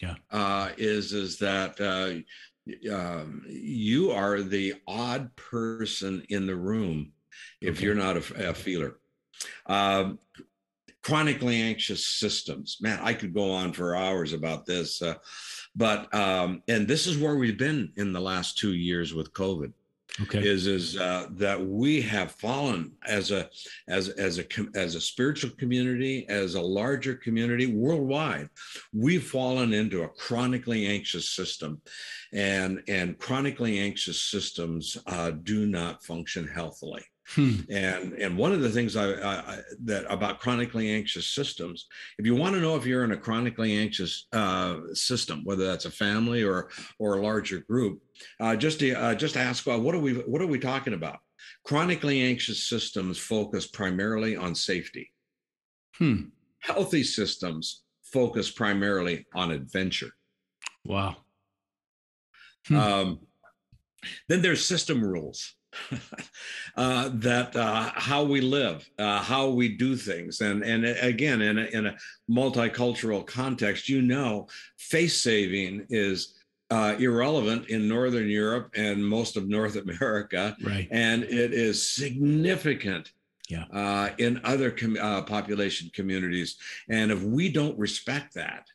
Yeah. 0.00 0.14
uh, 0.30 0.70
is 0.78 1.12
is 1.12 1.38
that 1.40 1.78
uh, 1.78 2.22
um, 2.90 3.42
you 3.48 4.10
are 4.12 4.40
the 4.40 4.74
odd 4.88 5.34
person 5.36 6.22
in 6.30 6.46
the 6.46 6.56
room 6.56 7.12
if 7.60 7.76
Okay. 7.76 7.84
you're 7.84 7.94
not 7.94 8.16
a, 8.16 8.48
a 8.50 8.54
feeler 8.54 8.96
um, 9.66 10.18
chronically 11.04 11.60
anxious 11.60 12.06
systems. 12.06 12.78
Man, 12.80 12.98
I 13.02 13.12
could 13.12 13.34
go 13.34 13.50
on 13.52 13.72
for 13.72 13.94
hours 13.94 14.32
about 14.32 14.64
this, 14.64 15.02
uh, 15.02 15.14
but 15.76 16.12
um, 16.14 16.62
and 16.66 16.88
this 16.88 17.06
is 17.06 17.18
where 17.18 17.36
we've 17.36 17.58
been 17.58 17.92
in 17.96 18.12
the 18.12 18.20
last 18.20 18.58
two 18.58 18.74
years 18.74 19.14
with 19.14 19.32
COVID. 19.32 19.72
Okay. 20.22 20.46
Is 20.46 20.68
is 20.68 20.96
uh, 20.96 21.26
that 21.32 21.66
we 21.66 22.00
have 22.02 22.30
fallen 22.30 22.92
as 23.04 23.32
a 23.32 23.50
as 23.88 24.10
as 24.10 24.38
a 24.38 24.44
as 24.76 24.94
a 24.94 25.00
spiritual 25.00 25.50
community, 25.58 26.24
as 26.28 26.54
a 26.54 26.60
larger 26.60 27.16
community 27.16 27.66
worldwide. 27.66 28.48
We've 28.92 29.26
fallen 29.26 29.72
into 29.72 30.04
a 30.04 30.08
chronically 30.08 30.86
anxious 30.86 31.30
system, 31.30 31.82
and 32.32 32.80
and 32.86 33.18
chronically 33.18 33.80
anxious 33.80 34.22
systems 34.22 34.96
uh, 35.08 35.32
do 35.32 35.66
not 35.66 36.04
function 36.04 36.46
healthily 36.46 37.04
Hmm. 37.28 37.60
and 37.70 38.12
and 38.12 38.36
one 38.36 38.52
of 38.52 38.60
the 38.60 38.68
things 38.68 38.96
I, 38.96 39.14
I, 39.14 39.60
that 39.84 40.04
about 40.12 40.40
chronically 40.40 40.90
anxious 40.90 41.26
systems 41.26 41.86
if 42.18 42.26
you 42.26 42.34
want 42.34 42.54
to 42.54 42.60
know 42.60 42.76
if 42.76 42.84
you're 42.84 43.02
in 43.02 43.12
a 43.12 43.16
chronically 43.16 43.78
anxious 43.78 44.26
uh, 44.34 44.80
system 44.92 45.40
whether 45.44 45.64
that's 45.64 45.86
a 45.86 45.90
family 45.90 46.44
or 46.44 46.68
or 46.98 47.16
a 47.16 47.22
larger 47.22 47.60
group 47.60 48.02
uh, 48.40 48.54
just 48.54 48.80
to, 48.80 48.92
uh, 48.92 49.14
just 49.14 49.38
ask 49.38 49.66
well 49.66 49.80
what 49.80 49.94
are 49.94 50.00
we 50.00 50.12
what 50.12 50.42
are 50.42 50.46
we 50.46 50.58
talking 50.58 50.92
about 50.92 51.20
chronically 51.64 52.20
anxious 52.20 52.62
systems 52.68 53.16
focus 53.16 53.66
primarily 53.66 54.36
on 54.36 54.54
safety 54.54 55.10
Hmm. 55.96 56.24
healthy 56.60 57.02
systems 57.02 57.84
focus 58.02 58.50
primarily 58.50 59.26
on 59.34 59.50
adventure 59.50 60.10
Wow. 60.84 61.16
Hmm. 62.68 62.76
um, 62.76 63.18
then 64.28 64.42
there's 64.42 64.64
system 64.64 65.02
rules. 65.02 65.54
uh, 66.76 67.10
that 67.14 67.54
uh, 67.56 67.90
how 67.94 68.24
we 68.24 68.40
live, 68.40 68.88
uh, 68.98 69.20
how 69.20 69.48
we 69.48 69.68
do 69.68 69.96
things, 69.96 70.40
and 70.40 70.62
and 70.62 70.84
again 70.84 71.42
in 71.42 71.58
a, 71.58 71.64
in 71.64 71.86
a 71.86 71.96
multicultural 72.30 73.26
context, 73.26 73.88
you 73.88 74.02
know, 74.02 74.46
face 74.76 75.20
saving 75.20 75.86
is 75.90 76.34
uh, 76.70 76.96
irrelevant 76.98 77.68
in 77.68 77.88
Northern 77.88 78.28
Europe 78.28 78.70
and 78.74 79.04
most 79.04 79.36
of 79.36 79.48
North 79.48 79.76
America, 79.76 80.56
right? 80.62 80.88
And 80.90 81.24
it 81.24 81.52
is 81.52 81.88
significant 81.88 83.12
yeah. 83.48 83.64
Uh, 83.72 84.10
in 84.18 84.40
other 84.44 84.70
com- 84.70 84.98
uh, 85.00 85.22
population 85.22 85.90
communities. 85.92 86.56
And 86.88 87.10
if 87.10 87.22
we 87.22 87.48
don't 87.50 87.78
respect 87.78 88.34
that, 88.34 88.66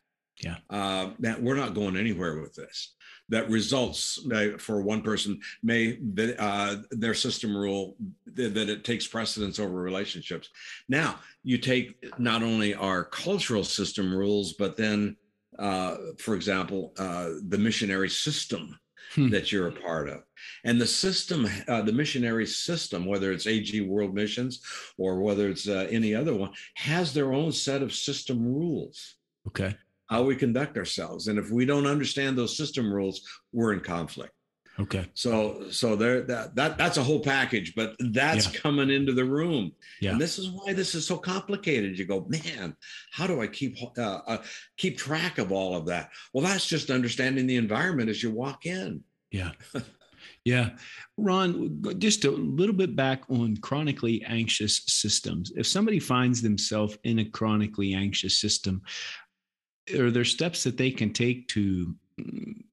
yeah, 0.41 0.57
uh, 0.69 1.12
that 1.19 1.41
we're 1.41 1.55
not 1.55 1.73
going 1.73 1.97
anywhere 1.97 2.39
with 2.39 2.53
this. 2.53 2.93
That 3.30 3.50
results 3.50 4.20
uh, 4.34 4.58
for 4.58 4.82
one 4.82 5.02
person 5.02 5.39
may 5.62 6.00
uh, 6.38 6.78
their 6.92 7.13
system 7.13 7.56
rule 7.56 7.96
that, 8.26 8.54
that 8.56 8.70
it 8.70 8.84
takes 8.84 9.08
precedence 9.08 9.60
over 9.60 9.74
relationships. 9.74 10.50
Now 10.88 11.20
you 11.44 11.58
take 11.58 12.04
not 12.20 12.44
only 12.44 12.74
our 12.74 13.04
cultural 13.04 13.63
system 13.63 14.13
rules, 14.13 14.54
but 14.54 14.78
then, 14.78 15.15
uh, 15.58 15.98
for 16.18 16.36
example, 16.36 16.94
uh, 16.98 17.30
the 17.48 17.58
missionary 17.58 18.10
system 18.10 18.78
hmm. 19.13 19.30
that 19.30 19.52
you're 19.52 19.68
a 19.68 19.72
part 19.72 20.10
of. 20.10 20.24
And 20.63 20.80
the 20.80 20.88
system, 20.88 21.48
uh, 21.68 21.82
the 21.82 21.94
missionary 21.94 22.46
system, 22.46 23.06
whether 23.06 23.32
it's 23.32 23.48
AG 23.48 23.80
World 23.82 24.13
Missions 24.13 24.62
or 24.98 25.22
whether 25.22 25.50
it's 25.50 25.68
uh, 25.68 25.88
any 25.89 26.15
other 26.15 26.34
one, 26.34 26.52
has 26.76 27.13
their 27.13 27.34
own 27.34 27.52
set 27.52 27.82
of 27.82 27.94
system 27.94 28.46
rules. 28.46 29.15
Okay. 29.48 29.76
How 30.10 30.24
we 30.24 30.36
conduct 30.36 30.78
ourselves. 30.78 31.28
And 31.28 31.38
if 31.38 31.52
we 31.52 31.65
don't 31.65 31.86
understand 31.86 32.38
those 32.38 32.58
system 32.58 32.91
rules, 32.91 33.22
we're 33.52 33.74
in 33.74 33.80
conflict. 33.80 34.34
Okay. 34.80 35.06
So 35.13 35.69
so 35.72 35.95
there 35.95 36.22
that, 36.22 36.56
that 36.56 36.78
that's 36.78 36.98
a 36.98 37.04
whole 37.04 37.19
package, 37.19 37.76
but 37.76 37.95
that's 38.00 38.52
yeah. 38.52 38.60
coming 38.62 38.89
into 38.89 39.12
the 39.12 39.26
room. 39.26 39.74
Yeah. 40.00 40.12
And 40.12 40.22
this 40.22 40.39
is 40.39 40.50
why 40.50 40.74
this 40.74 40.95
is 40.95 41.06
so 41.06 41.17
complicated. 41.17 42.00
You 42.00 42.06
go, 42.06 42.26
man, 42.30 42.76
how 43.12 43.28
do 43.28 43.41
I 43.41 43.48
keep 43.48 43.78
uh, 43.98 44.02
uh, 44.02 44.38
keep 44.78 44.98
track 44.98 45.38
of 45.38 45.52
all 45.52 45.76
of 45.76 45.86
that? 45.88 46.12
Well, 46.34 46.45
that's 46.45 46.65
just 46.65 46.91
understanding 46.91 47.45
the 47.45 47.58
environment 47.58 48.10
as 48.10 48.24
you 48.24 48.32
walk 48.32 48.65
in. 48.65 49.04
Yeah. 49.32 49.52
Yeah. 50.45 50.72
Ron, 51.17 51.84
just 52.00 52.26
a 52.26 52.32
little 52.32 52.74
bit 52.74 52.95
back 52.95 53.24
on 53.30 53.58
chronically 53.58 54.24
anxious 54.26 54.82
systems. 54.88 55.52
If 55.56 55.67
somebody 55.67 56.00
finds 56.00 56.41
themselves 56.41 56.98
in 57.04 57.19
a 57.19 57.26
chronically 57.26 57.93
anxious 57.93 58.39
system, 58.39 58.82
are 59.97 60.12
there 60.12 60.25
steps 60.25 60.63
that 60.63 60.78
they 60.78 60.91
can 60.91 61.13
take 61.13 61.47
to 61.49 61.95
mm, 62.19 62.63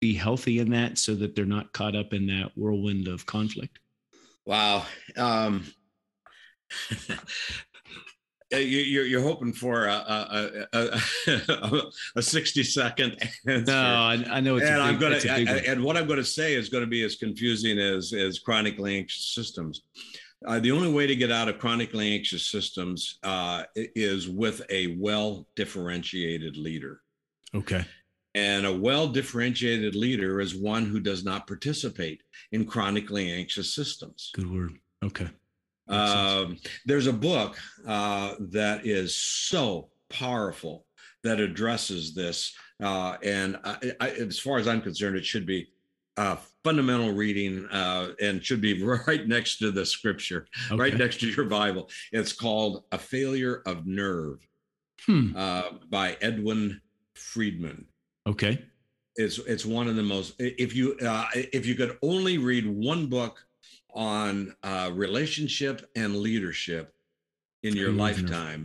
be 0.00 0.14
healthy 0.14 0.58
in 0.58 0.70
that 0.70 0.98
so 0.98 1.14
that 1.14 1.34
they're 1.34 1.44
not 1.44 1.72
caught 1.72 1.96
up 1.96 2.12
in 2.12 2.26
that 2.26 2.52
whirlwind 2.56 3.08
of 3.08 3.26
conflict? 3.26 3.78
Wow. 4.46 4.86
Um, 5.16 5.64
you're, 8.52 9.04
you're 9.06 9.22
hoping 9.22 9.52
for 9.52 9.86
a, 9.86 10.66
a, 10.72 11.00
a, 11.26 11.82
a 12.16 12.22
60 12.22 12.62
second 12.62 13.16
answer. 13.46 13.72
No, 13.72 13.82
I, 13.82 14.24
I 14.30 14.40
know 14.40 14.56
it's 14.56 14.66
and 14.66 14.76
big, 14.76 14.82
I'm 14.82 14.98
going 14.98 15.20
to, 15.20 15.70
and 15.70 15.82
what 15.82 15.96
I'm 15.96 16.06
going 16.06 16.18
to 16.18 16.24
say 16.24 16.54
is 16.54 16.68
going 16.68 16.84
to 16.84 16.90
be 16.90 17.02
as 17.02 17.16
confusing 17.16 17.78
as, 17.78 18.12
as 18.12 18.38
chronically 18.38 18.98
anxious 18.98 19.34
systems. 19.34 19.82
Uh, 20.46 20.58
the 20.58 20.72
only 20.72 20.92
way 20.92 21.06
to 21.06 21.16
get 21.16 21.30
out 21.30 21.48
of 21.48 21.58
chronically 21.58 22.14
anxious 22.14 22.46
systems 22.48 23.18
uh, 23.22 23.64
is 23.74 24.28
with 24.28 24.62
a 24.70 24.96
well 24.98 25.46
differentiated 25.56 26.56
leader. 26.56 27.00
Okay. 27.54 27.84
And 28.34 28.66
a 28.66 28.72
well 28.72 29.08
differentiated 29.08 29.94
leader 29.94 30.40
is 30.40 30.54
one 30.54 30.86
who 30.86 31.00
does 31.00 31.24
not 31.24 31.46
participate 31.46 32.22
in 32.52 32.66
chronically 32.66 33.32
anxious 33.32 33.74
systems. 33.74 34.30
Good 34.34 34.50
word. 34.50 34.78
Okay. 35.02 35.28
Um, 35.88 36.58
there's 36.86 37.06
a 37.06 37.12
book 37.12 37.58
uh, 37.86 38.34
that 38.50 38.86
is 38.86 39.14
so 39.14 39.90
powerful 40.08 40.86
that 41.22 41.40
addresses 41.40 42.14
this. 42.14 42.54
Uh, 42.82 43.16
and 43.22 43.58
I, 43.64 43.92
I, 44.00 44.10
as 44.10 44.38
far 44.38 44.58
as 44.58 44.66
I'm 44.66 44.80
concerned, 44.80 45.16
it 45.16 45.24
should 45.24 45.46
be 45.46 45.68
uh, 46.16 46.36
fundamental 46.64 47.12
reading 47.12 47.66
uh, 47.66 48.12
and 48.20 48.44
should 48.44 48.60
be 48.60 48.82
right 49.06 49.28
next 49.28 49.58
to 49.58 49.70
the 49.70 49.84
scripture, 49.84 50.46
okay. 50.70 50.80
right 50.80 50.96
next 50.96 51.20
to 51.20 51.28
your 51.28 51.44
Bible. 51.44 51.88
It's 52.10 52.32
called 52.32 52.84
A 52.90 52.98
Failure 52.98 53.62
of 53.66 53.86
Nerve 53.86 54.46
hmm. 55.06 55.32
Uh, 55.36 55.70
by 55.90 56.16
Edwin 56.20 56.80
Friedman. 57.14 57.86
Okay. 58.26 58.64
It's, 59.16 59.38
it's 59.38 59.64
one 59.64 59.86
of 59.86 59.94
the 59.94 60.02
most, 60.02 60.34
if 60.38 60.74
you, 60.74 60.96
uh, 61.06 61.26
if 61.34 61.66
you 61.66 61.76
could 61.76 61.98
only 62.02 62.38
read 62.38 62.66
one 62.66 63.06
book 63.06 63.44
on 63.94 64.56
uh, 64.64 64.90
relationship 64.92 65.88
and 65.94 66.16
leadership 66.16 66.92
in 67.62 67.76
your 67.76 67.92
lifetime, 67.92 68.64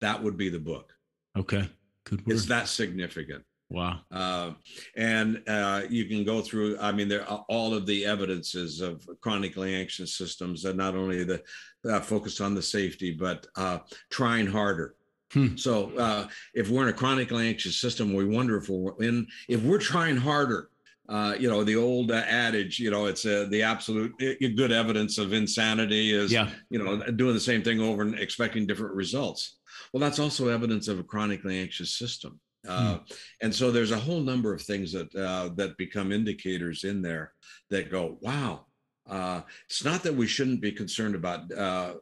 that 0.00 0.22
would 0.22 0.36
be 0.36 0.48
the 0.48 0.58
book. 0.58 0.92
Okay, 1.36 1.68
good 2.04 2.26
word. 2.26 2.34
It's 2.34 2.46
that 2.46 2.68
significant. 2.68 3.44
Wow. 3.68 4.00
Uh, 4.12 4.52
and 4.96 5.42
uh, 5.48 5.82
you 5.90 6.04
can 6.04 6.24
go 6.24 6.40
through, 6.40 6.78
I 6.78 6.92
mean, 6.92 7.08
there 7.08 7.28
are 7.28 7.44
all 7.48 7.74
of 7.74 7.84
the 7.84 8.06
evidences 8.06 8.80
of 8.80 9.08
chronically 9.20 9.74
anxious 9.74 10.14
systems 10.14 10.64
and 10.64 10.78
not 10.78 10.94
only 10.94 11.24
the 11.24 11.42
uh, 11.88 12.00
focus 12.00 12.40
on 12.40 12.54
the 12.54 12.62
safety, 12.62 13.12
but 13.12 13.46
uh, 13.56 13.78
trying 14.10 14.46
harder. 14.46 14.94
Hmm. 15.32 15.56
So 15.56 15.90
uh, 15.96 16.28
if 16.54 16.70
we're 16.70 16.84
in 16.84 16.88
a 16.88 16.92
chronically 16.92 17.48
anxious 17.48 17.80
system, 17.80 18.14
we 18.14 18.24
wonder 18.24 18.56
if 18.56 18.68
we're 18.68 19.02
in, 19.02 19.26
if 19.48 19.62
we're 19.62 19.78
trying 19.78 20.16
harder, 20.16 20.70
uh, 21.08 21.34
you 21.38 21.48
know, 21.48 21.64
the 21.64 21.76
old 21.76 22.10
uh, 22.10 22.22
adage, 22.28 22.78
you 22.78 22.90
know, 22.90 23.06
it's 23.06 23.26
uh, 23.26 23.46
the 23.50 23.62
absolute 23.62 24.16
good 24.18 24.72
evidence 24.72 25.18
of 25.18 25.32
insanity 25.32 26.12
is, 26.12 26.32
yeah. 26.32 26.50
you 26.70 26.82
know, 26.82 27.00
doing 27.12 27.34
the 27.34 27.40
same 27.40 27.62
thing 27.62 27.80
over 27.80 28.02
and 28.02 28.18
expecting 28.18 28.66
different 28.66 28.94
results. 28.94 29.58
Well, 29.92 30.00
that's 30.00 30.18
also 30.18 30.48
evidence 30.48 30.88
of 30.88 30.98
a 30.98 31.04
chronically 31.04 31.60
anxious 31.60 31.94
system. 31.94 32.40
Uh, 32.66 32.96
hmm. 32.96 33.02
And 33.42 33.54
so 33.54 33.70
there's 33.70 33.92
a 33.92 33.98
whole 33.98 34.20
number 34.20 34.54
of 34.54 34.62
things 34.62 34.92
that 34.92 35.14
uh, 35.14 35.50
that 35.56 35.76
become 35.76 36.12
indicators 36.12 36.84
in 36.84 37.02
there 37.02 37.32
that 37.70 37.90
go, 37.90 38.18
wow. 38.20 38.66
Uh, 39.08 39.40
it's 39.66 39.84
not 39.84 40.02
that 40.02 40.12
we 40.12 40.26
shouldn't 40.26 40.60
be 40.60 40.72
concerned 40.72 41.14
about 41.14 41.48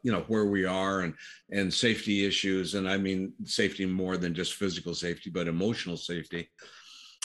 you 0.03 0.11
know 0.11 0.25
where 0.29 0.47
we 0.47 0.65
are 0.65 1.01
and 1.01 1.13
and 1.51 1.73
safety 1.73 2.25
issues, 2.25 2.75
and 2.75 2.89
I 2.89 2.97
mean 2.97 3.35
safety 3.45 3.85
more 3.85 4.17
than 4.17 4.33
just 4.33 4.55
physical 4.55 4.95
safety, 4.95 5.29
but 5.29 5.47
emotional 5.47 5.99
safety 5.99 6.49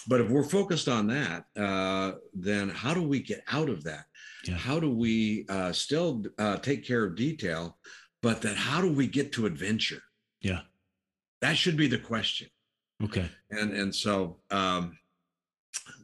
but 0.08 0.22
if 0.22 0.30
we're 0.30 0.44
focused 0.44 0.88
on 0.88 1.08
that, 1.08 1.46
uh, 1.56 2.14
then 2.34 2.70
how 2.70 2.94
do 2.94 3.04
we 3.04 3.20
get 3.20 3.44
out 3.52 3.70
of 3.70 3.84
that? 3.84 4.06
Yeah. 4.46 4.56
How 4.56 4.80
do 4.80 4.90
we 4.90 5.46
uh, 5.50 5.72
still 5.72 6.24
uh, 6.38 6.58
take 6.58 6.86
care 6.86 7.04
of 7.04 7.16
detail, 7.16 7.78
but 8.22 8.42
then 8.42 8.56
how 8.56 8.82
do 8.82 8.92
we 8.92 9.08
get 9.08 9.34
to 9.34 9.46
adventure? 9.46 10.02
Yeah, 10.42 10.62
that 11.42 11.58
should 11.58 11.76
be 11.76 11.88
the 11.88 12.00
question. 12.00 12.48
Okay, 13.04 13.30
and 13.52 13.72
and 13.74 13.94
so, 13.94 14.38
um, 14.52 14.98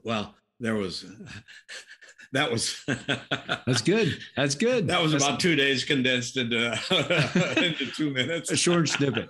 well, 0.03 0.35
there 0.59 0.75
was. 0.75 1.05
that 2.31 2.51
was 2.51 2.83
that's 3.67 3.81
good 3.81 4.17
that's 4.35 4.55
good 4.55 4.87
that 4.87 5.01
was 5.01 5.11
that's 5.11 5.23
about 5.23 5.39
two 5.39 5.55
days 5.55 5.85
condensed 5.85 6.35
into 6.35 6.71
into 7.63 7.85
two 7.91 8.09
minutes 8.09 8.51
a 8.51 8.57
short 8.57 8.89
snippet 8.89 9.29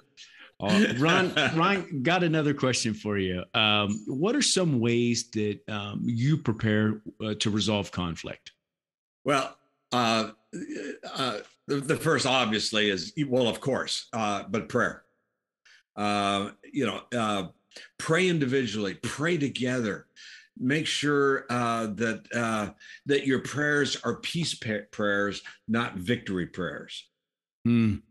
uh, 0.60 0.94
Ron, 0.98 1.34
Ron, 1.56 2.02
got 2.02 2.24
another 2.24 2.54
question 2.54 2.94
for 2.94 3.18
you. 3.18 3.44
Um, 3.54 4.04
what 4.08 4.36
are 4.36 4.42
some 4.42 4.80
ways 4.80 5.30
that 5.32 5.60
um, 5.68 6.02
you 6.06 6.38
prepare 6.38 7.02
uh, 7.24 7.34
to 7.40 7.50
resolve 7.50 7.92
conflict? 7.92 8.54
Well, 9.26 9.56
uh, 9.92 10.30
uh 11.14 11.40
the, 11.68 11.76
the, 11.78 11.98
first 11.98 12.26
obviously 12.26 12.90
is 12.90 13.12
well, 13.28 13.48
of 13.48 13.60
course, 13.60 14.08
uh, 14.14 14.44
but 14.48 14.70
prayer. 14.70 15.04
Uh, 15.96 16.52
you 16.72 16.86
know, 16.86 17.02
uh, 17.18 17.48
pray 17.98 18.28
individually, 18.28 18.96
pray 18.96 19.38
together. 19.38 20.08
Make 20.58 20.88
sure 20.88 21.46
uh, 21.50 21.88
that 21.96 22.24
uh, 22.34 22.70
that 23.08 23.28
your 23.28 23.40
prayers 23.40 23.98
are 24.04 24.22
peace 24.22 24.58
prayers, 24.92 25.42
not 25.68 25.96
victory 25.96 26.48
prayers. 26.48 27.08
Mm. 27.68 28.02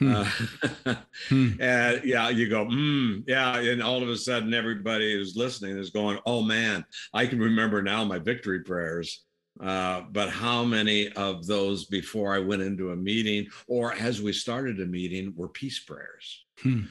Uh, 0.00 0.24
hmm. 1.28 1.48
And 1.60 2.04
yeah, 2.04 2.28
you 2.30 2.48
go, 2.48 2.64
mm, 2.66 3.22
yeah. 3.26 3.58
And 3.58 3.82
all 3.82 4.02
of 4.02 4.08
a 4.08 4.16
sudden, 4.16 4.54
everybody 4.54 5.12
who's 5.12 5.36
listening 5.36 5.78
is 5.78 5.90
going, 5.90 6.18
oh 6.26 6.42
man, 6.42 6.84
I 7.14 7.26
can 7.26 7.38
remember 7.38 7.82
now 7.82 8.04
my 8.04 8.18
victory 8.18 8.60
prayers. 8.60 9.24
Uh, 9.60 10.02
but 10.10 10.30
how 10.30 10.64
many 10.64 11.12
of 11.12 11.46
those 11.46 11.84
before 11.84 12.34
I 12.34 12.38
went 12.38 12.62
into 12.62 12.90
a 12.90 12.96
meeting 12.96 13.46
or 13.66 13.92
as 13.94 14.22
we 14.22 14.32
started 14.32 14.80
a 14.80 14.86
meeting 14.86 15.34
were 15.36 15.48
peace 15.48 15.78
prayers? 15.78 16.44
Hmm. 16.60 16.82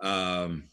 Um, 0.00 0.64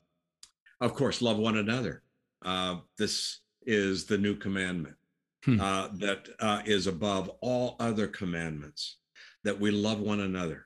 of 0.81 0.93
course, 0.93 1.21
love 1.21 1.37
one 1.37 1.57
another. 1.57 2.01
Uh, 2.43 2.77
this 2.97 3.39
is 3.65 4.05
the 4.05 4.17
new 4.17 4.35
commandment 4.35 4.95
hmm. 5.43 5.59
uh, 5.59 5.89
that 5.93 6.27
uh, 6.39 6.61
is 6.65 6.87
above 6.87 7.29
all 7.41 7.75
other 7.79 8.07
commandments 8.07 8.97
that 9.43 9.59
we 9.59 9.71
love 9.71 9.99
one 9.99 10.21
another 10.21 10.65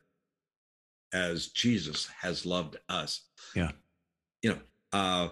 as 1.14 1.48
Jesus 1.48 2.08
has 2.22 2.46
loved 2.46 2.78
us. 2.88 3.22
Yeah. 3.56 3.72
You 4.42 4.52
know, 4.52 4.60
uh, 4.94 5.30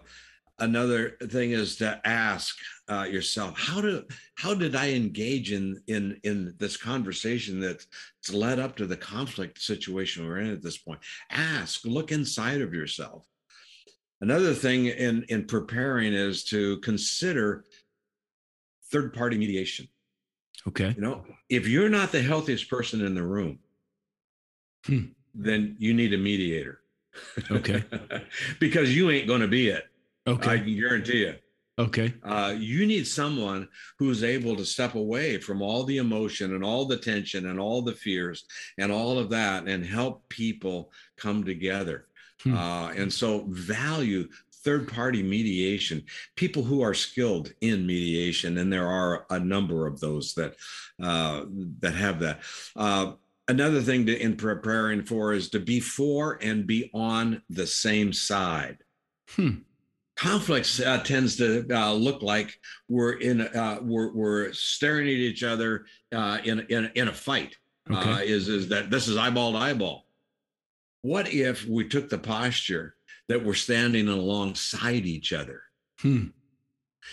another 0.59 1.17
thing 1.29 1.51
is 1.51 1.75
to 1.77 1.99
ask 2.05 2.55
uh, 2.89 3.03
yourself 3.03 3.57
how 3.57 3.81
do 3.81 4.03
how 4.35 4.53
did 4.53 4.75
I 4.75 4.91
engage 4.91 5.51
in 5.51 5.81
in 5.87 6.19
in 6.23 6.53
this 6.57 6.77
conversation 6.77 7.59
that's 7.59 7.87
led 8.31 8.59
up 8.59 8.75
to 8.77 8.87
the 8.87 8.97
conflict 8.97 9.61
situation 9.61 10.25
we're 10.25 10.39
in 10.39 10.51
at 10.51 10.63
this 10.63 10.77
point? 10.77 10.99
Ask, 11.29 11.85
look 11.85 12.11
inside 12.11 12.61
of 12.61 12.73
yourself. 12.73 13.25
Another 14.21 14.53
thing 14.53 14.87
in 14.87 15.23
in 15.29 15.45
preparing 15.45 16.13
is 16.13 16.43
to 16.45 16.77
consider 16.79 17.65
third 18.91 19.13
party 19.13 19.37
mediation. 19.37 19.87
Okay. 20.67 20.93
You 20.95 21.01
know, 21.01 21.23
if 21.49 21.67
you're 21.67 21.89
not 21.89 22.11
the 22.11 22.21
healthiest 22.21 22.69
person 22.69 23.05
in 23.05 23.15
the 23.15 23.23
room, 23.23 23.59
hmm. 24.85 25.05
then 25.33 25.75
you 25.79 25.93
need 25.93 26.13
a 26.13 26.17
mediator. 26.17 26.81
Okay. 27.49 27.83
because 28.59 28.95
you 28.95 29.09
ain't 29.09 29.27
going 29.27 29.41
to 29.41 29.47
be 29.47 29.69
it. 29.69 29.85
Okay. 30.27 30.51
I 30.51 30.57
can 30.57 30.75
guarantee 30.75 31.19
you. 31.19 31.35
Okay. 31.79 32.13
Uh, 32.23 32.55
you 32.57 32.87
need 32.87 33.05
someone 33.05 33.67
who's 33.99 34.23
able 34.23 34.55
to 34.55 34.65
step 34.65 34.95
away 34.95 35.37
from 35.37 35.61
all 35.61 35.83
the 35.83 35.97
emotion 35.97 36.55
and 36.55 36.63
all 36.63 36.85
the 36.85 36.97
tension 36.97 37.47
and 37.47 37.59
all 37.59 37.83
the 37.83 37.93
fears 37.93 38.45
and 38.79 38.91
all 38.91 39.19
of 39.19 39.29
that 39.29 39.67
and 39.67 39.85
help 39.85 40.27
people 40.27 40.91
come 41.17 41.43
together. 41.43 42.07
Hmm. 42.41 42.55
Uh, 42.55 42.89
and 42.89 43.13
so, 43.13 43.45
value 43.49 44.27
third 44.63 44.87
party 44.87 45.21
mediation, 45.21 46.03
people 46.35 46.63
who 46.63 46.81
are 46.81 46.93
skilled 46.93 47.53
in 47.61 47.85
mediation, 47.85 48.57
and 48.57 48.73
there 48.73 48.87
are 48.87 49.25
a 49.29 49.39
number 49.39 49.87
of 49.87 49.99
those 49.99 50.33
that 50.33 50.55
uh, 51.01 51.45
that 51.79 51.93
have 51.93 52.19
that. 52.19 52.41
Uh, 52.75 53.13
another 53.47 53.81
thing 53.81 54.05
to 54.07 54.19
in 54.19 54.35
preparing 54.35 55.03
for 55.03 55.33
is 55.33 55.49
to 55.51 55.59
be 55.59 55.79
for 55.79 56.39
and 56.41 56.67
be 56.67 56.89
on 56.93 57.41
the 57.49 57.67
same 57.67 58.11
side. 58.11 58.79
Hmm 59.29 59.57
conflicts 60.17 60.80
uh, 60.80 60.97
tends 61.03 61.36
to 61.38 61.65
uh, 61.71 61.93
look 61.93 62.21
like 62.21 62.60
we're 62.89 63.13
in 63.13 63.41
uh, 63.41 63.77
we're, 63.82 64.12
we're 64.13 64.51
staring 64.51 65.08
at 65.08 65.13
each 65.13 65.43
other 65.43 65.86
uh, 66.13 66.39
in, 66.43 66.60
in 66.69 66.91
in 66.95 67.08
a 67.08 67.13
fight 67.13 67.56
uh, 67.89 67.97
okay. 67.97 68.27
is 68.27 68.49
is 68.49 68.67
that 68.67 68.89
this 68.89 69.08
is 69.08 69.15
eyeball 69.15 69.53
to 69.53 69.58
eyeball 69.60 70.06
what 71.03 71.32
if 71.32 71.65
we 71.67 71.88
took 71.88 72.10
the 72.10 72.17
posture 72.17 72.95
that 73.30 73.43
we're 73.43 73.53
standing 73.53 74.08
alongside 74.08 75.06
each 75.06 75.32
other 75.32 75.62
hmm. 75.99 76.25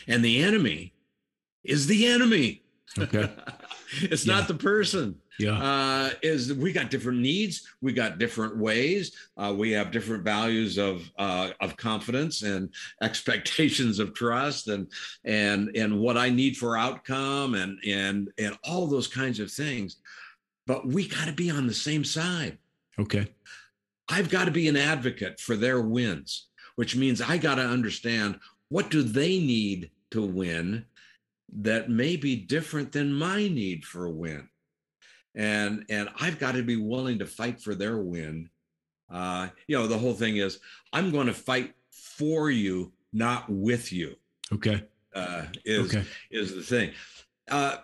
and 0.09 0.25
the 0.25 0.43
enemy 0.43 0.95
is 1.63 1.87
the 1.87 2.07
enemy 2.07 2.64
okay. 2.99 3.31
It's 4.01 4.27
yeah. 4.27 4.35
not 4.35 4.49
the 4.49 4.55
person. 4.55 5.15
Yeah. 5.39 5.57
Uh, 5.57 6.11
is 6.21 6.53
we 6.53 6.73
got 6.73 6.91
different 6.91 7.21
needs. 7.21 7.65
We 7.81 7.93
got 7.93 8.19
different 8.19 8.57
ways. 8.57 9.15
Uh, 9.37 9.55
we 9.57 9.71
have 9.71 9.93
different 9.93 10.25
values 10.25 10.79
of 10.79 11.09
uh, 11.17 11.51
of 11.61 11.77
confidence 11.77 12.43
and 12.43 12.71
expectations 13.03 14.01
of 14.01 14.13
trust 14.13 14.67
and 14.67 14.91
and 15.25 15.77
and 15.77 16.01
what 16.01 16.17
i 16.17 16.29
need 16.29 16.57
for 16.57 16.77
outcome 16.77 17.55
and 17.55 17.79
and 17.87 18.31
and 18.39 18.59
all 18.65 18.89
those 18.89 19.07
kinds 19.07 19.39
of 19.39 19.53
things. 19.53 19.99
But 20.67 20.89
we 20.89 21.07
got 21.07 21.27
to 21.27 21.33
be 21.33 21.51
on 21.51 21.69
the 21.69 21.75
same 21.75 22.03
side. 22.03 22.59
Okay. 22.99 23.29
I've 24.09 24.31
got 24.31 24.47
to 24.47 24.51
be 24.51 24.67
an 24.67 24.77
advocate 24.77 25.39
for 25.39 25.55
their 25.55 25.81
wins 25.81 26.49
which 26.77 26.97
means 26.97 27.21
i 27.21 27.37
got 27.37 27.57
to 27.57 27.63
understand 27.63 28.39
what 28.69 28.91
do 28.91 29.03
they 29.03 29.39
need 29.39 29.91
to 30.11 30.23
win 30.23 30.85
that 31.55 31.89
may 31.89 32.17
be 32.17 32.37
different 32.37 32.93
than 32.93 33.13
my 33.13 33.49
need 33.49 33.85
for 33.85 34.07
a 34.07 34.11
win. 34.11 34.49
And 35.37 35.85
and 35.89 36.09
i've 36.21 36.39
got 36.39 36.53
to 36.53 36.63
be 36.63 36.77
willing 36.77 37.19
to 37.19 37.27
fight 37.27 37.61
for 37.61 37.75
their 37.75 37.99
win. 37.99 38.49
Uh 39.11 39.49
you 39.67 39.77
know 39.77 39.87
the 39.87 39.99
whole 39.99 40.15
thing 40.15 40.37
is 40.37 40.61
i'm 40.93 41.11
going 41.11 41.27
to 41.27 41.35
fight 41.35 41.75
for 41.91 42.51
you 42.51 42.93
not 43.13 43.49
with 43.49 43.93
you. 43.93 44.17
Okay. 44.53 44.83
Uh 45.15 45.45
is 45.65 45.95
okay. 45.95 46.05
is 46.31 46.55
the 46.55 46.63
thing. 46.63 46.91
Uh 47.51 47.79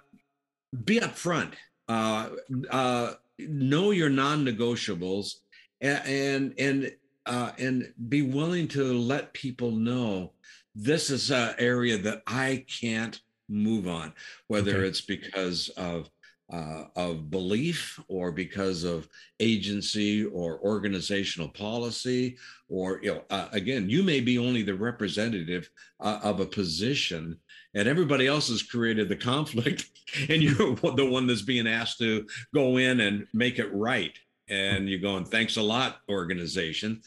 be 0.84 1.00
upfront. 1.00 1.52
Uh 1.88 2.30
uh 2.70 3.14
know 3.38 3.90
your 3.90 4.10
non-negotiables 4.10 5.36
and 5.80 6.54
and 6.58 6.92
uh 7.26 7.52
and 7.58 7.92
be 8.08 8.22
willing 8.22 8.68
to 8.68 8.92
let 8.92 9.32
people 9.32 9.70
know 9.70 10.32
this 10.74 11.10
is 11.10 11.30
an 11.30 11.54
area 11.58 11.98
that 11.98 12.22
i 12.26 12.64
can't 12.68 13.20
move 13.50 13.88
on 13.88 14.12
whether 14.46 14.78
okay. 14.78 14.86
it's 14.88 15.00
because 15.00 15.68
of 15.70 16.08
uh, 16.52 16.84
of 16.96 17.30
belief 17.30 18.00
or 18.08 18.32
because 18.32 18.82
of 18.82 19.08
agency 19.38 20.24
or 20.24 20.58
organizational 20.64 21.48
policy 21.48 22.36
or 22.68 22.98
you 23.02 23.14
know 23.14 23.22
uh, 23.30 23.48
again 23.52 23.88
you 23.88 24.02
may 24.02 24.20
be 24.20 24.38
only 24.38 24.62
the 24.62 24.74
representative 24.74 25.70
uh, 26.00 26.18
of 26.22 26.40
a 26.40 26.46
position 26.46 27.38
and 27.74 27.86
everybody 27.86 28.26
else 28.26 28.48
has 28.48 28.62
created 28.62 29.08
the 29.08 29.16
conflict 29.16 29.90
and 30.28 30.42
you're 30.42 30.74
the 30.96 31.08
one 31.08 31.26
that's 31.26 31.42
being 31.42 31.68
asked 31.68 31.98
to 31.98 32.26
go 32.54 32.76
in 32.76 33.00
and 33.00 33.26
make 33.32 33.58
it 33.58 33.72
right. 33.72 34.16
And 34.48 34.88
you're 34.88 34.98
going 34.98 35.24
thanks 35.24 35.56
a 35.58 35.62
lot 35.62 35.98
organization. 36.08 37.02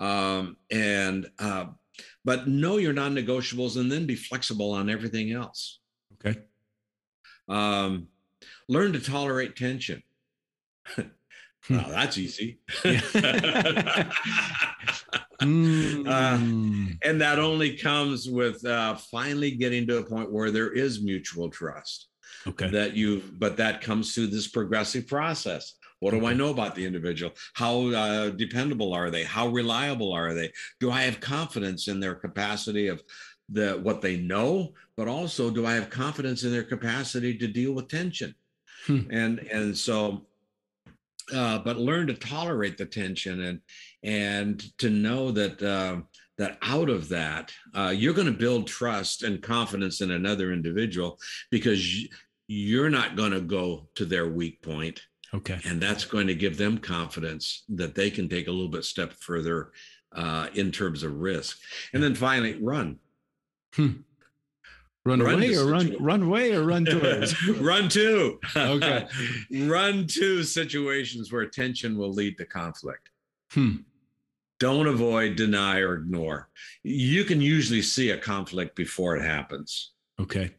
Um, 0.00 0.56
and 0.72 1.30
uh, 1.38 1.66
but 2.24 2.48
know 2.48 2.78
your 2.78 2.92
non-negotiables 2.92 3.76
and 3.76 3.90
then 3.90 4.04
be 4.04 4.16
flexible 4.16 4.72
on 4.72 4.90
everything 4.90 5.30
else 5.30 5.78
okay 6.24 6.40
um, 7.48 8.08
learn 8.68 8.92
to 8.92 9.00
tolerate 9.00 9.56
tension. 9.56 10.02
wow, 10.98 11.08
that's 11.88 12.18
easy. 12.18 12.60
mm. 15.40 16.06
uh, 16.06 16.38
and 17.02 17.20
that 17.20 17.38
only 17.38 17.76
comes 17.76 18.28
with 18.28 18.64
uh, 18.64 18.96
finally 18.96 19.50
getting 19.52 19.86
to 19.86 19.98
a 19.98 20.02
point 20.02 20.32
where 20.32 20.50
there 20.50 20.72
is 20.72 21.02
mutual 21.02 21.48
trust. 21.50 22.08
Okay. 22.46 22.70
That 22.70 22.94
you, 22.94 23.22
but 23.38 23.56
that 23.56 23.80
comes 23.80 24.14
through 24.14 24.28
this 24.28 24.46
progressive 24.46 25.08
process. 25.08 25.74
What 26.00 26.12
do 26.12 26.26
I 26.26 26.32
know 26.32 26.50
about 26.50 26.76
the 26.76 26.86
individual? 26.86 27.32
How 27.54 27.88
uh, 27.88 28.30
dependable 28.30 28.92
are 28.94 29.10
they? 29.10 29.24
How 29.24 29.48
reliable 29.48 30.12
are 30.12 30.32
they? 30.32 30.52
Do 30.78 30.92
I 30.92 31.02
have 31.02 31.18
confidence 31.18 31.88
in 31.88 31.98
their 31.98 32.14
capacity 32.14 32.86
of 32.86 33.02
the 33.48 33.78
what 33.82 34.02
they 34.02 34.16
know, 34.16 34.72
but 34.96 35.08
also 35.08 35.50
do 35.50 35.66
I 35.66 35.74
have 35.74 35.90
confidence 35.90 36.44
in 36.44 36.52
their 36.52 36.64
capacity 36.64 37.36
to 37.38 37.46
deal 37.46 37.72
with 37.72 37.88
tension? 37.88 38.34
Hmm. 38.86 39.00
And 39.10 39.38
and 39.38 39.76
so 39.76 40.26
uh, 41.34 41.58
but 41.58 41.78
learn 41.78 42.06
to 42.06 42.14
tolerate 42.14 42.78
the 42.78 42.86
tension 42.86 43.42
and 43.42 43.60
and 44.02 44.78
to 44.78 44.90
know 44.90 45.30
that 45.32 45.62
uh, 45.62 46.00
that 46.36 46.58
out 46.62 46.88
of 46.88 47.08
that 47.08 47.52
uh, 47.76 47.92
you're 47.94 48.14
going 48.14 48.26
to 48.26 48.32
build 48.32 48.66
trust 48.66 49.22
and 49.22 49.42
confidence 49.42 50.00
in 50.00 50.10
another 50.10 50.52
individual 50.52 51.18
because 51.50 52.06
you're 52.46 52.90
not 52.90 53.16
going 53.16 53.32
to 53.32 53.40
go 53.40 53.88
to 53.94 54.04
their 54.04 54.28
weak 54.28 54.62
point. 54.62 55.00
Okay. 55.34 55.60
And 55.66 55.78
that's 55.78 56.06
going 56.06 56.26
to 56.28 56.34
give 56.34 56.56
them 56.56 56.78
confidence 56.78 57.64
that 57.68 57.94
they 57.94 58.10
can 58.10 58.28
take 58.28 58.48
a 58.48 58.50
little 58.50 58.70
bit 58.70 58.84
step 58.84 59.12
further 59.12 59.72
uh, 60.12 60.48
in 60.54 60.72
terms 60.72 61.02
of 61.02 61.20
risk. 61.20 61.58
And 61.92 62.02
then 62.02 62.14
finally 62.14 62.58
run 62.62 62.98
hmm. 63.74 63.88
Run, 65.04 65.20
run 65.20 65.34
away 65.36 65.56
or 65.56 65.66
run 65.66 65.96
run 66.00 66.22
away 66.22 66.52
or 66.52 66.64
run 66.64 66.84
to 66.84 67.56
run 67.60 67.88
to. 67.90 68.38
Okay. 68.54 69.06
run 69.66 70.06
to 70.08 70.42
situations 70.42 71.32
where 71.32 71.46
tension 71.46 71.96
will 71.96 72.12
lead 72.12 72.36
to 72.38 72.44
conflict. 72.44 73.08
Hmm. 73.52 73.76
Don't 74.60 74.88
avoid, 74.88 75.36
deny, 75.36 75.78
or 75.78 75.94
ignore. 75.94 76.48
You 76.82 77.24
can 77.24 77.40
usually 77.40 77.80
see 77.80 78.10
a 78.10 78.18
conflict 78.18 78.74
before 78.76 79.16
it 79.16 79.22
happens. 79.22 79.92
Okay 80.20 80.50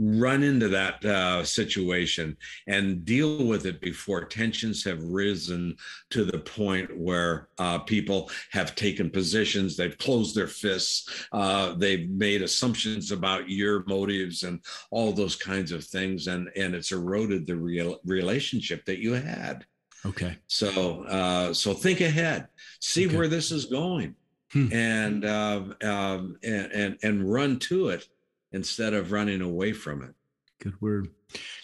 run 0.00 0.42
into 0.42 0.66
that 0.68 1.04
uh, 1.04 1.44
situation 1.44 2.34
and 2.66 3.04
deal 3.04 3.44
with 3.44 3.66
it 3.66 3.80
before 3.82 4.24
tensions 4.24 4.82
have 4.82 5.02
risen 5.02 5.76
to 6.08 6.24
the 6.24 6.38
point 6.38 6.88
where 6.96 7.48
uh, 7.58 7.78
people 7.80 8.30
have 8.50 8.74
taken 8.74 9.10
positions, 9.10 9.76
they've 9.76 9.98
closed 9.98 10.34
their 10.34 10.46
fists, 10.46 11.26
uh, 11.32 11.74
they've 11.74 12.08
made 12.08 12.40
assumptions 12.40 13.12
about 13.12 13.50
your 13.50 13.84
motives 13.86 14.42
and 14.42 14.60
all 14.90 15.12
those 15.12 15.36
kinds 15.36 15.70
of 15.70 15.84
things, 15.84 16.26
and 16.26 16.48
and 16.56 16.74
it's 16.74 16.92
eroded 16.92 17.46
the 17.46 17.56
real 17.56 18.00
relationship 18.04 18.84
that 18.86 19.02
you 19.02 19.12
had. 19.12 19.66
Okay. 20.06 20.38
So 20.46 21.04
uh, 21.04 21.52
so 21.52 21.74
think 21.74 22.00
ahead, 22.00 22.48
see 22.80 23.06
okay. 23.06 23.16
where 23.16 23.28
this 23.28 23.50
is 23.50 23.66
going, 23.66 24.14
hmm. 24.50 24.72
and, 24.72 25.26
um, 25.26 25.76
um, 25.82 26.36
and 26.42 26.72
and 26.72 26.98
and 27.02 27.30
run 27.30 27.58
to 27.60 27.90
it 27.90 28.08
instead 28.52 28.94
of 28.94 29.12
running 29.12 29.40
away 29.40 29.72
from 29.72 30.02
it. 30.02 30.14
Good 30.60 30.80
word. 30.80 31.08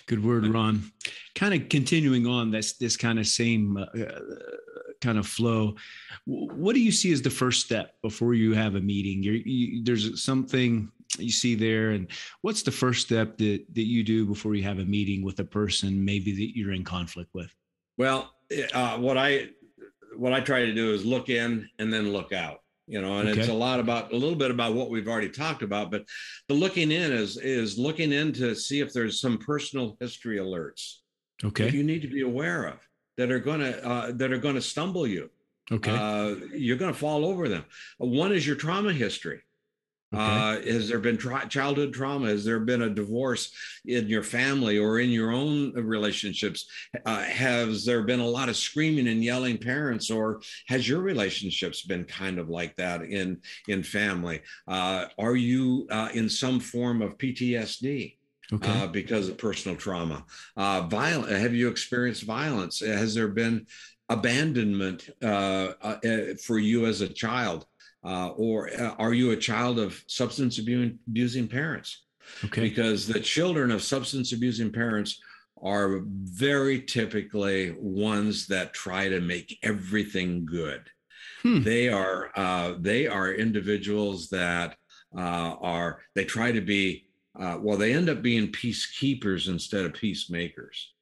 Good 0.07 0.25
word, 0.25 0.47
Ron. 0.47 0.91
Kind 1.35 1.55
of 1.55 1.69
continuing 1.69 2.27
on 2.27 2.51
this 2.51 2.75
this 2.75 2.97
kind 2.97 3.19
of 3.19 3.27
same 3.27 3.77
uh, 3.77 3.87
kind 5.01 5.19
of 5.19 5.27
flow. 5.27 5.77
What 6.25 6.75
do 6.75 6.81
you 6.81 6.93
see 6.93 7.13
as 7.13 7.21
the 7.21 7.31
first 7.31 7.65
step 7.65 7.95
before 8.03 8.35
you 8.35 8.55
have 8.55 8.75
a 8.75 8.81
meeting? 8.81 9.23
You, 9.23 9.85
there's 9.85 10.23
something 10.23 10.91
you 11.19 11.31
see 11.31 11.55
there, 11.55 11.91
and 11.91 12.09
what's 12.41 12.63
the 12.63 12.71
first 12.71 13.07
step 13.07 13.37
that 13.39 13.67
that 13.75 13.87
you 13.87 14.03
do 14.03 14.25
before 14.25 14.55
you 14.55 14.63
have 14.63 14.79
a 14.79 14.85
meeting 14.85 15.23
with 15.23 15.39
a 15.41 15.45
person 15.45 16.05
maybe 16.05 16.33
that 16.33 16.57
you're 16.57 16.73
in 16.73 16.85
conflict 16.85 17.35
with? 17.35 17.53
Well, 17.99 18.33
uh, 18.73 18.97
what 18.99 19.19
I 19.19 19.51
what 20.17 20.33
I 20.33 20.41
try 20.41 20.65
to 20.65 20.73
do 20.73 20.95
is 20.95 21.05
look 21.05 21.29
in 21.29 21.69
and 21.79 21.93
then 21.93 22.13
look 22.13 22.33
out. 22.33 22.63
You 22.87 23.01
know 23.01 23.19
and 23.19 23.29
Okay. 23.29 23.41
it's 23.41 23.49
a 23.49 23.53
lot 23.53 23.81
about 23.81 24.13
a 24.13 24.17
little 24.17 24.37
bit 24.37 24.51
about 24.51 24.75
what 24.75 24.91
we've 24.91 25.09
already 25.09 25.29
talked 25.29 25.63
about 25.63 25.91
but 25.91 26.05
the 26.49 26.55
looking 26.55 26.91
in 26.91 27.13
is 27.13 27.37
is 27.37 27.79
looking 27.79 28.13
in 28.13 28.33
to 28.33 28.55
see 28.55 28.81
if 28.81 28.93
there's 28.93 29.21
some 29.21 29.39
personal 29.39 29.97
history 30.01 30.39
alerts 30.39 30.99
that 31.43 31.49
Okay. 31.49 31.71
you 31.71 31.83
need 31.83 32.03
to 32.03 32.09
be 32.09 32.23
aware 32.23 32.67
of 32.67 32.79
that 33.17 33.31
are 33.31 33.41
going 33.41 33.61
to 33.61 33.85
uh, 33.87 34.13
that 34.13 34.33
are 34.33 34.39
going 34.39 34.55
to 34.55 34.63
stumble 34.63 35.07
you 35.07 35.29
Okay. 35.73 35.91
uh, 35.97 36.37
you're 36.55 36.77
going 36.77 36.93
to 36.93 36.99
fall 36.99 37.25
over 37.25 37.49
them 37.49 37.65
one 37.99 38.33
is 38.33 38.47
your 38.47 38.57
trauma 38.57 38.93
history 38.93 39.43
Okay. 40.15 40.23
uh, 40.23 40.73
has 40.73 40.89
there 40.89 41.01
been 41.01 41.17
tra- 41.17 41.49
childhood 41.49 41.93
trauma? 41.93 42.29
Has 42.29 42.45
there 42.45 42.61
been 42.61 42.83
a 42.83 42.91
divorce 42.91 43.53
in 43.85 44.07
your 44.07 44.23
family 44.23 44.79
or 44.79 45.01
in 45.01 45.11
your 45.11 45.33
own 45.33 45.73
relationships? 45.73 46.67
Uh, 47.05 47.23
has 47.23 47.85
there 47.85 48.03
been 48.03 48.21
a 48.21 48.27
lot 48.27 48.49
of 48.49 48.57
screaming 48.57 49.09
and 49.09 49.25
yelling 49.25 49.59
parents, 49.59 50.11
or 50.11 50.41
has 50.69 50.89
your 50.89 51.01
relationships 51.01 51.83
been 51.83 52.05
kind 52.05 52.39
of 52.39 52.49
like 52.49 52.77
that 52.77 53.03
in 53.03 53.41
in 53.67 53.83
family? 53.83 54.41
Uh, 54.69 55.07
are 55.19 55.37
you 55.37 55.89
uh, 55.91 56.09
in 56.15 56.29
some 56.29 56.61
form 56.61 57.03
of 57.03 57.19
PTSD? 57.19 58.17
okay. 58.53 58.71
uh, 58.71 58.87
because 58.87 59.29
of 59.29 59.39
personal 59.39 59.77
trauma. 59.77 60.25
Uh, 60.57 60.83
violent. 60.83 61.33
Have 61.33 61.53
you 61.55 61.69
experienced 61.69 62.23
violence? 62.23 62.79
Has 62.79 63.13
there 63.13 63.27
been 63.27 63.67
abandonment 64.09 65.11
uh, 65.23 65.73
uh, 65.83 65.97
uh, 66.05 66.21
for 66.45 66.59
you 66.59 66.87
as 66.87 67.01
a 67.01 67.09
child, 67.09 67.67
uh, 68.07 68.29
or 68.37 68.71
uh, 68.73 68.95
are 68.99 69.13
you 69.13 69.33
a 69.33 69.37
child 69.37 69.79
of 69.79 70.01
substance 70.07 70.59
abusing 70.59 71.49
parents? 71.49 72.05
okay. 72.45 72.61
Because 72.61 73.07
the 73.07 73.21
children 73.21 73.71
of 73.71 73.83
substance 73.83 74.33
abusing 74.33 74.73
parents 74.73 75.21
are 75.63 76.03
very 76.07 76.83
typically 76.83 77.75
ones 77.81 78.47
that 78.47 78.75
try 78.75 79.09
to 79.09 79.21
make 79.21 79.59
everything 79.63 80.45
good. 80.47 80.83
Hmm. 81.43 81.63
They 81.63 81.89
are 81.89 82.31
uh, 82.37 82.75
they 82.79 83.07
are 83.09 83.33
individuals 83.33 84.29
that 84.29 84.77
uh, 85.17 85.57
are 85.61 86.01
they 86.15 86.25
try 86.25 86.53
to 86.53 86.61
be 86.61 87.07
uh, 87.39 87.59
well 87.61 87.77
they 87.77 87.93
end 87.93 88.09
up 88.09 88.23
being 88.23 88.53
peacekeepers 88.53 89.49
instead 89.49 89.85
of 89.85 89.95
peacemakers. 89.95 90.93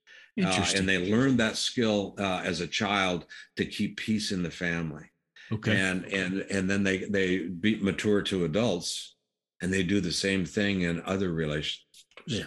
Uh, 0.40 0.48
Interesting. 0.48 0.80
and 0.80 0.88
they 0.88 1.12
learn 1.12 1.36
that 1.36 1.56
skill 1.56 2.14
uh, 2.18 2.40
as 2.44 2.60
a 2.60 2.66
child 2.66 3.26
to 3.56 3.64
keep 3.64 3.96
peace 3.96 4.32
in 4.32 4.42
the 4.42 4.50
family 4.50 5.04
okay. 5.52 5.76
and 5.76 6.04
and 6.06 6.40
and 6.50 6.68
then 6.70 6.82
they 6.82 6.98
they 7.04 7.38
be 7.46 7.76
mature 7.76 8.22
to 8.22 8.44
adults 8.44 9.16
and 9.60 9.72
they 9.72 9.82
do 9.82 10.00
the 10.00 10.12
same 10.12 10.44
thing 10.44 10.82
in 10.82 11.02
other 11.06 11.32
relations. 11.32 11.80
Yeah. 12.26 12.44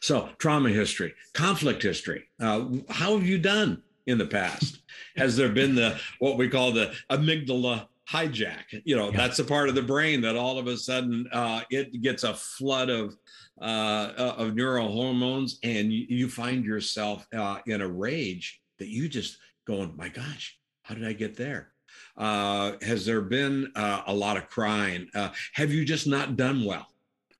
so 0.00 0.28
trauma 0.38 0.70
history 0.70 1.14
conflict 1.34 1.80
history 1.84 2.24
uh, 2.40 2.64
how 2.88 3.16
have 3.16 3.24
you 3.24 3.38
done 3.38 3.80
in 4.08 4.18
the 4.18 4.26
past 4.26 4.82
has 5.16 5.36
there 5.36 5.50
been 5.50 5.76
the 5.76 6.00
what 6.18 6.36
we 6.36 6.48
call 6.48 6.72
the 6.72 6.92
amygdala 7.12 7.86
hijack 8.10 8.64
you 8.84 8.96
know 8.96 9.10
Yeah. 9.12 9.18
that's 9.18 9.38
a 9.38 9.44
part 9.44 9.68
of 9.68 9.76
the 9.76 9.82
brain 9.82 10.20
that 10.22 10.34
all 10.34 10.58
of 10.58 10.66
a 10.66 10.76
sudden 10.76 11.28
uh, 11.32 11.60
it 11.70 12.02
gets 12.02 12.24
a 12.24 12.34
flood 12.34 12.90
of 12.90 13.16
uh, 13.62 14.12
of 14.36 14.54
neurohormones 14.54 15.58
and 15.62 15.92
you, 15.92 16.06
you 16.08 16.28
find 16.28 16.64
yourself 16.64 17.24
uh, 17.32 17.58
in 17.66 17.82
a 17.82 17.88
rage 17.88 18.60
that 18.80 18.88
you 18.88 19.08
just 19.08 19.38
going 19.64 19.94
my 19.96 20.08
gosh 20.08 20.58
how 20.82 20.94
did 20.96 21.06
i 21.06 21.12
get 21.12 21.36
there 21.36 21.72
uh, 22.16 22.72
has 22.82 23.06
there 23.06 23.20
been 23.20 23.72
uh, 23.74 24.02
a 24.06 24.14
lot 24.14 24.36
of 24.36 24.48
crying? 24.48 25.08
Uh, 25.14 25.30
have 25.54 25.72
you 25.72 25.84
just 25.84 26.06
not 26.06 26.36
done 26.36 26.64
well 26.64 26.86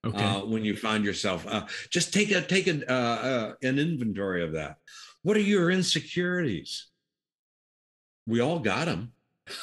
okay. 0.07 0.25
uh, 0.25 0.41
when 0.45 0.65
you 0.65 0.77
find 0.77 1.05
yourself? 1.05 1.47
Uh, 1.47 1.67
just 1.91 2.13
take 2.13 2.31
a 2.31 2.41
take 2.41 2.67
a, 2.67 2.91
uh, 2.91 3.55
an 3.63 3.79
inventory 3.79 4.43
of 4.43 4.53
that. 4.53 4.77
What 5.23 5.37
are 5.37 5.41
your 5.41 5.71
insecurities? 5.71 6.87
We 8.27 8.41
all 8.41 8.59
got 8.59 8.87
them. 8.87 9.13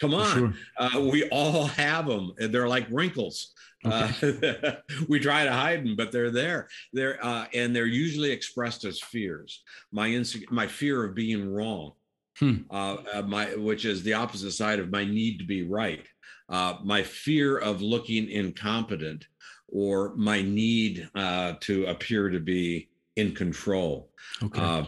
Come 0.00 0.14
on, 0.14 0.36
sure. 0.36 0.54
uh, 0.78 1.00
we 1.12 1.28
all 1.28 1.66
have 1.66 2.06
them. 2.06 2.32
They're 2.38 2.68
like 2.68 2.86
wrinkles. 2.90 3.52
Uh, 3.84 4.10
we 5.08 5.20
try 5.20 5.44
to 5.44 5.52
hide 5.52 5.84
them, 5.84 5.96
but 5.96 6.10
they're 6.10 6.30
there. 6.30 6.68
They're 6.92 7.24
uh, 7.24 7.46
and 7.54 7.76
they're 7.76 7.86
usually 7.86 8.30
expressed 8.30 8.84
as 8.84 9.00
fears. 9.00 9.62
My 9.92 10.08
inse- 10.08 10.50
my 10.50 10.66
fear 10.66 11.04
of 11.04 11.14
being 11.14 11.52
wrong, 11.52 11.92
Hmm. 12.38 12.56
uh, 12.70 12.96
uh, 13.14 13.22
my 13.22 13.54
which 13.54 13.84
is 13.84 14.02
the 14.02 14.12
opposite 14.12 14.52
side 14.52 14.78
of 14.78 14.90
my 14.90 15.04
need 15.04 15.38
to 15.38 15.44
be 15.44 15.62
right. 15.62 16.04
Uh, 16.48 16.76
my 16.84 17.02
fear 17.02 17.58
of 17.58 17.82
looking 17.82 18.30
incompetent, 18.30 19.26
or 19.68 20.14
my 20.16 20.42
need 20.42 21.08
uh, 21.14 21.54
to 21.60 21.86
appear 21.86 22.28
to 22.28 22.38
be 22.38 22.88
in 23.16 23.34
control. 23.34 24.10
Okay. 24.42 24.60
uh, 24.60 24.84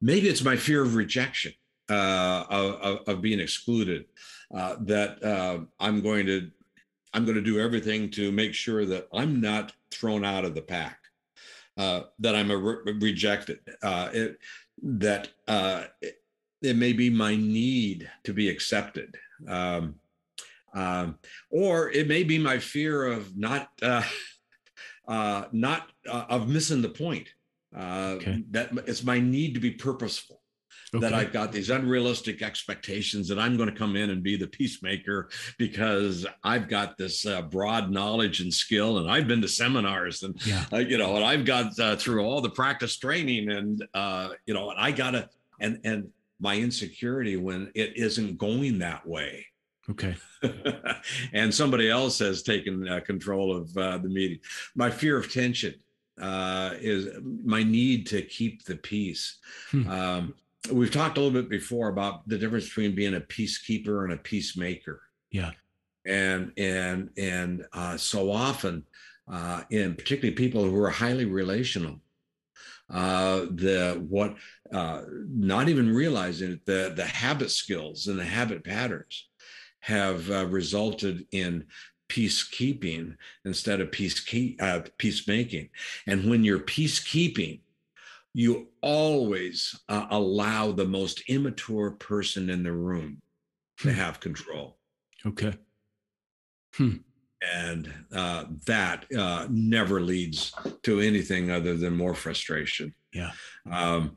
Maybe 0.00 0.28
it's 0.28 0.44
my 0.44 0.56
fear 0.56 0.82
of 0.82 0.94
rejection, 0.94 1.52
uh, 1.88 2.44
of, 2.50 3.00
of, 3.08 3.20
being 3.20 3.40
excluded. 3.40 4.04
Uh, 4.54 4.76
that 4.80 5.22
uh, 5.24 5.60
I'm 5.80 6.00
going 6.00 6.26
to 6.26 6.50
I'm 7.14 7.24
going 7.24 7.36
to 7.36 7.42
do 7.42 7.58
everything 7.58 8.10
to 8.12 8.30
make 8.30 8.54
sure 8.54 8.84
that 8.86 9.08
I'm 9.12 9.40
not 9.40 9.72
thrown 9.90 10.24
out 10.24 10.44
of 10.44 10.54
the 10.54 10.62
pack, 10.62 10.98
uh, 11.76 12.02
that 12.18 12.34
I'm 12.34 12.50
a 12.50 12.56
re- 12.56 12.92
rejected. 13.00 13.60
Uh, 13.82 14.10
it, 14.12 14.38
that 14.82 15.28
uh, 15.48 15.84
it, 16.62 16.76
may 16.76 16.92
be 16.92 17.10
my 17.10 17.36
need 17.36 18.10
to 18.24 18.32
be 18.32 18.48
accepted. 18.48 19.16
Um, 19.46 19.96
um, 20.74 21.18
or 21.50 21.90
it 21.90 22.08
may 22.08 22.24
be 22.24 22.38
my 22.38 22.58
fear 22.58 23.06
of 23.06 23.36
not 23.36 23.68
uh, 23.82 24.02
uh, 25.08 25.44
not 25.52 25.88
uh, 26.08 26.26
of 26.28 26.48
missing 26.48 26.82
the 26.82 26.88
point. 26.88 27.28
Uh, 27.74 28.16
Okay. 28.16 28.44
That 28.50 28.70
it's 28.86 29.04
my 29.04 29.20
need 29.20 29.54
to 29.54 29.60
be 29.60 29.70
purposeful 29.70 30.40
that 30.92 31.12
I've 31.12 31.32
got 31.32 31.52
these 31.52 31.70
unrealistic 31.70 32.42
expectations 32.42 33.28
that 33.28 33.38
I'm 33.38 33.56
going 33.56 33.68
to 33.68 33.74
come 33.74 33.96
in 33.96 34.10
and 34.10 34.22
be 34.22 34.36
the 34.36 34.46
peacemaker 34.46 35.28
because 35.58 36.26
I've 36.42 36.68
got 36.68 36.96
this 36.96 37.26
uh, 37.26 37.42
broad 37.42 37.90
knowledge 37.90 38.40
and 38.40 38.52
skill, 38.52 38.98
and 38.98 39.10
I've 39.10 39.28
been 39.28 39.42
to 39.42 39.48
seminars 39.48 40.22
and 40.22 40.34
yeah. 40.46 40.64
you 40.78 40.98
know, 40.98 41.16
and 41.16 41.24
I've 41.24 41.44
got 41.44 41.78
uh, 41.78 41.96
through 41.96 42.24
all 42.24 42.40
the 42.40 42.50
practice 42.50 42.96
training, 42.96 43.50
and 43.50 43.86
uh, 43.94 44.30
you 44.46 44.54
know, 44.54 44.70
and 44.70 44.78
I 44.78 44.92
gotta 44.92 45.28
and 45.60 45.80
and 45.84 46.08
my 46.40 46.56
insecurity 46.56 47.36
when 47.36 47.70
it 47.74 47.96
isn't 47.96 48.38
going 48.38 48.78
that 48.78 49.06
way. 49.06 49.46
Okay. 49.90 50.16
and 51.32 51.52
somebody 51.52 51.90
else 51.90 52.18
has 52.18 52.42
taken 52.42 52.86
uh, 52.86 53.00
control 53.00 53.56
of 53.56 53.76
uh, 53.76 53.98
the 53.98 54.08
meeting. 54.08 54.38
My 54.74 54.90
fear 54.90 55.16
of 55.16 55.32
tension 55.32 55.74
uh, 56.20 56.74
is 56.78 57.08
my 57.22 57.62
need 57.62 58.06
to 58.08 58.22
keep 58.22 58.64
the 58.64 58.76
peace. 58.76 59.38
Hmm. 59.70 59.88
Um, 59.88 60.34
we've 60.70 60.92
talked 60.92 61.16
a 61.16 61.20
little 61.20 61.40
bit 61.40 61.48
before 61.48 61.88
about 61.88 62.28
the 62.28 62.38
difference 62.38 62.66
between 62.66 62.94
being 62.94 63.14
a 63.14 63.20
peacekeeper 63.20 64.04
and 64.04 64.12
a 64.12 64.18
peacemaker. 64.18 65.00
Yeah. 65.30 65.52
And 66.06 66.52
and 66.56 67.10
and 67.18 67.66
uh, 67.72 67.96
so 67.96 68.30
often, 68.30 68.84
uh, 69.30 69.62
in 69.70 69.94
particularly 69.94 70.34
people 70.34 70.64
who 70.64 70.80
are 70.82 70.90
highly 70.90 71.26
relational, 71.26 72.00
uh, 72.90 73.40
the 73.50 74.02
what 74.08 74.36
uh, 74.72 75.02
not 75.28 75.68
even 75.68 75.94
realizing 75.94 76.52
it, 76.52 76.66
the 76.66 76.92
the 76.94 77.04
habit 77.04 77.50
skills 77.50 78.06
and 78.06 78.18
the 78.18 78.24
habit 78.24 78.64
patterns 78.64 79.28
have 79.80 80.30
uh, 80.30 80.46
resulted 80.46 81.26
in 81.32 81.66
peacekeeping 82.08 83.16
instead 83.44 83.80
of 83.80 83.92
peace 83.92 84.24
uh, 84.60 84.80
peacemaking. 84.98 85.68
And 86.06 86.30
when 86.30 86.44
you're 86.44 86.60
peacekeeping, 86.60 87.60
you 88.34 88.68
always 88.82 89.78
uh, 89.88 90.06
allow 90.10 90.72
the 90.72 90.86
most 90.86 91.22
immature 91.28 91.92
person 91.92 92.50
in 92.50 92.62
the 92.62 92.72
room 92.72 93.20
to 93.82 93.90
Hmm. 93.90 93.96
have 93.96 94.20
control. 94.20 94.78
Okay. 95.26 95.58
And 97.42 97.92
uh, 98.14 98.46
that 98.66 99.06
uh, 99.16 99.46
never 99.48 100.00
leads 100.00 100.52
to 100.82 101.00
anything 101.00 101.50
other 101.50 101.76
than 101.76 101.96
more 101.96 102.14
frustration. 102.14 102.94
Yeah. 103.12 103.30
Um, 103.70 104.16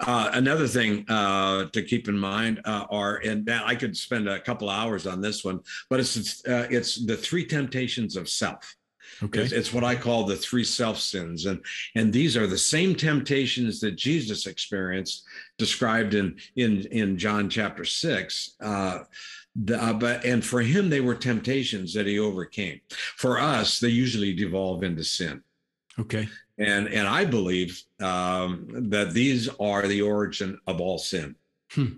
uh, 0.00 0.30
another 0.32 0.66
thing 0.66 1.04
uh, 1.08 1.66
to 1.72 1.82
keep 1.82 2.08
in 2.08 2.18
mind 2.18 2.60
uh, 2.64 2.86
are, 2.90 3.16
and 3.24 3.48
I 3.50 3.74
could 3.74 3.96
spend 3.96 4.28
a 4.28 4.40
couple 4.40 4.68
hours 4.70 5.06
on 5.06 5.20
this 5.20 5.44
one, 5.44 5.60
but 5.90 6.00
it's 6.00 6.16
it's, 6.16 6.46
uh, 6.46 6.66
it's 6.70 7.04
the 7.04 7.16
three 7.16 7.44
temptations 7.44 8.16
of 8.16 8.28
self. 8.28 8.74
Okay. 9.22 9.42
It's, 9.42 9.52
it's 9.52 9.72
what 9.72 9.84
I 9.84 9.94
call 9.94 10.24
the 10.24 10.36
three 10.36 10.64
self 10.64 10.98
sins, 10.98 11.46
and 11.46 11.60
and 11.94 12.12
these 12.12 12.36
are 12.36 12.46
the 12.46 12.58
same 12.58 12.94
temptations 12.94 13.80
that 13.80 13.96
Jesus 13.96 14.46
experienced, 14.46 15.24
described 15.58 16.14
in 16.14 16.36
in 16.56 16.86
in 16.90 17.16
John 17.18 17.48
chapter 17.48 17.84
six. 17.84 18.56
Uh, 18.60 19.00
the, 19.56 19.82
uh, 19.82 19.92
but 19.92 20.24
and 20.24 20.44
for 20.44 20.60
him 20.62 20.88
they 20.90 21.00
were 21.00 21.14
temptations 21.14 21.94
that 21.94 22.06
he 22.06 22.18
overcame. 22.18 22.80
For 23.16 23.38
us, 23.38 23.78
they 23.78 23.88
usually 23.88 24.34
devolve 24.34 24.82
into 24.82 25.04
sin 25.04 25.42
Okay. 25.98 26.28
and 26.58 26.88
and 26.88 27.06
I 27.06 27.24
believe 27.24 27.80
um, 28.00 28.66
that 28.90 29.12
these 29.12 29.48
are 29.60 29.86
the 29.86 30.02
origin 30.02 30.58
of 30.66 30.80
all 30.80 30.98
sin. 30.98 31.36
Hmm. 31.70 31.94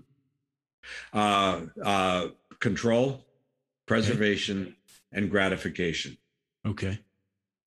Uh, 1.13 1.61
uh, 1.83 2.27
control, 2.59 3.25
preservation, 3.85 4.75
and 5.11 5.29
gratification, 5.29 6.17
Okay. 6.67 6.99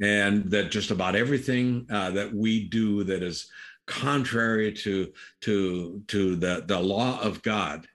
and 0.00 0.50
that 0.50 0.70
just 0.70 0.90
about 0.90 1.14
everything 1.14 1.86
uh, 1.90 2.10
that 2.10 2.32
we 2.32 2.64
do 2.68 3.04
that 3.04 3.22
is 3.22 3.50
contrary 3.86 4.72
to 4.72 5.12
to 5.40 6.02
to 6.06 6.36
the 6.36 6.64
the 6.66 6.78
law 6.78 7.20
of 7.20 7.42
God, 7.42 7.86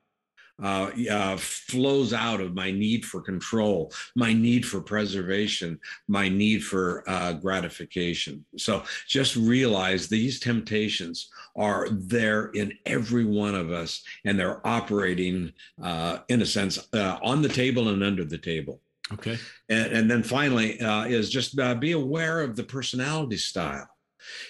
uh, 0.62 0.92
uh, 1.10 1.38
flows 1.38 2.14
out 2.14 2.42
of 2.42 2.54
my 2.54 2.72
need 2.72 3.06
for 3.06 3.22
control, 3.22 3.92
my 4.16 4.34
need 4.34 4.66
for 4.66 4.82
preservation, 4.82 5.80
my 6.08 6.30
need 6.30 6.64
for 6.64 7.04
uh, 7.08 7.34
gratification. 7.34 8.46
So 8.58 8.84
just 9.08 9.36
realize 9.36 10.08
these 10.08 10.40
temptations 10.40 11.30
are 11.56 11.90
there 11.90 12.48
in 12.48 12.74
every 12.86 13.26
one 13.26 13.56
of 13.56 13.72
us, 13.72 14.04
and 14.26 14.38
they're 14.38 14.66
operating, 14.68 15.54
uh, 15.82 16.20
in 16.30 16.42
a 16.42 16.46
sense, 16.46 16.88
uh, 16.94 17.18
on 17.24 17.42
the 17.42 17.50
table 17.50 17.90
and 17.90 18.04
under 18.04 18.26
the 18.26 18.38
table. 18.38 18.82
Okay. 19.14 19.38
And, 19.70 19.94
and 19.94 20.12
then 20.12 20.24
finally, 20.24 20.80
uh, 20.80 21.06
is 21.06 21.30
just 21.30 21.58
be 21.80 21.92
aware 21.92 22.42
of 22.42 22.56
the 22.56 22.64
personality 22.64 23.38
style 23.38 23.88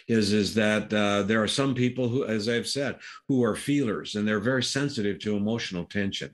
is 0.08 0.34
is 0.34 0.54
that 0.56 0.94
uh, 0.94 1.24
there 1.24 1.42
are 1.42 1.48
some 1.48 1.74
people 1.74 2.08
who, 2.08 2.26
as 2.26 2.48
I've 2.48 2.68
said, 2.68 2.98
who 3.28 3.44
are 3.44 3.56
feelers 3.56 4.16
and 4.16 4.28
they're 4.28 4.40
very 4.40 4.64
sensitive 4.64 5.20
to 5.20 5.36
emotional 5.36 5.86
tension. 5.86 6.34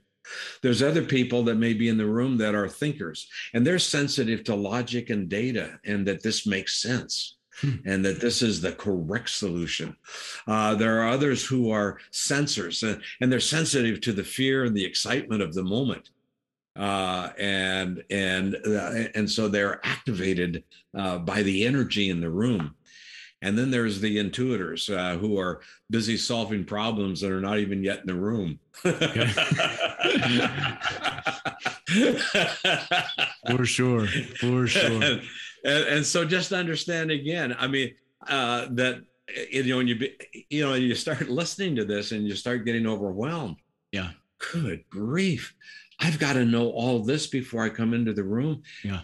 There's 0.62 0.82
other 0.82 1.02
people 1.02 1.42
that 1.44 1.56
may 1.56 1.74
be 1.74 1.88
in 1.88 1.98
the 1.98 2.06
room 2.06 2.36
that 2.38 2.54
are 2.54 2.68
thinkers 2.68 3.28
and 3.54 3.66
they're 3.66 3.78
sensitive 3.78 4.44
to 4.44 4.54
logic 4.54 5.10
and 5.10 5.28
data 5.28 5.80
and 5.84 6.06
that 6.06 6.22
this 6.22 6.46
makes 6.46 6.80
sense. 6.80 7.36
Hmm. 7.60 7.76
And 7.84 8.04
that 8.06 8.18
this 8.18 8.40
is 8.40 8.62
the 8.62 8.72
correct 8.72 9.28
solution. 9.28 9.94
Uh, 10.46 10.74
there 10.74 11.02
are 11.02 11.08
others 11.10 11.44
who 11.44 11.70
are 11.70 11.98
sensors 12.10 12.82
and, 12.82 13.02
and 13.20 13.30
they're 13.30 13.40
sensitive 13.40 14.00
to 14.02 14.14
the 14.14 14.24
fear 14.24 14.64
and 14.64 14.74
the 14.74 14.84
excitement 14.84 15.42
of 15.42 15.52
the 15.52 15.62
moment 15.62 16.08
uh, 16.76 17.30
and 17.38 18.02
and 18.10 18.56
uh, 18.66 19.08
and 19.14 19.30
so 19.30 19.48
they're 19.48 19.80
activated 19.84 20.64
uh, 20.96 21.18
by 21.18 21.42
the 21.42 21.66
energy 21.66 22.10
in 22.10 22.20
the 22.20 22.30
room. 22.30 22.74
And 23.42 23.58
then 23.58 23.72
there's 23.72 24.00
the 24.00 24.18
intuitors 24.18 24.88
uh, 24.88 25.18
who 25.18 25.36
are 25.36 25.62
busy 25.90 26.16
solving 26.16 26.64
problems 26.64 27.20
that 27.20 27.32
are 27.32 27.40
not 27.40 27.58
even 27.58 27.82
yet 27.82 28.00
in 28.00 28.06
the 28.06 28.14
room. 28.14 28.60
for 33.56 33.66
sure, 33.66 34.06
for 34.38 34.68
sure. 34.68 35.02
And, 35.02 35.22
and, 35.64 35.84
and, 35.88 36.06
so 36.06 36.24
just 36.24 36.52
understand 36.52 37.10
again. 37.10 37.56
I 37.58 37.66
mean 37.66 37.94
uh, 38.28 38.68
that 38.70 39.02
you 39.50 39.64
know 39.64 39.78
when 39.78 39.88
you 39.88 39.98
be, 39.98 40.16
you 40.48 40.64
know 40.64 40.74
you 40.74 40.94
start 40.94 41.28
listening 41.28 41.74
to 41.76 41.84
this 41.84 42.12
and 42.12 42.26
you 42.26 42.36
start 42.36 42.64
getting 42.64 42.86
overwhelmed. 42.86 43.56
Yeah. 43.90 44.10
Good 44.52 44.84
grief. 44.90 45.54
I've 46.00 46.18
got 46.18 46.34
to 46.34 46.44
know 46.44 46.70
all 46.70 47.00
this 47.00 47.26
before 47.26 47.62
I 47.62 47.68
come 47.68 47.94
into 47.94 48.12
the 48.12 48.24
room. 48.24 48.62
Yeah. 48.82 49.00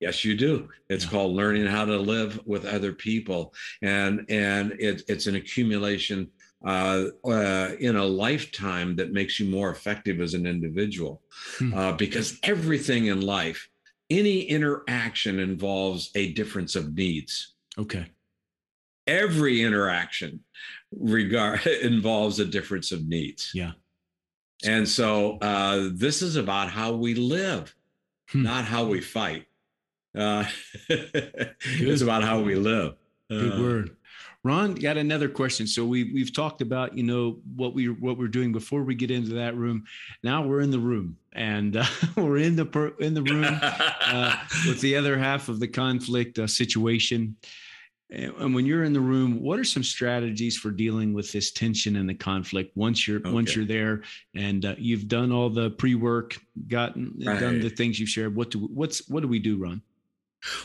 Yes, 0.00 0.24
you 0.24 0.36
do. 0.36 0.68
It's 0.88 1.04
yeah. 1.04 1.10
called 1.10 1.34
learning 1.34 1.66
how 1.66 1.84
to 1.84 1.96
live 1.96 2.40
with 2.44 2.66
other 2.66 2.92
people, 2.92 3.54
and 3.82 4.26
and 4.28 4.72
it, 4.72 5.02
it's 5.06 5.28
an 5.28 5.36
accumulation 5.36 6.28
uh, 6.64 7.04
uh, 7.24 7.70
in 7.78 7.94
a 7.94 8.04
lifetime 8.04 8.96
that 8.96 9.12
makes 9.12 9.38
you 9.38 9.48
more 9.48 9.70
effective 9.70 10.20
as 10.20 10.34
an 10.34 10.44
individual, 10.44 11.22
hmm. 11.58 11.72
uh, 11.72 11.92
because 11.92 12.38
everything 12.42 13.06
in 13.06 13.20
life, 13.20 13.68
any 14.10 14.40
interaction 14.42 15.38
involves 15.38 16.10
a 16.16 16.32
difference 16.32 16.74
of 16.74 16.94
needs. 16.94 17.54
Okay. 17.78 18.06
Every 19.06 19.62
interaction 19.62 20.40
regard 20.92 21.66
involves 21.82 22.40
a 22.40 22.44
difference 22.44 22.92
of 22.92 23.06
needs. 23.06 23.52
Yeah. 23.54 23.72
And 24.64 24.88
so 24.88 25.38
uh, 25.38 25.88
this 25.92 26.22
is 26.22 26.36
about 26.36 26.70
how 26.70 26.92
we 26.92 27.14
live, 27.14 27.74
hmm. 28.30 28.42
not 28.42 28.64
how 28.64 28.84
we 28.84 29.00
fight. 29.00 29.46
Uh, 30.16 30.44
it's 30.88 32.02
about 32.02 32.22
how 32.22 32.40
we 32.40 32.54
live. 32.54 32.94
Good 33.28 33.52
uh, 33.54 33.62
word. 33.62 33.96
Ron, 34.44 34.74
got 34.74 34.96
another 34.96 35.28
question. 35.28 35.68
So 35.68 35.84
we 35.84 36.12
we've 36.12 36.32
talked 36.32 36.62
about 36.62 36.96
you 36.96 37.04
know 37.04 37.38
what 37.54 37.74
we 37.74 37.88
what 37.88 38.18
we're 38.18 38.26
doing 38.26 38.50
before 38.50 38.82
we 38.82 38.94
get 38.96 39.10
into 39.10 39.34
that 39.34 39.56
room. 39.56 39.84
Now 40.24 40.44
we're 40.44 40.60
in 40.60 40.72
the 40.72 40.80
room, 40.80 41.16
and 41.32 41.76
uh, 41.76 41.84
we're 42.16 42.38
in 42.38 42.56
the 42.56 42.64
per, 42.64 42.88
in 42.98 43.14
the 43.14 43.22
room 43.22 43.46
uh, 43.46 44.36
with 44.66 44.80
the 44.80 44.96
other 44.96 45.16
half 45.16 45.48
of 45.48 45.60
the 45.60 45.68
conflict 45.68 46.40
uh, 46.40 46.48
situation. 46.48 47.36
And 48.12 48.54
when 48.54 48.66
you're 48.66 48.84
in 48.84 48.92
the 48.92 49.00
room, 49.00 49.40
what 49.40 49.58
are 49.58 49.64
some 49.64 49.82
strategies 49.82 50.58
for 50.58 50.70
dealing 50.70 51.14
with 51.14 51.32
this 51.32 51.50
tension 51.50 51.96
and 51.96 52.06
the 52.06 52.14
conflict 52.14 52.76
once 52.76 53.08
you're 53.08 53.20
okay. 53.20 53.30
once 53.30 53.56
you're 53.56 53.64
there 53.64 54.02
and 54.34 54.64
uh, 54.66 54.74
you've 54.76 55.08
done 55.08 55.32
all 55.32 55.48
the 55.48 55.70
pre 55.70 55.94
work, 55.94 56.38
gotten 56.68 57.14
right. 57.24 57.40
done 57.40 57.60
the 57.60 57.70
things 57.70 57.98
you've 57.98 58.10
shared? 58.10 58.36
What 58.36 58.50
do 58.50 58.58
what's 58.60 59.08
what 59.08 59.20
do 59.20 59.28
we 59.28 59.38
do, 59.38 59.56
Ron? 59.56 59.80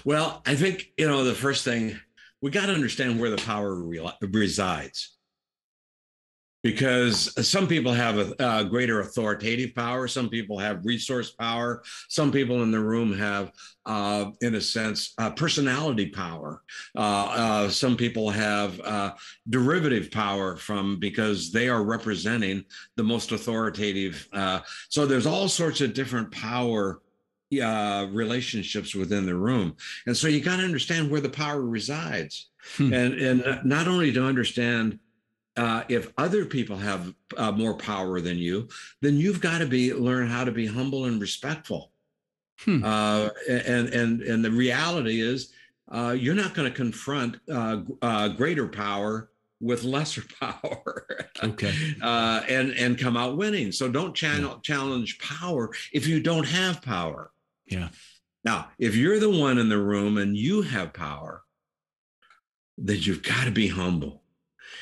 Well, 0.03 0.41
I 0.45 0.55
think, 0.55 0.91
you 0.97 1.07
know, 1.07 1.23
the 1.23 1.33
first 1.33 1.63
thing 1.63 1.97
we 2.41 2.51
got 2.51 2.67
to 2.67 2.73
understand 2.73 3.19
where 3.19 3.29
the 3.29 3.37
power 3.37 3.75
re- 3.75 4.11
resides. 4.21 5.16
Because 6.68 7.47
some 7.47 7.65
people 7.65 7.93
have 7.93 8.18
a, 8.18 8.36
a, 8.39 8.65
greater 8.65 8.99
authoritative 8.99 9.74
power, 9.74 10.05
some 10.05 10.28
people 10.28 10.59
have 10.59 10.84
resource 10.84 11.32
power, 11.32 11.82
some 12.09 12.30
people 12.30 12.61
in 12.61 12.72
the 12.72 12.80
room 12.82 13.18
have, 13.18 13.53
uh, 13.86 14.32
in 14.41 14.55
a 14.55 14.59
sense, 14.59 15.13
uh, 15.18 15.30
personality 15.30 16.07
power. 16.07 16.61
Uh, 16.93 16.99
uh 16.99 17.70
some 17.70 17.95
people 17.95 18.30
have 18.30 18.82
uh, 18.82 19.13
derivative 19.47 20.11
power 20.11 20.57
from 20.57 20.99
because 20.99 21.53
they 21.53 21.70
are 21.70 21.86
representing 21.86 22.65
the 22.97 23.03
most 23.03 23.32
authoritative. 23.32 24.28
Uh, 24.34 24.59
so 24.89 25.05
there's 25.05 25.26
all 25.26 25.47
sorts 25.47 25.80
of 25.80 25.93
different 25.93 26.30
power 26.34 26.99
uh, 27.63 28.07
relationships 28.11 28.93
within 28.93 29.26
the 29.26 29.36
room. 29.36 29.74
And 30.05 30.18
so 30.18 30.28
you 30.28 30.41
got 30.41 30.57
to 30.57 30.63
understand 30.63 31.09
where 31.09 31.22
the 31.22 31.30
power 31.30 31.61
resides. 31.61 32.49
Hmm. 32.76 32.91
And, 32.91 33.13
and 33.13 33.63
not 33.63 33.88
only 33.88 34.11
to 34.11 34.22
understand 34.22 34.99
uh, 35.57 35.83
if 35.89 36.13
other 36.17 36.45
people 36.45 36.77
have 36.77 37.13
uh, 37.35 37.51
more 37.51 37.73
power 37.73 38.21
than 38.21 38.37
you, 38.37 38.67
then 39.01 39.17
you've 39.17 39.41
got 39.41 39.57
to 39.57 39.65
be 39.65 39.93
learn 39.93 40.27
how 40.27 40.43
to 40.43 40.51
be 40.51 40.65
humble 40.65 41.05
and 41.05 41.19
respectful. 41.19 41.91
Hmm. 42.59 42.83
Uh, 42.83 43.29
and 43.49 43.89
and 43.89 44.21
and 44.21 44.45
the 44.45 44.51
reality 44.51 45.21
is, 45.21 45.51
uh, 45.91 46.15
you're 46.17 46.35
not 46.35 46.53
going 46.53 46.69
to 46.69 46.75
confront 46.75 47.37
uh, 47.51 47.81
uh, 48.01 48.29
greater 48.29 48.67
power 48.67 49.29
with 49.59 49.83
lesser 49.83 50.23
power. 50.39 51.07
okay. 51.43 51.73
and 52.01 52.71
and 52.73 52.97
come 52.99 53.17
out 53.17 53.37
winning. 53.37 53.71
So 53.71 53.89
don't 53.89 54.15
channel, 54.15 54.51
yeah. 54.51 54.59
challenge 54.75 55.19
power 55.19 55.71
if 55.91 56.07
you 56.07 56.19
don't 56.19 56.47
have 56.47 56.81
power. 56.81 57.31
Yeah. 57.65 57.89
Now, 58.43 58.69
if 58.79 58.95
you're 58.95 59.19
the 59.19 59.29
one 59.29 59.57
in 59.57 59.67
the 59.67 59.77
room 59.77 60.17
and 60.17 60.37
you 60.37 60.61
have 60.61 60.93
power, 60.93 61.43
then 62.77 62.97
you've 63.01 63.23
got 63.23 63.45
to 63.45 63.51
be 63.51 63.67
humble. 63.67 64.21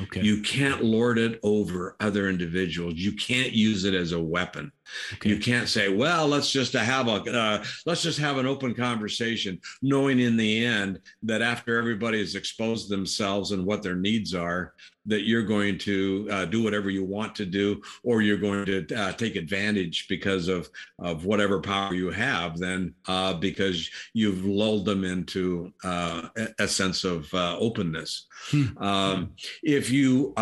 Okay. 0.02 0.22
You 0.22 0.42
can't 0.42 0.84
lord 0.84 1.18
it 1.18 1.40
over 1.44 1.96
other 2.00 2.30
individuals. 2.30 2.96
You 2.96 3.14
can't 3.14 3.52
use 3.52 3.86
it 3.86 3.94
as 3.94 4.12
a 4.12 4.20
weapon. 4.20 4.72
Okay. 5.14 5.30
You 5.30 5.40
can't 5.40 5.68
say, 5.68 5.90
"Well, 5.90 6.28
let's 6.28 6.52
just 6.52 6.74
have 6.74 7.08
a 7.08 7.12
uh, 7.12 7.64
let's 7.86 8.04
just 8.04 8.20
have 8.20 8.38
an 8.38 8.46
open 8.46 8.74
conversation," 8.74 9.60
knowing 9.82 10.20
in 10.20 10.38
the 10.38 10.66
end 10.66 11.00
that 11.24 11.42
after 11.42 11.78
everybody 11.78 12.20
has 12.20 12.36
exposed 12.36 12.90
themselves 12.90 13.52
and 13.52 13.66
what 13.66 13.84
their 13.84 13.96
needs 13.96 14.34
are, 14.34 14.74
that 15.06 15.26
you're 15.26 15.44
going 15.44 15.78
to 15.78 16.28
uh, 16.32 16.46
do 16.46 16.64
whatever 16.64 16.90
you 16.90 17.04
want 17.04 17.36
to 17.36 17.46
do, 17.46 17.82
or 18.04 18.22
you're 18.22 18.38
going 18.38 18.66
to 18.66 18.96
uh, 18.96 19.12
take 19.14 19.36
advantage 19.36 20.08
because 20.08 20.48
of 20.48 20.70
of 21.00 21.26
whatever 21.26 21.60
power 21.60 21.94
you 21.94 22.10
have. 22.10 22.58
Then 22.58 22.94
uh, 23.08 23.34
because 23.34 23.90
you've 24.14 24.46
lulled 24.46 24.86
them 24.86 25.04
into 25.04 25.74
uh, 25.84 26.30
a 26.60 26.68
sense 26.68 27.04
of 27.04 27.32
uh, 27.34 27.58
openness. 27.60 28.28
Hmm. 28.50 28.78
Um, 28.78 29.32
if 29.64 29.90
you 29.90 30.34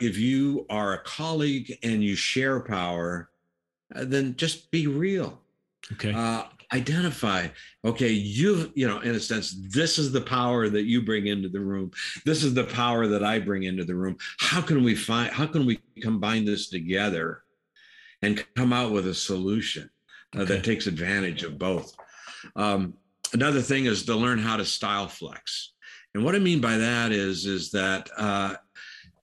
if 0.00 0.18
you 0.18 0.66
are 0.70 0.94
a 0.94 1.02
colleague 1.02 1.76
and 1.82 2.02
you 2.02 2.14
share 2.14 2.60
power 2.60 3.30
uh, 3.94 4.04
then 4.04 4.36
just 4.36 4.70
be 4.70 4.86
real. 4.86 5.40
Okay. 5.92 6.12
Uh, 6.12 6.44
identify 6.72 7.48
okay 7.84 8.10
you've 8.10 8.70
you 8.74 8.86
know 8.86 9.00
in 9.00 9.14
a 9.14 9.20
sense 9.20 9.56
this 9.70 9.98
is 9.98 10.12
the 10.12 10.20
power 10.20 10.68
that 10.68 10.84
you 10.84 11.00
bring 11.00 11.28
into 11.28 11.48
the 11.48 11.60
room 11.60 11.90
this 12.26 12.44
is 12.44 12.52
the 12.52 12.64
power 12.64 13.06
that 13.06 13.24
i 13.24 13.38
bring 13.38 13.62
into 13.62 13.84
the 13.84 13.94
room 13.94 14.16
how 14.38 14.60
can 14.60 14.84
we 14.84 14.94
find 14.94 15.32
how 15.32 15.46
can 15.46 15.64
we 15.64 15.80
combine 16.02 16.44
this 16.44 16.68
together 16.68 17.42
and 18.20 18.44
come 18.54 18.72
out 18.72 18.92
with 18.92 19.06
a 19.06 19.14
solution 19.14 19.88
uh, 20.36 20.40
okay. 20.40 20.56
that 20.56 20.64
takes 20.64 20.86
advantage 20.86 21.42
of 21.42 21.58
both 21.58 21.96
um, 22.54 22.92
another 23.32 23.62
thing 23.62 23.86
is 23.86 24.04
to 24.04 24.14
learn 24.14 24.38
how 24.38 24.56
to 24.56 24.64
style 24.64 25.08
flex 25.08 25.72
and 26.14 26.22
what 26.22 26.34
i 26.34 26.38
mean 26.38 26.60
by 26.60 26.76
that 26.76 27.12
is 27.12 27.46
is 27.46 27.70
that 27.70 28.10
uh, 28.18 28.54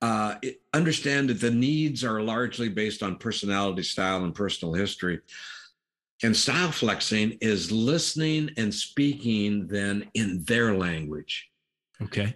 uh, 0.06 0.36
understand 0.72 1.30
that 1.30 1.42
the 1.42 1.50
needs 1.50 2.04
are 2.04 2.22
largely 2.22 2.70
based 2.70 3.02
on 3.02 3.16
personality, 3.16 3.82
style, 3.82 4.24
and 4.24 4.36
personal 4.36 4.72
history. 4.72 5.20
And 6.22 6.38
style 6.38 6.72
flexing 6.72 7.40
is 7.42 7.72
listening 7.72 8.52
and 8.56 8.72
speaking 8.72 9.66
then 9.68 10.08
in 10.14 10.44
their 10.44 10.76
language. 10.76 11.50
Okay. 12.04 12.36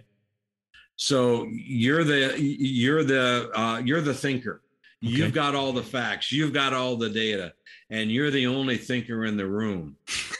So 0.96 1.46
you're 1.50 2.02
the 2.02 2.34
you're 2.38 3.04
the 3.04 3.50
uh, 3.54 3.78
you're 3.78 4.00
the 4.00 4.14
thinker. 4.14 4.62
Okay. 5.02 5.14
You've 5.14 5.32
got 5.32 5.54
all 5.54 5.72
the 5.72 5.82
facts. 5.82 6.32
You've 6.32 6.52
got 6.52 6.74
all 6.74 6.96
the 6.96 7.08
data, 7.08 7.54
and 7.88 8.10
you're 8.10 8.32
the 8.32 8.46
only 8.48 8.76
thinker 8.76 9.24
in 9.24 9.36
the 9.36 9.46
room. 9.46 9.96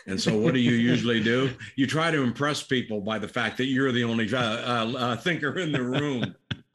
And 0.06 0.20
so, 0.20 0.36
what 0.36 0.52
do 0.52 0.60
you 0.60 0.72
usually 0.92 1.22
do? 1.22 1.50
You 1.76 1.86
try 1.86 2.10
to 2.10 2.22
impress 2.22 2.62
people 2.62 3.00
by 3.00 3.18
the 3.18 3.28
fact 3.28 3.56
that 3.58 3.66
you're 3.66 3.92
the 3.92 4.04
only 4.04 4.32
uh, 4.34 4.38
uh, 4.38 4.92
uh 4.98 5.16
thinker 5.16 5.58
in 5.58 5.72
the 5.72 5.82
room. 5.82 6.34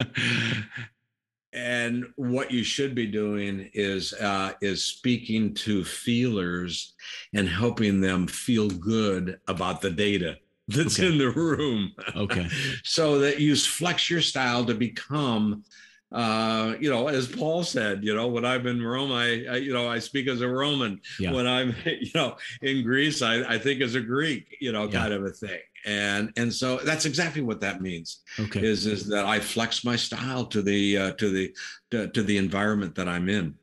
and 1.56 2.04
what 2.16 2.50
you 2.50 2.62
should 2.62 2.94
be 2.94 3.06
doing 3.06 3.70
is 3.72 4.12
uh, 4.12 4.52
is 4.60 4.84
speaking 4.84 5.54
to 5.54 5.84
feelers 5.84 6.94
and 7.34 7.48
helping 7.48 8.00
them 8.00 8.26
feel 8.26 8.68
good 8.68 9.40
about 9.48 9.80
the 9.80 9.90
data 9.90 10.36
that's 10.68 11.00
okay. 11.00 11.08
in 11.08 11.18
the 11.18 11.30
room. 11.30 11.92
Okay. 12.14 12.48
so 12.84 13.18
that 13.20 13.40
you 13.40 13.56
flex 13.56 14.10
your 14.10 14.20
style 14.20 14.64
to 14.66 14.74
become 14.74 15.64
uh, 16.12 16.74
you 16.78 16.88
know, 16.88 17.08
as 17.08 17.26
Paul 17.26 17.64
said, 17.64 18.04
you 18.04 18.14
know, 18.14 18.28
when 18.28 18.44
I'm 18.44 18.66
in 18.66 18.80
Rome, 18.80 19.10
I, 19.10 19.44
I 19.50 19.56
you 19.56 19.72
know, 19.72 19.88
I 19.88 19.98
speak 19.98 20.28
as 20.28 20.40
a 20.40 20.48
Roman. 20.48 21.00
Yeah. 21.18 21.32
When 21.32 21.46
I'm, 21.46 21.74
you 21.84 22.12
know, 22.14 22.36
in 22.62 22.84
Greece, 22.84 23.22
I, 23.22 23.42
I 23.42 23.58
think 23.58 23.80
as 23.80 23.96
a 23.96 24.00
Greek, 24.00 24.56
you 24.60 24.72
know, 24.72 24.84
yeah. 24.84 25.00
kind 25.00 25.12
of 25.12 25.24
a 25.24 25.30
thing. 25.30 25.58
And 25.86 26.32
and 26.36 26.52
so 26.52 26.78
that's 26.78 27.04
exactly 27.04 27.42
what 27.42 27.60
that 27.60 27.80
means. 27.80 28.22
Okay. 28.40 28.66
Is 28.66 28.86
is 28.86 29.06
that 29.06 29.24
I 29.24 29.38
flex 29.38 29.84
my 29.84 29.94
style 29.94 30.44
to 30.46 30.60
the 30.60 30.98
uh, 30.98 31.12
to 31.12 31.30
the 31.30 31.54
to, 31.92 32.08
to 32.08 32.22
the 32.24 32.36
environment 32.36 32.96
that 32.96 33.08
I'm 33.08 33.28
in. 33.28 33.54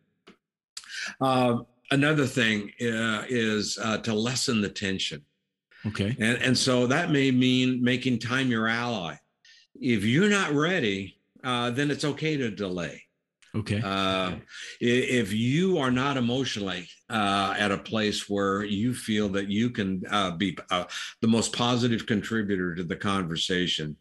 Uh, 1.19 1.59
another 1.91 2.26
thing 2.26 2.71
uh, 2.82 3.24
is 3.28 3.78
uh, 3.82 3.97
to 3.97 4.13
lessen 4.13 4.61
the 4.61 4.69
tension. 4.69 5.21
Okay. 5.86 6.15
And 6.17 6.41
and 6.41 6.57
so 6.57 6.88
that 6.88 7.11
may 7.11 7.30
mean 7.30 7.84
making 7.84 8.19
time 8.19 8.47
your 8.49 8.69
ally. 8.69 9.15
If 9.80 10.05
you're 10.05 10.30
not 10.30 10.53
ready, 10.53 11.19
uh, 11.43 11.71
then 11.71 11.91
it's 11.91 12.05
okay 12.05 12.38
to 12.38 12.49
delay. 12.49 13.03
Okay. 13.55 13.81
Uh, 13.83 14.35
if 14.79 15.31
you 15.31 15.77
are 15.77 15.91
not 15.91 16.17
emotionally 16.17 16.87
uh, 17.09 17.53
at 17.57 17.71
a 17.71 17.77
place 17.77 18.27
where 18.27 18.63
you 18.63 18.95
feel 18.95 19.29
that 19.29 19.47
you 19.47 19.69
can 19.69 20.01
uh, 20.09 20.31
be 20.31 20.57
uh, 20.71 20.85
the 21.21 21.27
most 21.27 21.53
positive 21.53 22.07
contributor 22.07 22.73
to 22.73 22.83
the 22.83 22.95
conversation, 22.95 23.95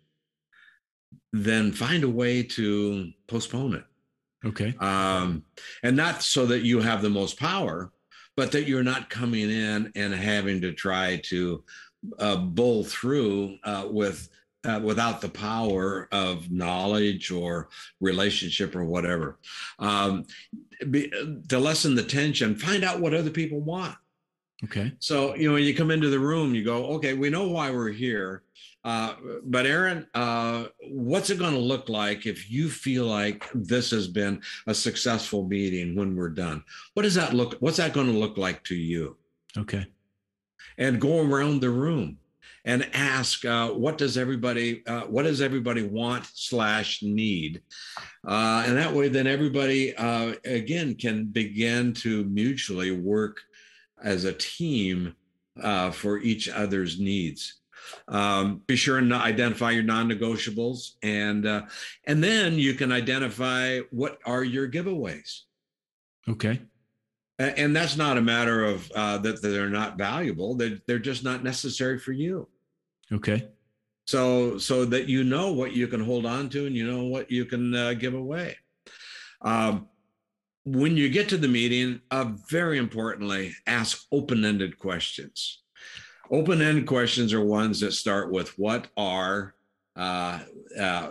then 1.32 1.70
find 1.70 2.02
a 2.04 2.08
way 2.08 2.42
to 2.42 3.10
postpone 3.26 3.74
it. 3.74 3.84
Okay. 4.44 4.74
Um, 4.80 5.44
and 5.82 5.96
not 5.96 6.22
so 6.22 6.46
that 6.46 6.62
you 6.62 6.80
have 6.80 7.02
the 7.02 7.10
most 7.10 7.38
power, 7.38 7.92
but 8.36 8.52
that 8.52 8.66
you're 8.66 8.82
not 8.82 9.10
coming 9.10 9.50
in 9.50 9.92
and 9.94 10.14
having 10.14 10.62
to 10.62 10.72
try 10.72 11.20
to 11.24 11.62
uh, 12.18 12.36
bull 12.36 12.84
through 12.84 13.58
uh, 13.64 13.86
with 13.90 14.28
uh, 14.64 14.80
without 14.82 15.20
the 15.20 15.28
power 15.28 16.08
of 16.12 16.50
knowledge 16.50 17.30
or 17.30 17.68
relationship 18.00 18.74
or 18.76 18.84
whatever. 18.84 19.38
Um, 19.78 20.24
be, 20.90 21.12
to 21.48 21.58
lessen 21.58 21.94
the 21.94 22.02
tension, 22.02 22.56
find 22.56 22.84
out 22.84 23.00
what 23.00 23.14
other 23.14 23.30
people 23.30 23.60
want. 23.60 23.96
Okay. 24.64 24.92
So, 25.00 25.34
you 25.34 25.48
know, 25.48 25.54
when 25.54 25.64
you 25.64 25.74
come 25.74 25.90
into 25.90 26.08
the 26.08 26.20
room, 26.20 26.54
you 26.54 26.64
go, 26.64 26.86
okay, 26.94 27.14
we 27.14 27.30
know 27.30 27.48
why 27.48 27.70
we're 27.70 27.90
here. 27.90 28.44
Uh, 28.84 29.14
but 29.44 29.66
Aaron, 29.66 30.06
uh, 30.14 30.66
what's 30.88 31.30
it 31.30 31.38
going 31.38 31.54
to 31.54 31.58
look 31.58 31.88
like 31.88 32.26
if 32.26 32.50
you 32.50 32.68
feel 32.68 33.04
like 33.04 33.48
this 33.54 33.90
has 33.90 34.08
been 34.08 34.40
a 34.66 34.74
successful 34.74 35.46
meeting 35.46 35.96
when 35.96 36.14
we're 36.16 36.28
done? 36.28 36.62
What 36.94 37.02
does 37.02 37.14
that 37.14 37.34
look? 37.34 37.56
What's 37.60 37.76
that 37.76 37.92
going 37.92 38.12
to 38.12 38.18
look 38.18 38.36
like 38.36 38.62
to 38.64 38.74
you? 38.74 39.16
Okay. 39.56 39.86
And 40.78 41.00
go 41.00 41.20
around 41.20 41.60
the 41.60 41.70
room 41.70 42.18
and 42.64 42.88
ask 42.92 43.44
uh, 43.44 43.70
what 43.70 43.98
does 43.98 44.16
everybody 44.16 44.86
uh, 44.86 45.02
what 45.02 45.24
does 45.24 45.40
everybody 45.40 45.82
want 45.82 46.26
slash 46.32 47.02
need? 47.02 47.62
Uh, 48.26 48.64
and 48.66 48.76
that 48.76 48.92
way 48.92 49.08
then 49.08 49.26
everybody 49.26 49.94
uh, 49.96 50.34
again 50.44 50.94
can 50.94 51.26
begin 51.26 51.92
to 51.92 52.24
mutually 52.24 52.92
work 52.92 53.40
as 54.02 54.24
a 54.24 54.32
team 54.32 55.14
uh, 55.60 55.90
for 55.90 56.18
each 56.18 56.48
other's 56.48 57.00
needs. 57.00 57.60
Um, 58.06 58.62
be 58.66 58.76
sure 58.76 58.98
and 58.98 59.12
identify 59.12 59.72
your 59.72 59.82
non-negotiables 59.82 60.92
and 61.02 61.46
uh, 61.46 61.62
and 62.04 62.22
then 62.22 62.54
you 62.54 62.74
can 62.74 62.92
identify 62.92 63.80
what 63.90 64.18
are 64.24 64.44
your 64.44 64.68
giveaways. 64.68 65.40
Okay. 66.28 66.60
And 67.38 67.74
that's 67.74 67.96
not 67.96 68.18
a 68.18 68.22
matter 68.22 68.64
of 68.64 68.88
uh, 68.94 69.18
that 69.18 69.42
they're 69.42 69.68
not 69.68 69.98
valuable. 69.98 70.54
They're, 70.54 70.78
they're 70.86 71.00
just 71.00 71.24
not 71.24 71.42
necessary 71.42 71.98
for 71.98 72.12
you 72.12 72.46
Okay. 73.12 73.48
So 74.06 74.58
so 74.58 74.84
that 74.86 75.08
you 75.08 75.24
know 75.24 75.52
what 75.52 75.72
you 75.72 75.86
can 75.86 76.00
hold 76.00 76.26
on 76.26 76.48
to 76.50 76.66
and 76.66 76.74
you 76.74 76.90
know 76.90 77.04
what 77.04 77.30
you 77.30 77.44
can 77.44 77.74
uh, 77.74 77.94
give 77.94 78.14
away. 78.14 78.56
Um, 79.42 79.88
when 80.64 80.96
you 80.96 81.08
get 81.08 81.28
to 81.30 81.36
the 81.36 81.48
meeting, 81.48 82.00
uh, 82.10 82.32
very 82.48 82.78
importantly, 82.78 83.52
ask 83.66 84.06
open-ended 84.12 84.78
questions. 84.78 85.62
Open-ended 86.30 86.86
questions 86.86 87.32
are 87.32 87.44
ones 87.44 87.80
that 87.80 87.92
start 87.92 88.30
with 88.30 88.58
"What 88.58 88.88
are 88.96 89.54
uh, 89.94 90.38
uh, 90.80 91.10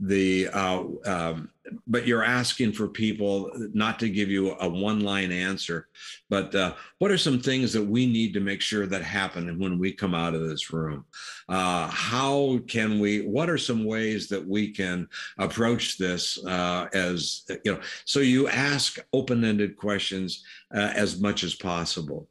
the 0.00 0.48
uh, 0.48 0.82
um, 1.04 1.50
but 1.86 2.06
you're 2.06 2.24
asking 2.24 2.72
for 2.72 2.88
people 2.88 3.50
not 3.74 3.98
to 3.98 4.08
give 4.08 4.30
you 4.30 4.52
a 4.60 4.68
one 4.68 5.00
line 5.00 5.30
answer 5.30 5.88
but 6.30 6.54
uh, 6.54 6.74
what 6.98 7.10
are 7.10 7.18
some 7.18 7.38
things 7.38 7.70
that 7.74 7.84
we 7.84 8.06
need 8.06 8.32
to 8.32 8.40
make 8.40 8.62
sure 8.62 8.86
that 8.86 9.02
happen 9.02 9.58
when 9.58 9.78
we 9.78 9.92
come 9.92 10.14
out 10.14 10.34
of 10.34 10.48
this 10.48 10.72
room? 10.72 11.04
Uh, 11.50 11.86
how 11.88 12.58
can 12.66 12.98
we 12.98 13.26
what 13.26 13.50
are 13.50 13.58
some 13.58 13.84
ways 13.84 14.26
that 14.28 14.44
we 14.44 14.70
can 14.70 15.06
approach 15.38 15.98
this 15.98 16.42
uh, 16.46 16.88
as 16.94 17.42
you 17.62 17.74
know 17.74 17.80
so 18.06 18.20
you 18.20 18.48
ask 18.48 18.98
open-ended 19.12 19.76
questions 19.76 20.42
as 20.72 21.20
much 21.20 21.44
as 21.44 21.54
possible. 21.54 22.26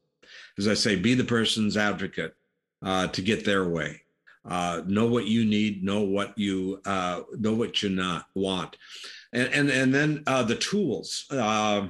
As 0.57 0.67
i 0.67 0.73
say 0.73 0.95
be 0.95 1.13
the 1.13 1.23
person's 1.23 1.77
advocate 1.77 2.33
to 2.83 3.21
get 3.21 3.45
their 3.45 3.69
way 3.69 4.01
uh, 4.45 4.81
know 4.87 5.07
what 5.07 5.25
you 5.25 5.45
need, 5.45 5.83
know 5.83 6.01
what 6.01 6.37
you 6.37 6.81
uh, 6.85 7.21
know 7.37 7.53
what 7.53 7.83
you 7.83 7.89
not 7.89 8.25
want, 8.35 8.75
and 9.33 9.53
and 9.53 9.69
and 9.69 9.93
then 9.93 10.23
uh, 10.27 10.43
the 10.43 10.55
tools. 10.55 11.25
Uh, 11.29 11.87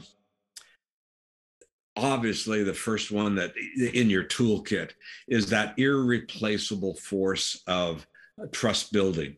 obviously, 1.96 2.64
the 2.64 2.74
first 2.74 3.12
one 3.12 3.36
that 3.36 3.54
in 3.94 4.10
your 4.10 4.24
toolkit 4.24 4.92
is 5.28 5.50
that 5.50 5.78
irreplaceable 5.78 6.96
force 6.96 7.64
of 7.68 8.06
trust 8.52 8.92
building. 8.92 9.38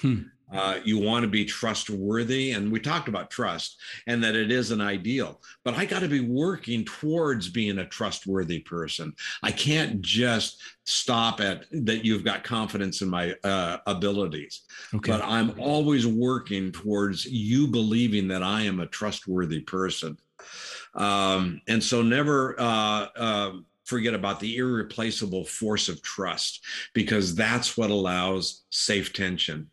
Hmm. 0.00 0.22
Uh, 0.50 0.78
you 0.82 0.98
want 0.98 1.22
to 1.22 1.28
be 1.28 1.44
trustworthy. 1.44 2.52
And 2.52 2.72
we 2.72 2.80
talked 2.80 3.08
about 3.08 3.30
trust 3.30 3.78
and 4.06 4.22
that 4.24 4.34
it 4.34 4.50
is 4.50 4.70
an 4.70 4.80
ideal, 4.80 5.40
but 5.64 5.74
I 5.74 5.84
got 5.84 6.00
to 6.00 6.08
be 6.08 6.20
working 6.20 6.84
towards 6.84 7.50
being 7.50 7.78
a 7.78 7.86
trustworthy 7.86 8.60
person. 8.60 9.12
I 9.42 9.50
can't 9.50 10.00
just 10.00 10.62
stop 10.84 11.40
at 11.40 11.66
that 11.70 12.04
you've 12.04 12.24
got 12.24 12.44
confidence 12.44 13.02
in 13.02 13.10
my 13.10 13.34
uh, 13.44 13.78
abilities, 13.86 14.62
okay. 14.94 15.12
but 15.12 15.22
I'm 15.22 15.58
always 15.60 16.06
working 16.06 16.72
towards 16.72 17.26
you 17.26 17.66
believing 17.68 18.28
that 18.28 18.42
I 18.42 18.62
am 18.62 18.80
a 18.80 18.86
trustworthy 18.86 19.60
person. 19.60 20.16
Um, 20.94 21.60
and 21.68 21.82
so 21.82 22.00
never, 22.02 22.58
uh, 22.58 23.06
uh 23.16 23.52
forget 23.84 24.12
about 24.12 24.38
the 24.38 24.58
irreplaceable 24.58 25.46
force 25.46 25.88
of 25.88 26.02
trust 26.02 26.62
because 26.92 27.34
that's 27.34 27.74
what 27.74 27.88
allows 27.88 28.64
safe 28.68 29.14
tension 29.14 29.70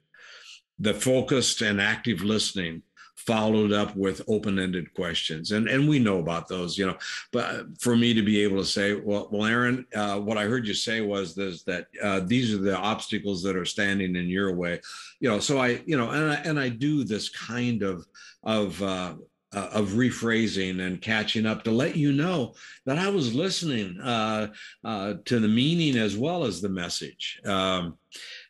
the 0.79 0.93
focused 0.93 1.61
and 1.61 1.81
active 1.81 2.21
listening 2.21 2.81
followed 3.15 3.71
up 3.71 3.95
with 3.95 4.21
open-ended 4.27 4.93
questions 4.93 5.51
and 5.51 5.69
and 5.69 5.87
we 5.87 5.97
know 5.97 6.19
about 6.19 6.49
those 6.49 6.77
you 6.77 6.85
know 6.85 6.97
but 7.31 7.65
for 7.79 7.95
me 7.95 8.13
to 8.13 8.21
be 8.21 8.43
able 8.43 8.57
to 8.57 8.65
say 8.65 8.93
well 8.93 9.29
well 9.31 9.45
aaron 9.45 9.85
uh, 9.95 10.19
what 10.19 10.37
i 10.37 10.43
heard 10.43 10.67
you 10.67 10.73
say 10.73 10.99
was 10.99 11.33
this 11.33 11.63
that 11.63 11.87
uh, 12.03 12.19
these 12.25 12.53
are 12.53 12.57
the 12.57 12.75
obstacles 12.75 13.41
that 13.41 13.55
are 13.55 13.65
standing 13.65 14.17
in 14.17 14.27
your 14.27 14.53
way 14.53 14.79
you 15.21 15.29
know 15.29 15.39
so 15.39 15.57
i 15.57 15.81
you 15.85 15.97
know 15.97 16.09
and 16.09 16.29
i 16.29 16.35
and 16.35 16.59
i 16.59 16.67
do 16.67 17.03
this 17.05 17.29
kind 17.29 17.83
of 17.83 18.05
of 18.43 18.81
uh, 18.83 19.15
uh, 19.55 19.69
of 19.71 19.89
rephrasing 19.91 20.81
and 20.81 21.01
catching 21.01 21.45
up 21.45 21.63
to 21.63 21.71
let 21.71 21.95
you 21.95 22.11
know 22.11 22.53
that 22.85 22.99
I 22.99 23.07
was 23.07 23.33
listening 23.33 23.97
uh, 24.01 24.47
uh, 24.83 25.13
to 25.25 25.39
the 25.39 25.47
meaning 25.47 25.97
as 25.97 26.17
well 26.17 26.43
as 26.43 26.61
the 26.61 26.69
message. 26.69 27.39
Um, 27.45 27.97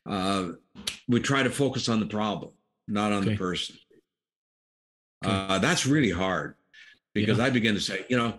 uh, 0.09 0.49
we 1.07 1.19
try 1.19 1.43
to 1.43 1.49
focus 1.49 1.89
on 1.89 1.99
the 1.99 2.05
problem, 2.05 2.51
not 2.87 3.11
on 3.11 3.23
okay. 3.23 3.31
the 3.31 3.37
person. 3.37 3.75
Okay. 5.23 5.33
Uh, 5.33 5.59
that's 5.59 5.85
really 5.85 6.11
hard 6.11 6.55
because 7.13 7.37
yeah. 7.37 7.45
I 7.45 7.49
begin 7.49 7.75
to 7.75 7.81
say, 7.81 8.05
you 8.09 8.17
know, 8.17 8.35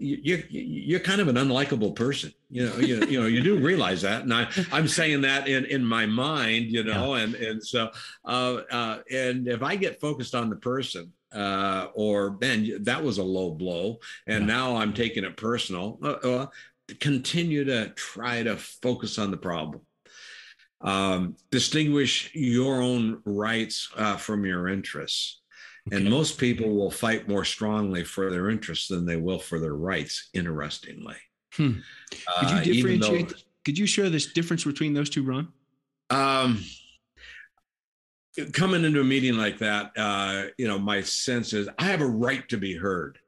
you're 0.00 0.40
you're 0.50 1.00
kind 1.00 1.20
of 1.20 1.28
an 1.28 1.36
unlikable 1.36 1.94
person. 1.94 2.32
You 2.50 2.66
know, 2.66 2.76
you, 2.78 3.06
you 3.06 3.20
know, 3.20 3.26
you 3.26 3.42
do 3.42 3.58
realize 3.58 4.02
that, 4.02 4.22
and 4.22 4.34
I 4.34 4.48
I'm 4.72 4.88
saying 4.88 5.20
that 5.22 5.48
in 5.48 5.64
in 5.66 5.84
my 5.84 6.06
mind, 6.06 6.72
you 6.72 6.82
know, 6.82 7.14
yeah. 7.14 7.22
and 7.22 7.34
and 7.36 7.64
so 7.64 7.90
uh, 8.24 8.60
uh, 8.70 8.98
and 9.10 9.46
if 9.46 9.62
I 9.62 9.76
get 9.76 10.00
focused 10.00 10.34
on 10.34 10.50
the 10.50 10.56
person, 10.56 11.12
uh, 11.32 11.86
or 11.94 12.36
man, 12.40 12.82
that 12.82 13.02
was 13.02 13.18
a 13.18 13.22
low 13.22 13.52
blow, 13.52 13.98
and 14.26 14.46
yeah. 14.46 14.54
now 14.54 14.76
I'm 14.76 14.92
taking 14.92 15.24
it 15.24 15.36
personal. 15.36 15.98
Uh, 16.02 16.08
uh, 16.08 16.46
continue 17.00 17.64
to 17.64 17.90
try 17.90 18.42
to 18.42 18.56
focus 18.56 19.18
on 19.18 19.30
the 19.30 19.36
problem 19.36 19.80
um, 20.80 21.36
distinguish 21.50 22.30
your 22.34 22.80
own 22.82 23.20
rights 23.24 23.90
uh, 23.96 24.16
from 24.16 24.44
your 24.44 24.68
interests. 24.68 25.40
Okay. 25.88 25.96
And 25.96 26.10
most 26.10 26.38
people 26.38 26.74
will 26.74 26.90
fight 26.90 27.28
more 27.28 27.44
strongly 27.44 28.02
for 28.02 28.30
their 28.30 28.50
interests 28.50 28.88
than 28.88 29.06
they 29.06 29.16
will 29.16 29.38
for 29.38 29.60
their 29.60 29.74
rights, 29.74 30.30
interestingly. 30.34 31.16
Hmm. 31.52 31.74
Could 32.40 32.50
you 32.50 32.56
uh, 32.56 32.62
differentiate? 32.62 33.28
Though, 33.28 33.36
could 33.64 33.78
you 33.78 33.86
share 33.86 34.10
this 34.10 34.32
difference 34.32 34.64
between 34.64 34.94
those 34.94 35.10
two, 35.10 35.22
Ron? 35.22 35.48
Um, 36.10 36.62
coming 38.52 38.84
into 38.84 39.00
a 39.00 39.04
meeting 39.04 39.36
like 39.36 39.58
that, 39.58 39.92
uh, 39.96 40.46
you 40.58 40.68
know, 40.68 40.78
my 40.78 41.02
sense 41.02 41.52
is 41.52 41.68
I 41.78 41.84
have 41.84 42.00
a 42.00 42.06
right 42.06 42.48
to 42.48 42.58
be 42.58 42.74
heard. 42.74 43.18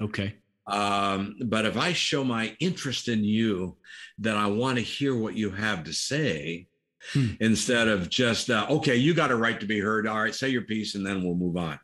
Okay. 0.00 0.34
Um, 0.66 1.36
but 1.44 1.66
if 1.66 1.76
I 1.76 1.92
show 1.92 2.24
my 2.24 2.56
interest 2.58 3.08
in 3.08 3.22
you, 3.22 3.76
that 4.18 4.36
I 4.36 4.46
want 4.46 4.78
to 4.78 4.82
hear 4.82 5.16
what 5.16 5.36
you 5.36 5.50
have 5.50 5.84
to 5.84 5.92
say 5.92 6.66
hmm. 7.12 7.30
instead 7.40 7.88
of 7.88 8.08
just, 8.08 8.50
uh, 8.50 8.66
okay, 8.70 8.96
you 8.96 9.14
got 9.14 9.30
a 9.30 9.36
right 9.36 9.58
to 9.60 9.66
be 9.66 9.80
heard. 9.80 10.06
All 10.06 10.22
right, 10.22 10.34
say 10.34 10.48
your 10.48 10.62
piece 10.62 10.94
and 10.94 11.06
then 11.06 11.22
we'll 11.22 11.34
move 11.34 11.56
on. 11.56 11.78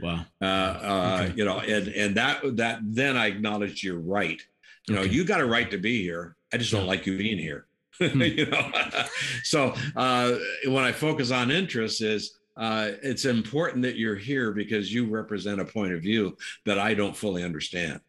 Wow. 0.00 0.24
Uh, 0.40 0.44
uh, 0.44 1.20
okay. 1.22 1.34
You 1.36 1.44
know, 1.44 1.60
and, 1.60 1.88
and 1.88 2.14
that, 2.16 2.56
that 2.56 2.80
then 2.82 3.16
I 3.16 3.26
acknowledge 3.26 3.82
you're 3.82 3.98
right. 3.98 4.40
You 4.88 4.94
know, 4.94 5.00
okay. 5.02 5.10
you 5.10 5.24
got 5.24 5.40
a 5.40 5.46
right 5.46 5.70
to 5.70 5.78
be 5.78 6.02
here. 6.02 6.36
I 6.52 6.58
just 6.58 6.70
don't 6.72 6.86
like 6.86 7.06
you 7.06 7.16
being 7.16 7.38
here. 7.38 7.66
Hmm. 7.98 8.20
you 8.20 8.44
know, 8.44 8.70
so 9.42 9.74
uh, 9.96 10.34
when 10.66 10.84
I 10.84 10.92
focus 10.92 11.30
on 11.30 11.50
interest 11.50 12.02
is 12.02 12.36
uh, 12.56 12.90
it's 13.02 13.24
important 13.24 13.82
that 13.82 13.96
you're 13.96 14.16
here 14.16 14.52
because 14.52 14.92
you 14.92 15.06
represent 15.06 15.60
a 15.60 15.64
point 15.64 15.92
of 15.92 16.02
view 16.02 16.36
that 16.64 16.78
I 16.78 16.94
don't 16.94 17.16
fully 17.16 17.42
understand. 17.42 18.00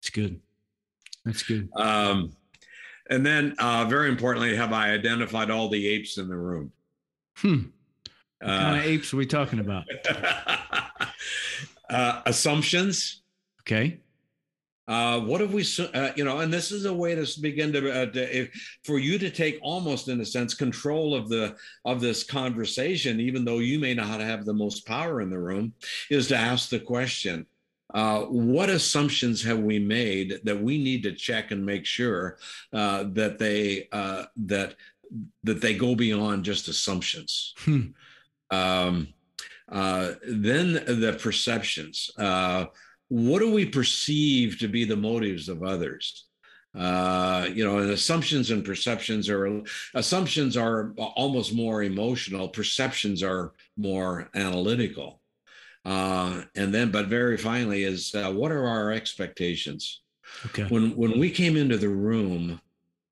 It's 0.00 0.10
good. 0.10 0.40
That's 1.24 1.42
good. 1.42 1.68
Um, 1.76 2.32
and 3.10 3.24
then, 3.24 3.54
uh, 3.58 3.84
very 3.88 4.08
importantly, 4.08 4.54
have 4.56 4.72
I 4.72 4.90
identified 4.90 5.50
all 5.50 5.68
the 5.68 5.86
apes 5.88 6.18
in 6.18 6.28
the 6.28 6.36
room? 6.36 6.72
Hmm. 7.36 7.62
What 8.40 8.50
uh, 8.50 8.58
kind 8.58 8.78
of 8.78 8.84
apes 8.84 9.12
are 9.12 9.16
we 9.16 9.26
talking 9.26 9.60
about? 9.60 9.84
uh, 11.90 12.22
assumptions. 12.26 13.22
Okay. 13.62 13.98
Uh, 14.88 15.20
what 15.20 15.40
have 15.40 15.54
we, 15.54 15.64
uh, 15.94 16.10
you 16.16 16.24
know, 16.24 16.40
and 16.40 16.52
this 16.52 16.72
is 16.72 16.86
a 16.86 16.92
way 16.92 17.14
to 17.14 17.40
begin 17.40 17.72
to, 17.72 17.90
uh, 17.90 18.06
to 18.06 18.36
if, 18.36 18.78
for 18.82 18.98
you 18.98 19.16
to 19.16 19.30
take 19.30 19.58
almost, 19.62 20.08
in 20.08 20.20
a 20.20 20.26
sense, 20.26 20.54
control 20.54 21.14
of 21.14 21.28
the 21.28 21.54
of 21.84 22.00
this 22.00 22.24
conversation, 22.24 23.20
even 23.20 23.44
though 23.44 23.60
you 23.60 23.78
may 23.78 23.94
not 23.94 24.20
have 24.20 24.44
the 24.44 24.52
most 24.52 24.84
power 24.84 25.20
in 25.20 25.30
the 25.30 25.38
room, 25.38 25.72
is 26.10 26.26
to 26.28 26.36
ask 26.36 26.68
the 26.68 26.80
question: 26.80 27.46
uh, 27.92 28.22
what 28.22 28.70
assumptions 28.70 29.42
have 29.42 29.58
we 29.58 29.78
made 29.78 30.40
that 30.44 30.60
we 30.60 30.82
need 30.82 31.02
to 31.02 31.12
check 31.12 31.50
and 31.50 31.64
make 31.64 31.84
sure 31.84 32.38
uh, 32.72 33.04
that 33.12 33.38
they 33.38 33.88
uh, 33.92 34.24
that 34.36 34.74
that 35.44 35.60
they 35.60 35.74
go 35.74 35.94
beyond 35.94 36.44
just 36.44 36.68
assumptions? 36.68 37.54
Hmm. 37.58 37.80
Um, 38.50 39.08
uh, 39.70 40.12
then 40.28 40.74
the 40.74 41.18
perceptions. 41.20 42.10
Uh, 42.18 42.66
what 43.08 43.40
do 43.40 43.52
we 43.52 43.66
perceive 43.66 44.58
to 44.58 44.68
be 44.68 44.84
the 44.84 44.96
motives 44.96 45.48
of 45.48 45.62
others? 45.62 46.26
Uh, 46.74 47.46
you 47.52 47.64
know, 47.64 47.78
and 47.78 47.90
assumptions 47.90 48.50
and 48.50 48.64
perceptions 48.64 49.28
are 49.28 49.62
assumptions 49.94 50.56
are 50.56 50.92
almost 50.96 51.54
more 51.54 51.82
emotional. 51.82 52.48
Perceptions 52.48 53.22
are 53.22 53.52
more 53.76 54.30
analytical. 54.34 55.21
Uh, 55.84 56.42
and 56.54 56.72
then, 56.72 56.90
but 56.90 57.06
very 57.06 57.36
finally, 57.36 57.84
is 57.84 58.14
uh, 58.14 58.30
what 58.32 58.52
are 58.52 58.66
our 58.66 58.92
expectations? 58.92 60.02
Okay. 60.46 60.64
When 60.64 60.96
when 60.96 61.18
we 61.18 61.30
came 61.30 61.56
into 61.56 61.76
the 61.76 61.88
room, 61.88 62.60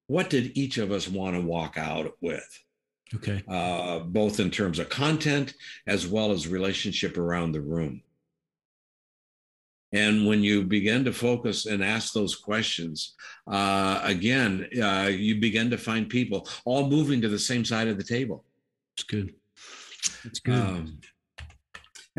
what 0.07 0.31
did 0.31 0.57
each 0.57 0.79
of 0.79 0.93
us 0.93 1.09
want 1.09 1.37
to 1.37 1.43
walk 1.43 1.77
out 1.77 2.13
with? 2.21 2.63
Okay. 3.15 3.43
Uh, 3.49 4.01
both 4.01 4.39
in 4.39 4.51
terms 4.51 4.79
of 4.79 4.89
content 4.89 5.55
as 5.87 6.07
well 6.07 6.31
as 6.31 6.47
relationship 6.47 7.19
around 7.19 7.53
the 7.53 7.61
room. 7.61 8.03
And 9.93 10.27
when 10.27 10.45
you 10.45 10.63
begin 10.63 11.05
to 11.05 11.13
focus 11.13 11.67
and 11.67 11.83
ask 11.83 12.13
those 12.13 12.37
questions, 12.37 13.15
uh, 13.49 14.01
again, 14.05 14.69
uh, 14.81 15.11
you 15.13 15.41
begin 15.41 15.69
to 15.71 15.79
find 15.79 16.09
people 16.09 16.49
all 16.65 16.89
moving 16.89 17.21
to 17.23 17.29
the 17.29 17.39
same 17.39 17.65
side 17.65 17.89
of 17.89 17.99
the 17.99 18.05
table. 18.05 18.45
It's 18.95 19.03
good. 19.03 19.35
It's 20.25 20.39
good. 20.39 20.55
Um, 20.55 21.01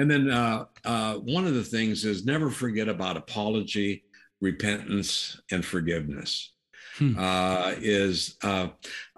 and 0.01 0.09
then 0.09 0.31
uh, 0.31 0.65
uh, 0.83 1.13
one 1.17 1.45
of 1.45 1.53
the 1.53 1.63
things 1.63 2.05
is 2.05 2.25
never 2.25 2.49
forget 2.49 2.89
about 2.89 3.17
apology, 3.17 4.03
repentance, 4.41 5.39
and 5.51 5.63
forgiveness. 5.63 6.53
Hmm. 6.97 7.17
Uh, 7.19 7.75
is 7.77 8.35
uh, 8.43 8.69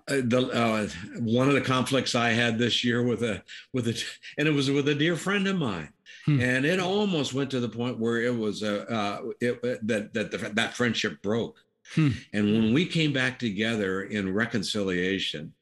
uh, 0.10 0.16
the 0.26 0.50
uh, 0.54 0.88
one 1.22 1.48
of 1.48 1.54
the 1.54 1.62
conflicts 1.62 2.16
I 2.16 2.32
had 2.32 2.58
this 2.58 2.84
year 2.84 3.02
with 3.02 3.24
a 3.24 3.42
with 3.72 3.88
a 3.88 4.04
and 4.38 4.46
it 4.46 4.52
was 4.52 4.70
with 4.70 4.90
a 4.90 4.96
dear 4.96 5.16
friend 5.16 5.48
of 5.48 5.56
mine. 5.56 5.88
Hmm. 6.26 6.42
And 6.42 6.66
it 6.66 6.82
almost 6.82 7.34
went 7.34 7.50
to 7.52 7.62
the 7.62 7.70
point 7.70 7.98
where 7.98 8.22
it 8.22 8.36
was 8.36 8.62
a 8.62 8.92
uh, 8.92 9.22
it, 9.40 9.62
that 9.88 10.14
that 10.14 10.32
the, 10.32 10.38
that 10.54 10.74
friendship 10.74 11.22
broke. 11.22 11.60
Hmm. 11.96 12.10
And 12.34 12.46
when 12.46 12.74
we 12.74 12.86
came 12.86 13.14
back 13.14 13.40
together 13.40 14.04
in 14.04 14.34
reconciliation, 14.34 15.54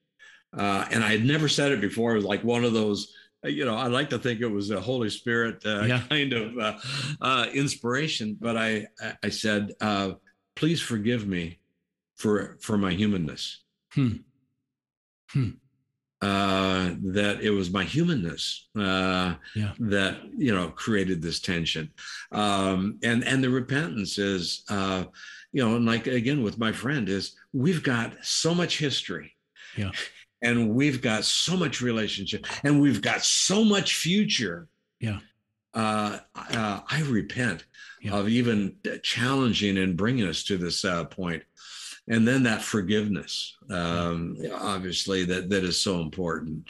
uh, 0.58 0.86
and 0.90 1.04
I 1.04 1.12
had 1.12 1.26
never 1.26 1.48
said 1.48 1.72
it 1.72 1.80
before, 1.80 2.14
it 2.14 2.16
was 2.16 2.26
like 2.26 2.44
one 2.44 2.64
of 2.64 2.74
those 2.74 3.14
you 3.44 3.66
know, 3.66 3.76
I 3.76 3.88
like 3.88 4.10
to 4.12 4.20
think 4.20 4.42
it 4.42 4.48
was 4.48 4.70
a 4.70 4.80
Holy 4.80 5.10
Spirit 5.10 5.66
uh, 5.66 5.84
yeah. 5.84 6.02
kind 6.10 6.34
of 6.34 6.58
uh, 6.58 6.78
uh, 7.22 7.46
inspiration. 7.54 8.38
But 8.40 8.58
I, 8.58 8.88
I 9.24 9.30
said, 9.30 9.72
uh, 9.82 10.14
please 10.56 10.82
forgive 10.82 11.28
me 11.28 11.60
for 12.16 12.58
for 12.62 12.78
my 12.78 12.92
humanness. 12.92 13.64
Hmm. 13.94 14.18
Hmm. 15.32 15.50
Uh, 16.22 16.92
that 17.02 17.40
it 17.42 17.50
was 17.50 17.72
my 17.72 17.84
humanness 17.84 18.70
uh, 18.78 19.34
yeah. 19.56 19.72
that 19.80 20.20
you 20.38 20.54
know 20.54 20.68
created 20.70 21.20
this 21.20 21.40
tension, 21.40 21.90
um, 22.32 23.00
and 23.02 23.24
and 23.24 23.44
the 23.44 23.50
repentance 23.50 24.20
is, 24.20 24.64
you 24.70 25.66
know, 25.66 25.76
and 25.78 25.86
like 25.88 26.06
again 26.06 26.44
with 26.44 26.60
my 26.60 26.72
friend 26.72 27.10
is 27.10 27.36
we've 27.54 27.82
got 27.82 28.14
so 28.22 28.54
much 28.54 28.78
history. 28.78 29.34
Yeah 29.76 29.92
and 30.42 30.74
we've 30.74 31.02
got 31.02 31.24
so 31.26 31.56
much 31.56 31.82
relationship 31.82 32.46
and 32.64 32.82
we've 32.82 33.02
got 33.02 33.24
so 33.24 33.64
much 33.64 33.96
future. 33.96 34.68
Yeah. 35.00 35.20
Uh, 35.74 36.20
uh, 36.36 36.82
i 36.90 37.02
repent 37.08 37.64
yeah. 38.02 38.14
of 38.14 38.28
even 38.28 38.76
challenging 39.04 39.78
and 39.78 39.96
bringing 39.96 40.28
us 40.28 40.44
to 40.44 40.58
this 40.58 40.84
uh, 40.84 41.06
point. 41.06 41.44
And 42.08 42.28
then 42.28 42.44
that 42.44 42.62
forgiveness 42.62 43.56
um, 43.70 44.36
obviously 44.54 45.24
that 45.26 45.50
that 45.50 45.64
is 45.64 45.80
so 45.80 46.02
important. 46.02 46.70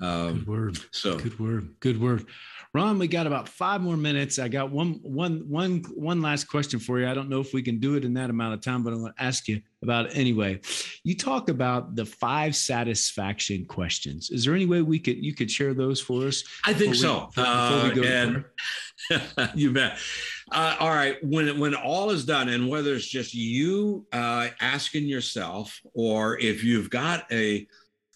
Um, 0.00 0.38
good 0.38 0.46
word. 0.46 0.78
so 0.92 1.18
good 1.18 1.38
word. 1.38 1.74
Good 1.80 2.00
word 2.00 2.26
Ron, 2.74 2.98
we 2.98 3.06
got 3.06 3.26
about 3.26 3.50
five 3.50 3.82
more 3.82 3.98
minutes. 3.98 4.38
I 4.38 4.48
got 4.48 4.70
one, 4.70 4.98
one, 5.02 5.44
one, 5.46 5.82
one 5.94 6.22
last 6.22 6.44
question 6.44 6.80
for 6.80 6.98
you. 6.98 7.06
I 7.06 7.12
don't 7.12 7.28
know 7.28 7.40
if 7.40 7.52
we 7.52 7.60
can 7.60 7.78
do 7.78 7.96
it 7.96 8.04
in 8.04 8.14
that 8.14 8.30
amount 8.30 8.54
of 8.54 8.62
time, 8.62 8.82
but 8.82 8.94
I'm 8.94 9.00
going 9.00 9.12
to 9.12 9.22
ask 9.22 9.46
you 9.46 9.60
about 9.82 10.06
it 10.06 10.16
anyway. 10.16 10.58
You 11.04 11.14
talk 11.14 11.50
about 11.50 11.96
the 11.96 12.06
five 12.06 12.56
satisfaction 12.56 13.66
questions. 13.66 14.30
Is 14.30 14.46
there 14.46 14.54
any 14.54 14.64
way 14.64 14.80
we 14.80 14.98
could 14.98 15.22
you 15.22 15.34
could 15.34 15.50
share 15.50 15.74
those 15.74 16.00
for 16.00 16.26
us? 16.26 16.44
I 16.64 16.72
think 16.72 16.94
so. 16.94 17.28
We, 17.36 17.42
uh, 17.42 17.90
and 18.04 18.44
you 19.54 19.72
bet. 19.72 19.98
Uh, 20.50 20.76
all 20.80 20.90
right. 20.90 21.22
When 21.22 21.58
when 21.58 21.74
all 21.74 22.08
is 22.08 22.24
done, 22.24 22.48
and 22.48 22.70
whether 22.70 22.94
it's 22.94 23.06
just 23.06 23.34
you 23.34 24.06
uh, 24.14 24.48
asking 24.62 25.04
yourself, 25.04 25.78
or 25.92 26.38
if 26.38 26.64
you've 26.64 26.88
got 26.88 27.30
a 27.30 27.66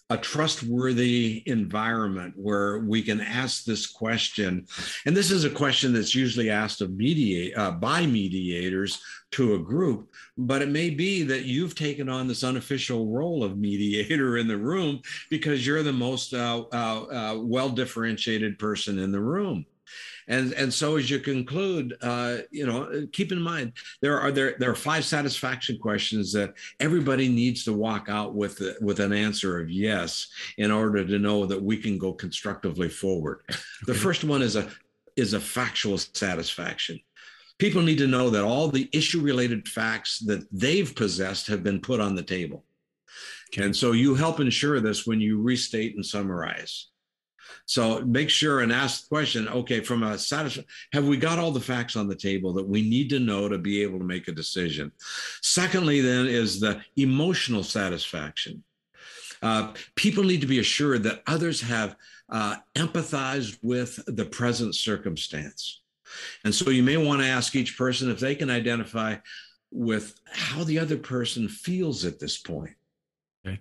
a 0.09 0.17
trustworthy 0.17 1.43
environment 1.45 2.33
where 2.37 2.79
we 2.79 3.01
can 3.01 3.19
ask 3.19 3.65
this 3.65 3.87
question. 3.87 4.65
And 5.05 5.15
this 5.15 5.31
is 5.31 5.43
a 5.43 5.49
question 5.49 5.93
that's 5.93 6.15
usually 6.15 6.49
asked 6.49 6.81
of 6.81 6.91
mediate 6.91 7.57
uh, 7.57 7.71
by 7.71 8.05
mediators 8.05 9.01
to 9.31 9.55
a 9.55 9.59
group 9.59 10.09
but 10.37 10.61
it 10.61 10.69
may 10.69 10.89
be 10.89 11.23
that 11.23 11.45
you've 11.45 11.75
taken 11.75 12.07
on 12.07 12.27
this 12.27 12.43
unofficial 12.43 13.07
role 13.07 13.43
of 13.43 13.57
mediator 13.57 14.37
in 14.37 14.47
the 14.47 14.57
room 14.57 15.01
because 15.29 15.65
you're 15.65 15.83
the 15.83 15.91
most 15.91 16.33
uh, 16.33 16.63
uh, 16.71 16.75
uh 16.75 17.37
well 17.39 17.69
differentiated 17.69 18.57
person 18.59 18.99
in 18.99 19.11
the 19.11 19.19
room 19.19 19.65
and 20.27 20.53
and 20.53 20.73
so 20.73 20.97
as 20.97 21.09
you 21.09 21.19
conclude, 21.19 21.95
uh, 22.01 22.37
you 22.51 22.65
know, 22.65 23.07
keep 23.11 23.31
in 23.31 23.41
mind 23.41 23.73
there 24.01 24.19
are 24.19 24.31
there 24.31 24.55
there 24.59 24.69
are 24.69 24.75
five 24.75 25.05
satisfaction 25.05 25.77
questions 25.79 26.33
that 26.33 26.53
everybody 26.79 27.29
needs 27.29 27.63
to 27.63 27.73
walk 27.73 28.07
out 28.09 28.35
with 28.35 28.61
with 28.81 28.99
an 28.99 29.13
answer 29.13 29.59
of 29.59 29.69
yes 29.69 30.27
in 30.57 30.71
order 30.71 31.05
to 31.05 31.19
know 31.19 31.45
that 31.45 31.61
we 31.61 31.77
can 31.77 31.97
go 31.97 32.11
constructively 32.13 32.89
forward. 32.89 33.41
Okay. 33.49 33.59
The 33.85 33.93
first 33.93 34.23
one 34.23 34.41
is 34.41 34.55
a 34.55 34.69
is 35.15 35.33
a 35.33 35.39
factual 35.39 35.97
satisfaction. 35.97 36.99
People 37.57 37.81
need 37.81 37.97
to 37.97 38.07
know 38.07 38.29
that 38.29 38.43
all 38.43 38.67
the 38.67 38.87
issue 38.93 39.21
related 39.21 39.67
facts 39.67 40.19
that 40.19 40.45
they've 40.51 40.93
possessed 40.93 41.47
have 41.47 41.63
been 41.63 41.79
put 41.79 41.99
on 41.99 42.15
the 42.15 42.21
table. 42.21 42.65
Okay. 43.51 43.65
And 43.65 43.75
so 43.75 43.93
you 43.93 44.13
help 44.13 44.39
ensure 44.39 44.79
this 44.79 45.07
when 45.07 45.21
you 45.21 45.41
restate 45.41 45.95
and 45.95 46.05
summarize. 46.05 46.89
So 47.65 48.01
make 48.01 48.29
sure 48.29 48.61
and 48.61 48.71
ask 48.71 49.03
the 49.03 49.09
question 49.09 49.47
okay, 49.47 49.81
from 49.81 50.03
a 50.03 50.17
satisfaction, 50.17 50.69
have 50.93 51.07
we 51.07 51.17
got 51.17 51.39
all 51.39 51.51
the 51.51 51.59
facts 51.59 51.95
on 51.95 52.07
the 52.07 52.15
table 52.15 52.53
that 52.53 52.67
we 52.67 52.81
need 52.81 53.09
to 53.09 53.19
know 53.19 53.49
to 53.49 53.57
be 53.57 53.81
able 53.83 53.99
to 53.99 54.05
make 54.05 54.27
a 54.27 54.31
decision? 54.31 54.91
Secondly, 55.41 56.01
then, 56.01 56.27
is 56.27 56.59
the 56.59 56.81
emotional 56.95 57.63
satisfaction. 57.63 58.63
Uh, 59.41 59.73
people 59.95 60.23
need 60.23 60.41
to 60.41 60.47
be 60.47 60.59
assured 60.59 61.03
that 61.03 61.21
others 61.27 61.61
have 61.61 61.95
uh, 62.29 62.55
empathized 62.75 63.57
with 63.61 63.99
the 64.07 64.25
present 64.25 64.75
circumstance. 64.75 65.81
And 66.43 66.53
so 66.53 66.69
you 66.69 66.83
may 66.83 66.97
want 66.97 67.21
to 67.21 67.27
ask 67.27 67.55
each 67.55 67.77
person 67.77 68.09
if 68.09 68.19
they 68.19 68.35
can 68.35 68.49
identify 68.49 69.17
with 69.71 70.19
how 70.31 70.63
the 70.63 70.79
other 70.79 70.97
person 70.97 71.47
feels 71.47 72.05
at 72.05 72.19
this 72.19 72.37
point. 72.37 72.75
Okay. 73.45 73.59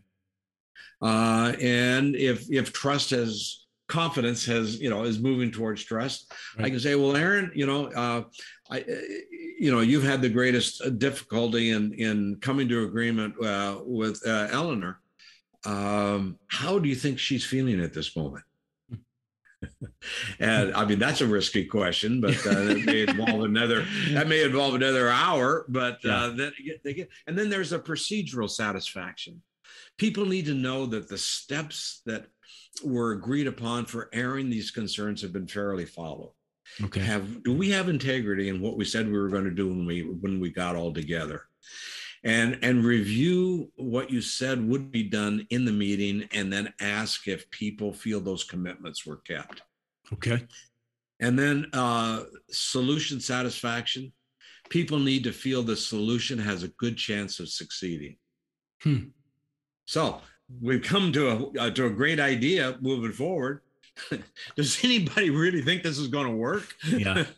Uh, 1.03 1.53
and 1.61 2.15
if 2.15 2.51
if 2.51 2.73
trust 2.73 3.11
has 3.11 3.66
confidence 3.89 4.45
has 4.45 4.81
you 4.81 4.91
know 4.91 5.05
is 5.05 5.19
moving 5.19 5.51
towards 5.51 5.85
trust 5.85 6.33
right. 6.57 6.67
i 6.67 6.71
can 6.71 6.81
say 6.81 6.95
well 6.95 7.17
aaron 7.17 7.51
you 7.55 7.67
know 7.67 7.87
uh, 7.87 8.23
i 8.71 8.79
you 9.59 9.71
know 9.71 9.81
you've 9.81 10.03
had 10.03 10.21
the 10.21 10.29
greatest 10.29 10.99
difficulty 10.99 11.71
in 11.71 11.93
in 11.95 12.37
coming 12.41 12.69
to 12.69 12.85
agreement 12.85 13.35
uh, 13.45 13.79
with 13.85 14.21
uh, 14.27 14.49
eleanor 14.51 15.01
um, 15.65 16.39
how 16.49 16.79
do 16.79 16.89
you 16.89 16.95
think 16.95 17.19
she's 17.19 17.45
feeling 17.45 17.81
at 17.81 17.93
this 17.93 18.17
moment 18.17 18.45
and 20.41 20.75
I 20.75 20.85
mean 20.85 20.99
that's 20.99 21.21
a 21.21 21.27
risky 21.27 21.65
question, 21.65 22.21
but 22.21 22.37
uh, 22.47 22.65
that 22.65 22.85
may 22.85 23.03
involve 23.03 23.43
another 23.43 23.87
that 24.11 24.29
may 24.29 24.43
involve 24.43 24.75
another 24.75 25.09
hour. 25.09 25.65
But 25.69 26.05
uh, 26.05 26.31
that 26.31 26.53
they 26.85 26.95
get, 26.95 27.09
and 27.27 27.37
then 27.39 27.49
there's 27.49 27.73
a 27.73 27.79
procedural 27.79 28.51
satisfaction. 28.51 29.43
People 29.99 30.27
need 30.27 30.47
to 30.47 30.55
know 30.55 30.87
that 30.87 31.09
the 31.09 31.19
steps 31.19 32.03
that 32.07 32.27
were 32.85 33.13
agreed 33.13 33.47
upon 33.47 33.87
for 33.87 34.11
airing 34.13 34.51
these 34.51 34.71
concerns 34.71 35.23
have 35.23 35.33
been 35.33 35.49
fairly 35.49 35.87
followed. 35.87 36.33
Okay. 36.83 37.01
Have 37.01 37.43
do 37.43 37.55
we 37.55 37.71
have 37.71 37.89
integrity 37.89 38.49
in 38.49 38.61
what 38.61 38.77
we 38.77 38.85
said 38.85 39.07
we 39.07 39.19
were 39.19 39.29
going 39.29 39.45
to 39.45 39.51
do 39.51 39.69
when 39.69 39.87
we 39.87 40.01
when 40.03 40.41
we 40.41 40.51
got 40.51 40.77
all 40.77 40.93
together? 40.93 41.45
and 42.27 42.59
and 42.63 42.85
review 42.85 43.71
what 43.77 44.11
you 44.11 44.21
said 44.21 44.67
would 44.69 44.91
be 44.91 45.05
done 45.05 45.47
in 45.51 45.65
the 45.65 45.73
meeting 45.73 46.29
and 46.33 46.53
then 46.53 46.73
ask 46.81 47.29
if 47.29 47.49
people 47.51 47.93
feel 47.93 48.21
those 48.21 48.45
commitments 48.45 49.07
were 49.07 49.19
kept 49.19 49.63
okay 50.13 50.45
and 51.21 51.39
then 51.39 51.67
uh, 51.73 52.25
solution 52.51 53.21
satisfaction 53.21 54.13
people 54.69 54.99
need 54.99 55.25
to 55.25 55.33
feel 55.33 55.63
the 55.63 55.77
solution 55.77 56.39
has 56.39 56.63
a 56.63 56.69
good 56.69 56.97
chance 56.97 57.39
of 57.39 57.49
succeeding 57.49 58.17
hmm. 58.83 59.05
so 59.85 60.21
we've 60.61 60.83
come 60.83 61.13
to 61.13 61.29
a 61.29 61.61
uh, 61.61 61.71
to 61.71 61.87
a 61.87 61.91
great 61.91 62.21
idea 62.21 62.77
moving 62.81 63.13
forward 63.13 63.61
does 64.57 64.85
anybody 64.85 65.31
really 65.31 65.63
think 65.63 65.83
this 65.83 65.99
is 65.99 66.09
going 66.09 66.27
to 66.27 66.37
work? 66.37 66.75
Yeah. 66.87 67.25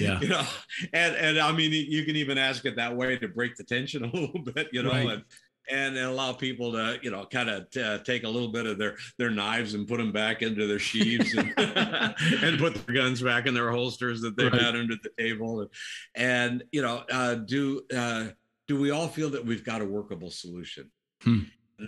Yeah. 0.00 0.20
you 0.20 0.28
know, 0.28 0.46
and, 0.94 1.14
and 1.16 1.38
I 1.38 1.52
mean, 1.52 1.70
you 1.70 2.06
can 2.06 2.16
even 2.16 2.38
ask 2.38 2.64
it 2.64 2.76
that 2.76 2.96
way 2.96 3.18
to 3.18 3.28
break 3.28 3.56
the 3.56 3.64
tension 3.64 4.04
a 4.06 4.06
little 4.06 4.40
bit, 4.40 4.68
you 4.72 4.82
know, 4.82 4.90
right. 4.90 5.22
and, 5.68 5.98
and 5.98 5.98
allow 5.98 6.32
people 6.32 6.72
to, 6.72 6.98
you 7.02 7.10
know, 7.10 7.26
kind 7.26 7.50
of 7.50 7.68
t- 7.68 7.82
uh, 7.82 7.98
take 7.98 8.24
a 8.24 8.28
little 8.28 8.48
bit 8.48 8.64
of 8.64 8.78
their, 8.78 8.96
their 9.18 9.28
knives 9.28 9.74
and 9.74 9.86
put 9.86 9.98
them 9.98 10.10
back 10.10 10.40
into 10.40 10.66
their 10.66 10.78
sheaves 10.78 11.34
and, 11.34 11.52
and 11.58 12.58
put 12.58 12.74
their 12.74 12.94
guns 12.94 13.20
back 13.20 13.46
in 13.46 13.52
their 13.52 13.70
holsters 13.70 14.22
that 14.22 14.34
they've 14.34 14.50
right. 14.50 14.62
had 14.62 14.76
under 14.76 14.94
the 15.02 15.10
table. 15.18 15.60
And, 15.60 15.70
and 16.14 16.64
you 16.72 16.80
know, 16.80 17.04
uh, 17.12 17.34
do, 17.34 17.82
uh, 17.94 18.28
do 18.66 18.80
we 18.80 18.92
all 18.92 19.08
feel 19.08 19.28
that 19.30 19.44
we've 19.44 19.64
got 19.64 19.82
a 19.82 19.84
workable 19.84 20.30
solution? 20.30 20.90
Hmm. 21.22 21.40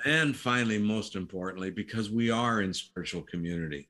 And 0.05 0.36
finally, 0.36 0.78
most 0.78 1.16
importantly, 1.16 1.70
because 1.70 2.11
we 2.11 2.30
are 2.30 2.62
in 2.62 2.72
spiritual 2.72 3.22
community, 3.22 3.88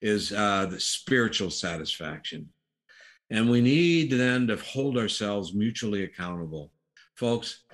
is 0.00 0.32
uh, 0.32 0.66
the 0.66 0.80
spiritual 0.80 1.50
satisfaction. 1.50 2.48
And 3.30 3.48
we 3.48 3.60
need 3.60 4.10
then 4.10 4.46
to 4.48 4.56
hold 4.56 4.98
ourselves 4.98 5.54
mutually 5.54 6.04
accountable. 6.04 6.70
Folks, 7.14 7.64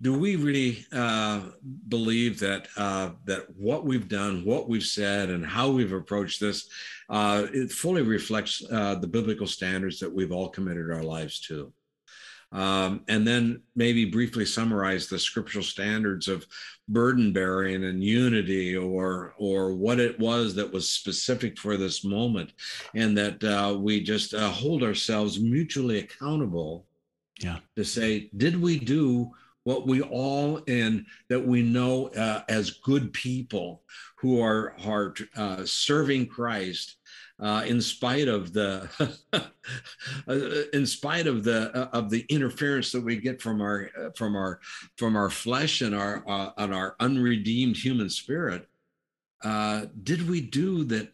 do 0.00 0.16
we 0.16 0.36
really 0.36 0.86
uh, 0.92 1.40
believe 1.88 2.38
that 2.38 2.68
uh, 2.76 3.10
that 3.24 3.46
what 3.56 3.84
we've 3.84 4.08
done, 4.08 4.44
what 4.44 4.68
we've 4.68 4.84
said, 4.84 5.30
and 5.30 5.44
how 5.44 5.70
we've 5.70 5.92
approached 5.92 6.40
this, 6.40 6.68
uh, 7.08 7.46
it 7.52 7.72
fully 7.72 8.02
reflects 8.02 8.62
uh, 8.70 8.94
the 8.94 9.08
biblical 9.08 9.46
standards 9.46 9.98
that 9.98 10.12
we've 10.12 10.30
all 10.30 10.48
committed 10.48 10.92
our 10.92 11.02
lives 11.02 11.40
to? 11.40 11.72
Um, 12.52 13.02
and 13.08 13.26
then 13.26 13.62
maybe 13.76 14.04
briefly 14.04 14.46
summarize 14.46 15.06
the 15.06 15.18
scriptural 15.18 15.64
standards 15.64 16.28
of 16.28 16.46
burden 16.88 17.32
bearing 17.32 17.84
and 17.84 18.02
unity 18.02 18.76
or 18.76 19.34
or 19.38 19.74
what 19.74 20.00
it 20.00 20.18
was 20.18 20.54
that 20.54 20.72
was 20.72 20.88
specific 20.88 21.58
for 21.58 21.76
this 21.76 22.04
moment 22.04 22.52
and 22.94 23.16
that 23.16 23.42
uh, 23.44 23.76
we 23.76 24.02
just 24.02 24.32
uh, 24.32 24.48
hold 24.48 24.82
ourselves 24.82 25.38
mutually 25.38 25.98
accountable 25.98 26.86
yeah. 27.40 27.58
to 27.76 27.84
say 27.84 28.30
did 28.36 28.60
we 28.60 28.78
do 28.78 29.30
what 29.64 29.86
we 29.86 30.00
all 30.00 30.62
and 30.66 31.04
that 31.28 31.44
we 31.44 31.60
know 31.60 32.06
uh, 32.08 32.42
as 32.48 32.70
good 32.70 33.12
people 33.12 33.82
who 34.16 34.40
are 34.40 34.74
are 34.86 35.14
uh, 35.36 35.62
serving 35.66 36.26
Christ 36.26 36.96
uh, 37.40 37.62
in 37.66 37.80
spite 37.80 38.28
of 38.28 38.52
the 38.52 38.88
uh, 39.32 39.42
in 40.72 40.86
spite 40.86 41.26
of 41.26 41.44
the 41.44 41.70
uh, 41.74 41.88
of 41.92 42.10
the 42.10 42.24
interference 42.28 42.92
that 42.92 43.04
we 43.04 43.16
get 43.16 43.40
from 43.40 43.60
our 43.60 43.90
uh, 43.98 44.10
from 44.16 44.34
our 44.36 44.60
from 44.96 45.16
our 45.16 45.30
flesh 45.30 45.80
and 45.80 45.94
our 45.94 46.24
uh, 46.28 46.50
and 46.58 46.74
our 46.74 46.96
unredeemed 47.00 47.76
human 47.76 48.10
spirit 48.10 48.66
uh, 49.44 49.86
did 50.02 50.28
we 50.28 50.40
do 50.40 50.84
that 50.84 51.12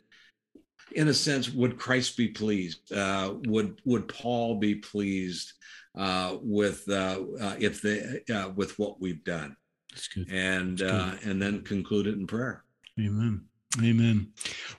in 0.93 1.09
a 1.09 1.15
sense 1.15 1.51
would 1.51 1.79
christ 1.79 2.17
be 2.17 2.29
pleased? 2.29 2.91
Would 2.91 3.81
would 3.85 4.09
paul 4.09 4.57
be 4.57 4.77
pleased 4.77 5.53
with 5.95 6.85
if 6.89 7.83
the 7.83 8.53
with 8.57 8.79
what 8.79 9.01
we've 9.01 9.25
done? 9.25 9.57
And 10.31 10.81
and 10.81 11.41
then 11.41 11.63
conclude 11.63 12.07
it 12.07 12.15
in 12.15 12.27
prayer. 12.27 12.65
Amen 12.99 13.45
Amen. 13.83 14.33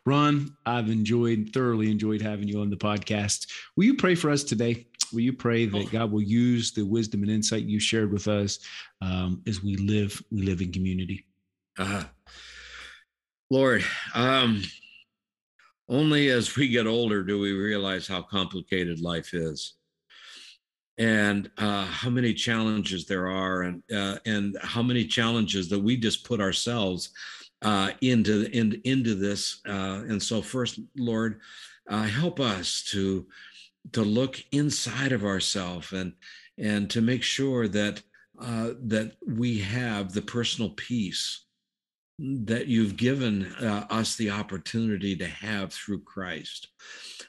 Ron, 0.06 0.56
I've 0.66 0.90
enjoyed, 0.90 1.50
thoroughly 1.54 1.92
enjoyed 1.92 2.22
having 2.22 2.48
you 2.48 2.62
on 2.62 2.70
the 2.70 2.78
podcast. 2.78 3.48
Will 3.76 3.86
you 3.86 3.96
pray 3.96 4.16
for 4.16 4.30
us 4.30 4.44
today? 4.44 4.88
Will 5.12 5.22
you 5.22 5.34
pray 5.34 5.66
that 5.66 5.92
God 5.92 6.12
will 6.12 6.22
use 6.22 6.72
the 6.72 6.84
wisdom 6.84 7.22
and 7.22 7.32
insight 7.32 7.64
you 7.64 7.80
shared 7.80 8.12
with 8.12 8.28
us 8.28 8.60
um, 9.02 9.42
as 9.48 9.62
we 9.62 9.76
live, 9.76 10.22
we 10.32 10.44
live 10.44 10.62
in 10.62 10.72
community? 10.72 11.26
Uh, 11.78 12.04
Lord, 13.50 13.84
um, 14.14 14.64
only 15.90 16.30
as 16.30 16.56
we 16.56 16.68
get 16.68 16.88
older 16.88 17.24
do 17.24 17.40
we 17.40 17.52
realize 17.52 18.08
how 18.08 18.22
complicated 18.22 19.02
life 19.02 19.34
is 19.34 19.74
and 20.98 21.52
uh, 21.58 21.86
how 21.86 22.10
many 22.10 22.34
challenges 22.34 23.06
there 23.06 23.28
are 23.28 23.64
and 23.64 23.84
uh, 23.94 24.18
and 24.26 24.58
how 24.62 24.82
many 24.82 25.06
challenges 25.06 25.70
that 25.70 25.80
we 25.80 25.98
just 25.98 26.24
put 26.24 26.40
ourselves 26.40 27.12
uh, 27.66 27.92
into, 28.02 28.50
in, 28.52 28.80
into 28.86 29.16
this. 29.16 29.60
Uh, 29.68 30.04
and 30.08 30.22
so, 30.22 30.42
first, 30.42 30.80
Lord, 30.96 31.42
uh, 31.90 32.04
help 32.04 32.40
us 32.40 32.84
to 32.92 33.26
to 33.92 34.02
look 34.02 34.44
inside 34.52 35.12
of 35.12 35.24
ourselves 35.24 35.92
and 35.92 36.14
and 36.58 36.90
to 36.90 37.02
make 37.02 37.22
sure 37.24 37.68
that 37.68 38.02
uh, 38.40 38.72
that 38.84 39.14
we 39.28 39.60
have 39.60 40.12
the 40.12 40.22
personal 40.22 40.72
peace 40.72 41.46
that 42.20 42.68
you've 42.68 42.96
given 42.96 43.46
uh, 43.56 43.86
us 43.90 44.16
the 44.16 44.30
opportunity 44.30 45.18
to 45.18 45.28
have 45.28 45.74
through 45.74 46.02
Christ. 46.02 46.70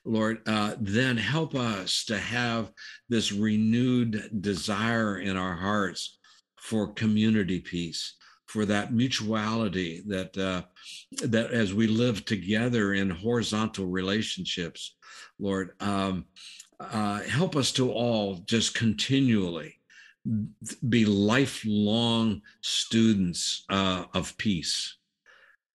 Lord, 0.05 0.39
uh, 0.47 0.75
then 0.79 1.17
help 1.17 1.57
us 1.57 2.05
to 2.05 2.19
have 2.19 2.71
this 3.09 3.33
renewed 3.33 4.41
desire 4.41 5.19
in 5.19 5.37
our 5.37 5.57
hearts 5.57 6.19
for 6.57 6.93
community 6.93 7.61
peace, 7.61 8.15
for 8.47 8.65
that 8.65 8.93
mutuality 8.93 10.03
that 10.07 10.37
uh, 10.39 10.63
that 11.27 11.51
as 11.51 11.75
we 11.75 11.87
live 11.87 12.25
together 12.25 12.95
in 12.95 13.11
horizontal 13.11 13.87
relationships, 13.87 14.97
Lord, 15.39 15.71
um, 15.81 16.27
uh, 16.79 17.21
help 17.23 17.57
us 17.57 17.73
to 17.73 17.91
all 17.93 18.37
just 18.47 18.75
continually 18.75 19.75
be 20.89 21.05
lifelong 21.05 22.43
students 22.61 23.65
uh, 23.69 24.05
of 24.15 24.37
peace 24.39 24.97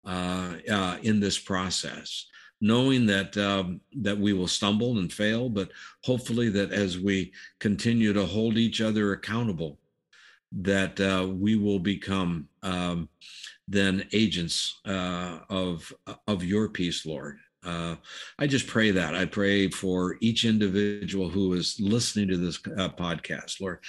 uh, 0.06 0.54
uh, 0.70 0.98
in 1.02 1.20
this 1.20 1.40
process 1.40 2.28
knowing 2.62 3.08
that 3.08 3.36
um, 3.38 3.82
that 4.02 4.18
we 4.18 4.34
will 4.34 4.48
stumble 4.48 5.00
and 5.00 5.12
fail, 5.12 5.50
but 5.50 5.72
hopefully 6.04 6.48
that 6.48 6.72
as 6.72 7.00
we 7.00 7.34
continue 7.60 8.14
to 8.14 8.24
hold 8.24 8.56
each 8.56 8.82
other 8.82 9.14
accountable, 9.14 9.80
that 10.52 11.00
uh, 11.00 11.28
we 11.28 11.56
will 11.56 11.80
become 11.80 12.48
um, 12.64 13.10
then 13.68 14.08
agents 14.12 14.80
uh, 14.86 15.40
of 15.50 15.94
of 16.28 16.44
your 16.44 16.70
peace, 16.70 17.06
Lord. 17.06 17.38
Uh, 17.64 17.96
I 18.40 18.48
just 18.48 18.66
pray 18.66 18.92
that. 18.92 19.16
I 19.16 19.26
pray 19.26 19.70
for 19.70 20.18
each 20.20 20.46
individual 20.46 21.30
who 21.30 21.54
is 21.54 21.78
listening 21.80 22.28
to 22.30 22.38
this 22.38 22.60
uh, 22.78 22.90
podcast, 22.90 23.62
Lord. 23.62 23.80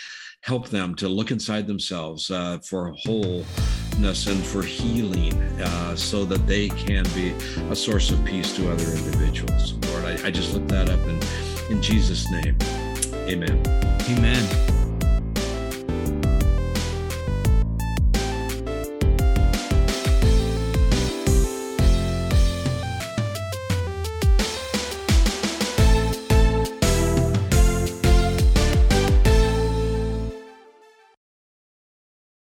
Help 0.43 0.69
them 0.69 0.95
to 0.97 1.09
look 1.09 1.31
inside 1.31 1.67
themselves 1.67 2.31
uh, 2.31 2.59
for 2.59 2.93
wholeness 2.99 4.27
and 4.27 4.45
for 4.45 4.63
healing 4.63 5.33
uh, 5.63 5.97
so 5.97 6.25
that 6.27 6.47
they 6.47 6.69
can 6.69 7.05
be 7.15 7.31
a 7.71 7.77
source 7.77 8.11
of 8.11 8.23
peace 8.27 8.55
to 8.57 8.71
other 8.71 8.85
individuals. 8.85 9.73
Lord, 9.91 10.05
I, 10.05 10.27
I 10.27 10.31
just 10.31 10.53
look 10.53 10.69
that 10.69 10.91
up 10.91 11.01
in, 11.01 11.75
in 11.75 11.83
Jesus' 11.83 12.31
name. 12.31 12.59
Amen. 13.27 13.63
Amen. 14.11 14.72